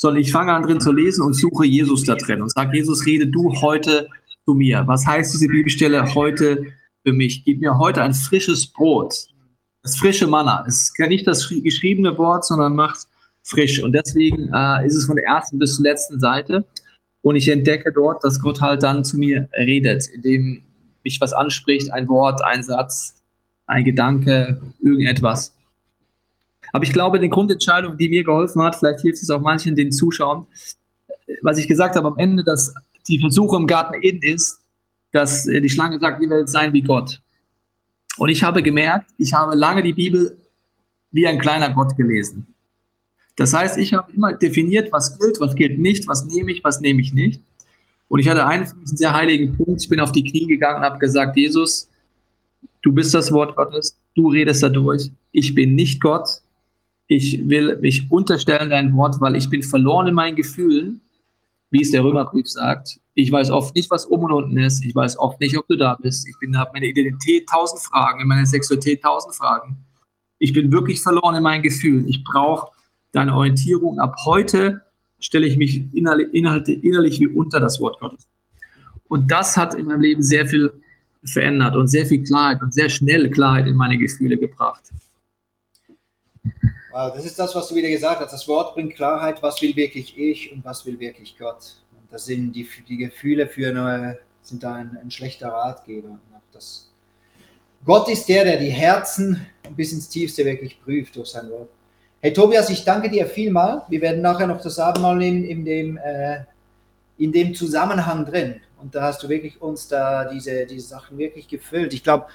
sondern 0.00 0.22
ich 0.22 0.32
fange 0.32 0.52
an 0.54 0.62
drin 0.62 0.80
zu 0.80 0.92
lesen 0.92 1.22
und 1.22 1.34
suche 1.34 1.66
Jesus 1.66 2.04
da 2.04 2.14
drin 2.14 2.40
und 2.40 2.50
sage, 2.50 2.74
Jesus, 2.74 3.04
rede 3.04 3.26
du 3.26 3.52
heute 3.60 4.08
zu 4.46 4.54
mir. 4.54 4.82
Was 4.86 5.06
heißt 5.06 5.34
diese 5.34 5.46
Bibelstelle 5.46 6.14
heute 6.14 6.64
für 7.04 7.12
mich? 7.12 7.44
Gib 7.44 7.60
mir 7.60 7.76
heute 7.76 8.02
ein 8.02 8.14
frisches 8.14 8.66
Brot, 8.66 9.14
das 9.82 9.98
frische 9.98 10.26
Manna. 10.26 10.64
Es 10.66 10.80
ist 10.80 10.98
nicht 10.98 11.26
das 11.26 11.46
geschriebene 11.50 12.16
Wort, 12.16 12.46
sondern 12.46 12.74
macht 12.74 13.00
frisch. 13.42 13.82
Und 13.82 13.92
deswegen 13.92 14.50
äh, 14.54 14.86
ist 14.86 14.94
es 14.94 15.04
von 15.04 15.16
der 15.16 15.26
ersten 15.26 15.58
bis 15.58 15.76
zur 15.76 15.84
letzten 15.84 16.18
Seite. 16.18 16.64
Und 17.20 17.36
ich 17.36 17.48
entdecke 17.48 17.92
dort, 17.92 18.24
dass 18.24 18.40
Gott 18.40 18.62
halt 18.62 18.82
dann 18.82 19.04
zu 19.04 19.18
mir 19.18 19.50
redet, 19.52 20.08
indem 20.08 20.62
mich 21.04 21.20
was 21.20 21.34
anspricht, 21.34 21.92
ein 21.92 22.08
Wort, 22.08 22.42
ein 22.42 22.62
Satz, 22.62 23.22
ein 23.66 23.84
Gedanke, 23.84 24.62
irgendetwas. 24.82 25.54
Aber 26.72 26.84
ich 26.84 26.92
glaube, 26.92 27.18
die 27.18 27.28
Grundentscheidung, 27.28 27.96
die 27.96 28.08
mir 28.08 28.24
geholfen 28.24 28.62
hat, 28.62 28.76
vielleicht 28.76 29.00
hilft 29.00 29.22
es 29.22 29.30
auch 29.30 29.40
manchen 29.40 29.76
den 29.76 29.92
Zuschauern, 29.92 30.46
was 31.42 31.58
ich 31.58 31.68
gesagt 31.68 31.96
habe 31.96 32.08
am 32.08 32.18
Ende, 32.18 32.44
dass 32.44 32.74
die 33.08 33.18
Versuche 33.18 33.56
im 33.56 33.66
Garten 33.66 33.94
Eden 34.02 34.22
ist, 34.22 34.60
dass 35.12 35.44
die 35.44 35.68
Schlange 35.68 35.98
sagt, 35.98 36.20
wir 36.20 36.30
werden 36.30 36.46
sein 36.46 36.72
wie 36.72 36.82
Gott. 36.82 37.20
Und 38.18 38.28
ich 38.28 38.42
habe 38.42 38.62
gemerkt, 38.62 39.10
ich 39.18 39.32
habe 39.32 39.54
lange 39.54 39.82
die 39.82 39.92
Bibel 39.92 40.36
wie 41.10 41.26
ein 41.26 41.38
kleiner 41.38 41.70
Gott 41.70 41.96
gelesen. 41.96 42.46
Das 43.36 43.54
heißt, 43.54 43.78
ich 43.78 43.94
habe 43.94 44.12
immer 44.12 44.34
definiert, 44.34 44.92
was 44.92 45.18
gilt, 45.18 45.40
was 45.40 45.54
gilt 45.54 45.78
nicht, 45.78 46.06
was 46.06 46.26
nehme 46.26 46.52
ich, 46.52 46.62
was 46.62 46.80
nehme 46.80 47.00
ich 47.00 47.12
nicht. 47.12 47.40
Und 48.08 48.18
ich 48.18 48.28
hatte 48.28 48.46
einen 48.46 48.68
sehr 48.84 49.14
heiligen 49.14 49.56
Punkt. 49.56 49.82
Ich 49.82 49.88
bin 49.88 50.00
auf 50.00 50.12
die 50.12 50.24
Knie 50.24 50.46
gegangen 50.46 50.78
und 50.78 50.84
habe 50.84 50.98
gesagt, 50.98 51.36
Jesus, 51.36 51.88
du 52.82 52.92
bist 52.92 53.14
das 53.14 53.32
Wort 53.32 53.56
Gottes, 53.56 53.96
du 54.14 54.28
redest 54.28 54.62
dadurch. 54.62 55.10
Ich 55.32 55.54
bin 55.54 55.74
nicht 55.74 56.00
Gott. 56.00 56.39
Ich 57.12 57.48
will 57.48 57.76
mich 57.78 58.08
unterstellen 58.08 58.70
dein 58.70 58.96
Wort, 58.96 59.20
weil 59.20 59.34
ich 59.34 59.50
bin 59.50 59.64
verloren 59.64 60.06
in 60.06 60.14
meinen 60.14 60.36
Gefühlen, 60.36 61.00
wie 61.72 61.82
es 61.82 61.90
der 61.90 62.04
Römerbrief 62.04 62.48
sagt. 62.48 63.00
Ich 63.14 63.32
weiß 63.32 63.50
oft 63.50 63.74
nicht, 63.74 63.90
was 63.90 64.08
oben 64.08 64.26
und 64.26 64.32
unten 64.32 64.58
ist. 64.58 64.84
Ich 64.84 64.94
weiß 64.94 65.18
oft 65.18 65.40
nicht, 65.40 65.58
ob 65.58 65.66
du 65.66 65.74
da 65.74 65.96
bist. 66.00 66.28
Ich 66.28 66.36
habe 66.54 66.70
meine 66.72 66.86
Identität 66.86 67.48
tausend 67.48 67.82
Fragen, 67.82 68.20
in 68.20 68.28
meiner 68.28 68.46
Sexualität 68.46 69.02
tausend 69.02 69.34
Fragen. 69.34 69.76
Ich 70.38 70.52
bin 70.52 70.70
wirklich 70.70 71.02
verloren 71.02 71.34
in 71.34 71.42
meinen 71.42 71.64
Gefühlen. 71.64 72.06
Ich 72.06 72.22
brauche 72.22 72.68
deine 73.10 73.34
Orientierung. 73.34 73.98
Ab 73.98 74.14
heute 74.24 74.82
stelle 75.18 75.48
ich 75.48 75.56
mich 75.56 75.82
innerlich, 75.92 76.32
innerlich 76.32 77.18
wie 77.18 77.26
unter 77.26 77.58
das 77.58 77.80
Wort 77.80 77.98
Gottes. 77.98 78.28
Und 79.08 79.32
das 79.32 79.56
hat 79.56 79.74
in 79.74 79.86
meinem 79.86 80.02
Leben 80.02 80.22
sehr 80.22 80.46
viel 80.46 80.72
verändert 81.24 81.74
und 81.74 81.88
sehr 81.88 82.06
viel 82.06 82.22
Klarheit 82.22 82.62
und 82.62 82.72
sehr 82.72 82.88
schnell 82.88 83.28
Klarheit 83.30 83.66
in 83.66 83.74
meine 83.74 83.98
Gefühle 83.98 84.38
gebracht. 84.38 84.92
Wow, 86.92 87.12
das 87.14 87.24
ist 87.24 87.38
das, 87.38 87.54
was 87.54 87.68
du 87.68 87.74
wieder 87.76 87.88
gesagt 87.88 88.20
hast. 88.20 88.32
Das 88.32 88.48
Wort 88.48 88.74
bringt 88.74 88.96
Klarheit, 88.96 89.40
was 89.42 89.62
will 89.62 89.76
wirklich 89.76 90.18
ich 90.18 90.50
und 90.52 90.64
was 90.64 90.84
will 90.84 90.98
wirklich 90.98 91.38
Gott. 91.38 91.76
Und 91.92 92.12
das 92.12 92.26
sind 92.26 92.52
die, 92.52 92.68
die 92.88 92.96
Gefühle 92.96 93.46
für 93.46 93.68
eine, 93.68 94.18
sind 94.42 94.62
da 94.62 94.74
ein, 94.74 94.98
ein 95.00 95.10
schlechter 95.10 95.48
Ratgeber. 95.48 96.18
Das, 96.52 96.90
Gott 97.84 98.08
ist 98.08 98.28
der, 98.28 98.44
der 98.44 98.58
die 98.58 98.70
Herzen 98.70 99.46
bis 99.76 99.92
ins 99.92 100.08
Tiefste 100.08 100.44
wirklich 100.44 100.82
prüft 100.82 101.14
durch 101.14 101.28
sein 101.28 101.48
Wort. 101.50 101.68
Hey 102.20 102.32
Tobias, 102.32 102.68
ich 102.68 102.84
danke 102.84 103.08
dir 103.08 103.26
vielmal. 103.26 103.82
Wir 103.88 104.00
werden 104.00 104.20
nachher 104.20 104.48
noch 104.48 104.60
das 104.60 104.78
Abendmahl 104.78 105.16
nehmen 105.16 105.44
in 105.44 105.64
dem, 105.64 105.96
äh, 105.96 106.40
in 107.18 107.30
dem 107.30 107.54
Zusammenhang 107.54 108.26
drin. 108.26 108.60
Und 108.82 108.94
da 108.94 109.02
hast 109.02 109.22
du 109.22 109.28
wirklich 109.28 109.62
uns 109.62 109.86
da 109.86 110.24
diese, 110.24 110.66
diese 110.66 110.88
Sachen 110.88 111.16
wirklich 111.18 111.46
gefüllt. 111.46 111.94
Ich 111.94 112.02
glaube, 112.02 112.26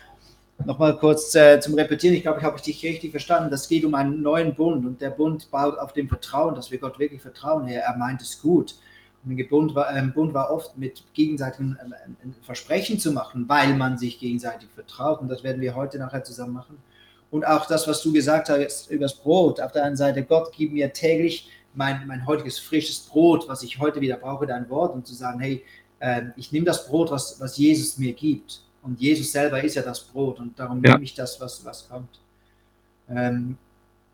nochmal 0.64 0.97
kurz 0.97 1.36
äh, 1.36 1.60
zum 1.60 1.74
Repetieren, 1.74 2.16
ich 2.16 2.22
glaube, 2.22 2.39
ich 2.39 2.45
habe 2.45 2.62
dich 2.62 2.84
richtig 2.84 3.12
verstanden. 3.12 3.49
Das 3.51 3.68
geht 3.68 3.84
um 3.84 3.95
einen 3.95 4.22
neuen 4.22 4.56
Bund 4.56 4.86
und 4.86 5.01
der 5.01 5.10
Bund 5.10 5.49
baut 5.51 5.78
auf 5.78 5.93
dem 5.93 6.08
Vertrauen, 6.08 6.56
dass 6.56 6.72
wir 6.72 6.78
Gott 6.78 6.99
wirklich 6.99 7.22
vertrauen. 7.22 7.68
Er, 7.68 7.84
er 7.84 7.97
meint 7.97 8.22
es 8.22 8.41
gut. 8.41 8.76
Und 9.26 9.38
ein 9.38 9.47
Bund 9.47 9.74
war, 9.74 9.88
ein 9.88 10.14
Bund 10.14 10.34
war 10.34 10.51
oft 10.51 10.78
mit 10.78 11.03
gegenseitigen 11.14 11.78
äh, 11.82 12.45
Versprechen 12.45 12.99
zu 12.99 13.12
machen, 13.12 13.45
weil 13.47 13.76
man 13.76 13.97
sich 13.97 14.20
gegenseitig 14.20 14.70
vertraut. 14.74 15.22
Und 15.22 15.30
das 15.30 15.43
werden 15.43 15.62
wir 15.62 15.76
heute 15.76 15.97
nachher 15.97 16.24
zusammen 16.24 16.53
machen. 16.53 16.78
Und 17.32 17.45
auch 17.45 17.66
das, 17.66 17.88
was 17.88 18.01
du 18.01 18.14
gesagt 18.14 18.49
hast 18.49 18.89
über 18.91 19.06
das 19.06 19.16
Brot. 19.16 19.60
Auf 19.60 19.72
der 19.72 19.84
einen 19.84 19.97
Seite, 19.97 20.24
Gott 20.24 20.51
gibt 20.53 20.74
mir 20.74 20.93
täglich 20.93 21.49
mein, 21.74 22.06
mein 22.08 22.26
heutiges 22.26 22.60
frisches 22.60 22.99
Brot, 22.99 23.49
was 23.49 23.64
ich 23.64 23.80
heute 23.80 23.99
wieder 23.99 24.18
brauche, 24.18 24.45
dein 24.45 24.70
Wort, 24.70 24.93
und 24.93 25.06
zu 25.06 25.14
sagen, 25.14 25.39
hey, 25.39 25.64
äh, 25.99 26.22
ich 26.38 26.51
nehme 26.51 26.66
das 26.66 26.88
Brot, 26.88 27.12
was, 27.12 27.39
was 27.39 27.58
Jesus 27.58 27.97
mir 27.97 28.14
gibt. 28.14 28.62
Und 28.86 29.00
Jesus 29.02 29.32
selber 29.32 29.64
ist 29.64 29.76
ja 29.76 29.82
das 29.82 30.02
Brot 30.02 30.40
und 30.40 30.58
darum 30.60 30.84
ja. 30.84 30.94
nehme 30.94 31.04
ich 31.04 31.16
das, 31.16 31.42
was, 31.42 31.66
was 31.66 31.90
kommt. 31.90 32.20
Ähm, 33.10 33.58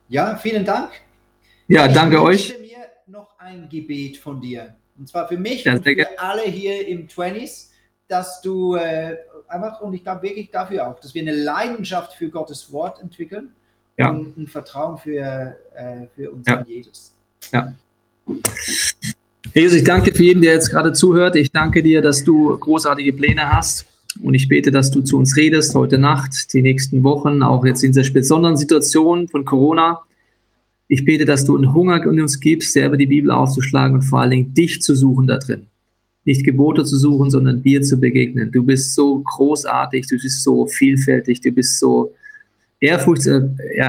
ja, 0.07 0.35
vielen 0.37 0.63
Dank. 0.65 0.91
Ja, 1.67 1.87
ich 1.87 1.93
danke 1.93 2.21
euch. 2.21 2.51
Ich 2.51 2.59
mir 2.59 2.77
noch 3.07 3.37
ein 3.37 3.67
Gebet 3.69 4.17
von 4.17 4.39
dir. 4.39 4.75
Und 4.97 5.09
zwar 5.09 5.27
für 5.27 5.37
mich 5.37 5.65
ja, 5.65 5.73
und 5.73 5.83
für 5.83 6.19
alle 6.19 6.43
hier 6.43 6.87
im 6.87 7.07
20s, 7.07 7.69
dass 8.07 8.41
du 8.41 8.75
äh, 8.75 9.17
einfach, 9.47 9.81
und 9.81 9.93
ich 9.93 10.03
glaube 10.03 10.23
wirklich 10.23 10.51
dafür 10.51 10.87
auch, 10.87 10.99
dass 10.99 11.13
wir 11.13 11.21
eine 11.21 11.35
Leidenschaft 11.35 12.13
für 12.13 12.29
Gottes 12.29 12.71
Wort 12.71 13.01
entwickeln 13.01 13.51
ja. 13.97 14.09
und 14.09 14.37
ein 14.37 14.47
Vertrauen 14.47 14.97
für, 14.97 15.55
äh, 15.75 16.07
für 16.15 16.31
unseren 16.31 16.59
ja. 16.59 16.65
Jesus. 16.65 17.13
Ja. 17.51 17.73
Jesus, 19.53 19.79
ich 19.79 19.83
danke 19.83 20.13
für 20.13 20.23
jeden, 20.23 20.41
der 20.41 20.53
jetzt 20.53 20.69
gerade 20.69 20.93
zuhört. 20.93 21.35
Ich 21.35 21.51
danke 21.51 21.83
dir, 21.83 22.01
dass 22.01 22.23
du 22.23 22.57
großartige 22.57 23.13
Pläne 23.13 23.51
hast. 23.51 23.85
Und 24.21 24.33
ich 24.33 24.47
bete, 24.47 24.71
dass 24.71 24.91
du 24.91 25.01
zu 25.01 25.17
uns 25.17 25.37
redest 25.37 25.73
heute 25.75 25.97
Nacht, 25.97 26.53
die 26.53 26.61
nächsten 26.61 27.03
Wochen, 27.03 27.43
auch 27.43 27.65
jetzt 27.65 27.83
in 27.83 27.93
dieser 27.93 28.11
besonderen 28.11 28.57
Situation 28.57 29.27
von 29.27 29.45
Corona. 29.45 29.99
Ich 30.87 31.05
bete, 31.05 31.25
dass 31.25 31.45
du 31.45 31.55
einen 31.55 31.73
Hunger 31.73 32.03
in 32.03 32.21
uns 32.21 32.39
gibst, 32.39 32.73
selber 32.73 32.97
die 32.97 33.05
Bibel 33.05 33.31
aufzuschlagen 33.31 33.95
und 33.95 34.01
vor 34.01 34.19
allen 34.19 34.31
Dingen 34.31 34.53
dich 34.53 34.81
zu 34.81 34.95
suchen 34.95 35.27
da 35.27 35.37
drin 35.37 35.67
nicht 36.25 36.43
Gebote 36.43 36.83
zu 36.83 36.97
suchen, 36.97 37.29
sondern 37.29 37.61
dir 37.63 37.81
zu 37.81 37.99
begegnen. 37.99 38.51
Du 38.51 38.63
bist 38.63 38.93
so 38.93 39.19
großartig, 39.19 40.07
du 40.07 40.17
bist 40.17 40.43
so 40.43 40.67
vielfältig, 40.67 41.41
du 41.41 41.51
bist 41.51 41.79
so 41.79 42.13
ja, 42.79 42.97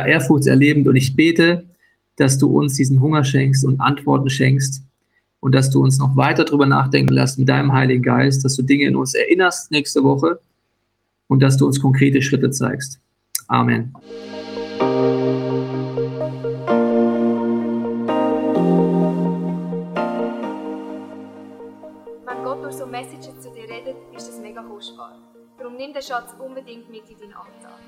ehrfurchtserlebend 0.07 0.89
und 0.89 0.97
ich 0.97 1.15
bete, 1.15 1.65
dass 2.17 2.39
du 2.39 2.47
uns 2.49 2.75
diesen 2.75 3.01
Hunger 3.01 3.25
schenkst 3.25 3.65
und 3.65 3.81
Antworten 3.81 4.31
schenkst 4.31 4.83
und 5.43 5.55
dass 5.55 5.71
du 5.71 5.83
uns 5.83 5.99
noch 5.99 6.17
weiter 6.17 6.45
darüber 6.45 6.67
nachdenken 6.67 7.13
lässt 7.13 7.39
mit 7.39 7.49
deinem 7.49 7.73
Heiligen 7.73 8.03
Geist, 8.03 8.45
dass 8.45 8.57
du 8.57 8.63
Dinge 8.63 8.87
in 8.87 8.97
uns 8.97 9.13
erinnerst 9.15 9.71
nächste 9.71 10.03
Woche 10.03 10.41
und 11.27 11.43
dass 11.43 11.57
du 11.57 11.67
uns 11.67 11.81
konkrete 11.81 12.23
Schritte 12.23 12.51
zeigst. 12.51 13.01
Amen. 13.49 13.93
kostbar. 24.83 25.17
Darum 25.59 25.77
nimm 25.77 25.93
den 25.93 26.03
Schatz 26.03 26.35
unbedingt 26.39 26.91
mit 26.91 27.09
in 27.09 27.19
deinen 27.19 27.35
Alltag. 27.35 27.79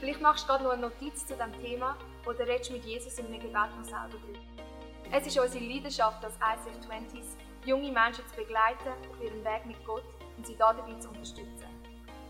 Vielleicht 0.00 0.22
machst 0.22 0.44
du 0.44 0.48
gerade 0.48 0.64
noch 0.64 0.72
eine 0.72 0.82
Notiz 0.82 1.26
zu 1.26 1.34
diesem 1.34 1.52
Thema 1.62 1.96
oder 2.26 2.46
redest 2.48 2.72
mit 2.72 2.84
Jesus 2.84 3.18
in 3.18 3.26
einem 3.26 3.40
Gebet 3.40 3.76
noch 3.76 3.84
selber 3.84 4.08
drüber. 4.08 4.71
Es 5.14 5.26
ist 5.26 5.38
unsere 5.38 5.62
Leidenschaft 5.62 6.24
als 6.24 6.36
ICF 6.36 6.88
20s, 6.88 7.36
junge 7.66 7.92
Menschen 7.92 8.26
zu 8.26 8.34
begleiten 8.34 8.88
auf 9.10 9.22
ihrem 9.22 9.44
Weg 9.44 9.66
mit 9.66 9.84
Gott 9.84 10.04
und 10.38 10.46
sie 10.46 10.56
dabei 10.56 10.98
zu 10.98 11.10
unterstützen. 11.10 11.66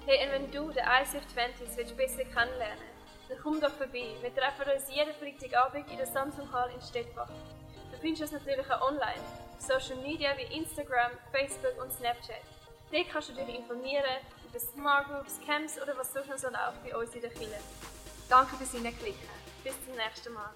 Hey, 0.04 0.26
und 0.26 0.32
wenn 0.32 0.50
du 0.50 0.72
den 0.72 0.82
ICF 0.84 1.24
20s 1.32 1.76
willst 1.76 1.96
besser 1.96 2.24
kennenlernen 2.24 2.92
dann 3.28 3.38
komm 3.40 3.60
doch 3.60 3.70
vorbei. 3.70 4.16
Wir 4.20 4.34
treffen 4.34 4.68
uns 4.74 4.92
jeden 4.92 5.14
Freitagabend 5.14 5.88
in 5.90 5.96
der 5.96 6.06
Samsung 6.06 6.52
Hall 6.52 6.70
in 6.74 6.82
Stettbach. 6.82 7.30
Du 7.92 7.98
findest 7.98 8.22
uns 8.22 8.32
natürlich 8.32 8.68
auch 8.68 8.82
online, 8.82 9.22
auf 9.56 9.60
Social 9.60 10.02
Media 10.02 10.30
wie 10.36 10.54
Instagram, 10.54 11.12
Facebook 11.30 11.80
und 11.80 11.92
Snapchat. 11.92 12.42
Dort 12.90 13.08
kannst 13.10 13.28
du 13.28 13.34
dich 13.34 13.48
informieren 13.48 14.04
über 14.44 14.58
Smart 14.58 15.06
Groups, 15.06 15.38
Camps 15.46 15.80
oder 15.80 15.96
was 15.96 16.12
sonst 16.12 16.28
noch 16.28 16.36
so 16.36 16.48
läuft 16.48 16.82
bei 16.84 16.96
uns 16.96 17.14
in 17.14 17.20
der 17.20 17.30
Kirche. 17.30 17.60
Danke 18.28 18.56
fürs 18.56 18.72
Hineinklicken. 18.72 19.28
Bis 19.62 19.74
zum 19.84 19.94
nächsten 19.94 20.32
Mal. 20.34 20.50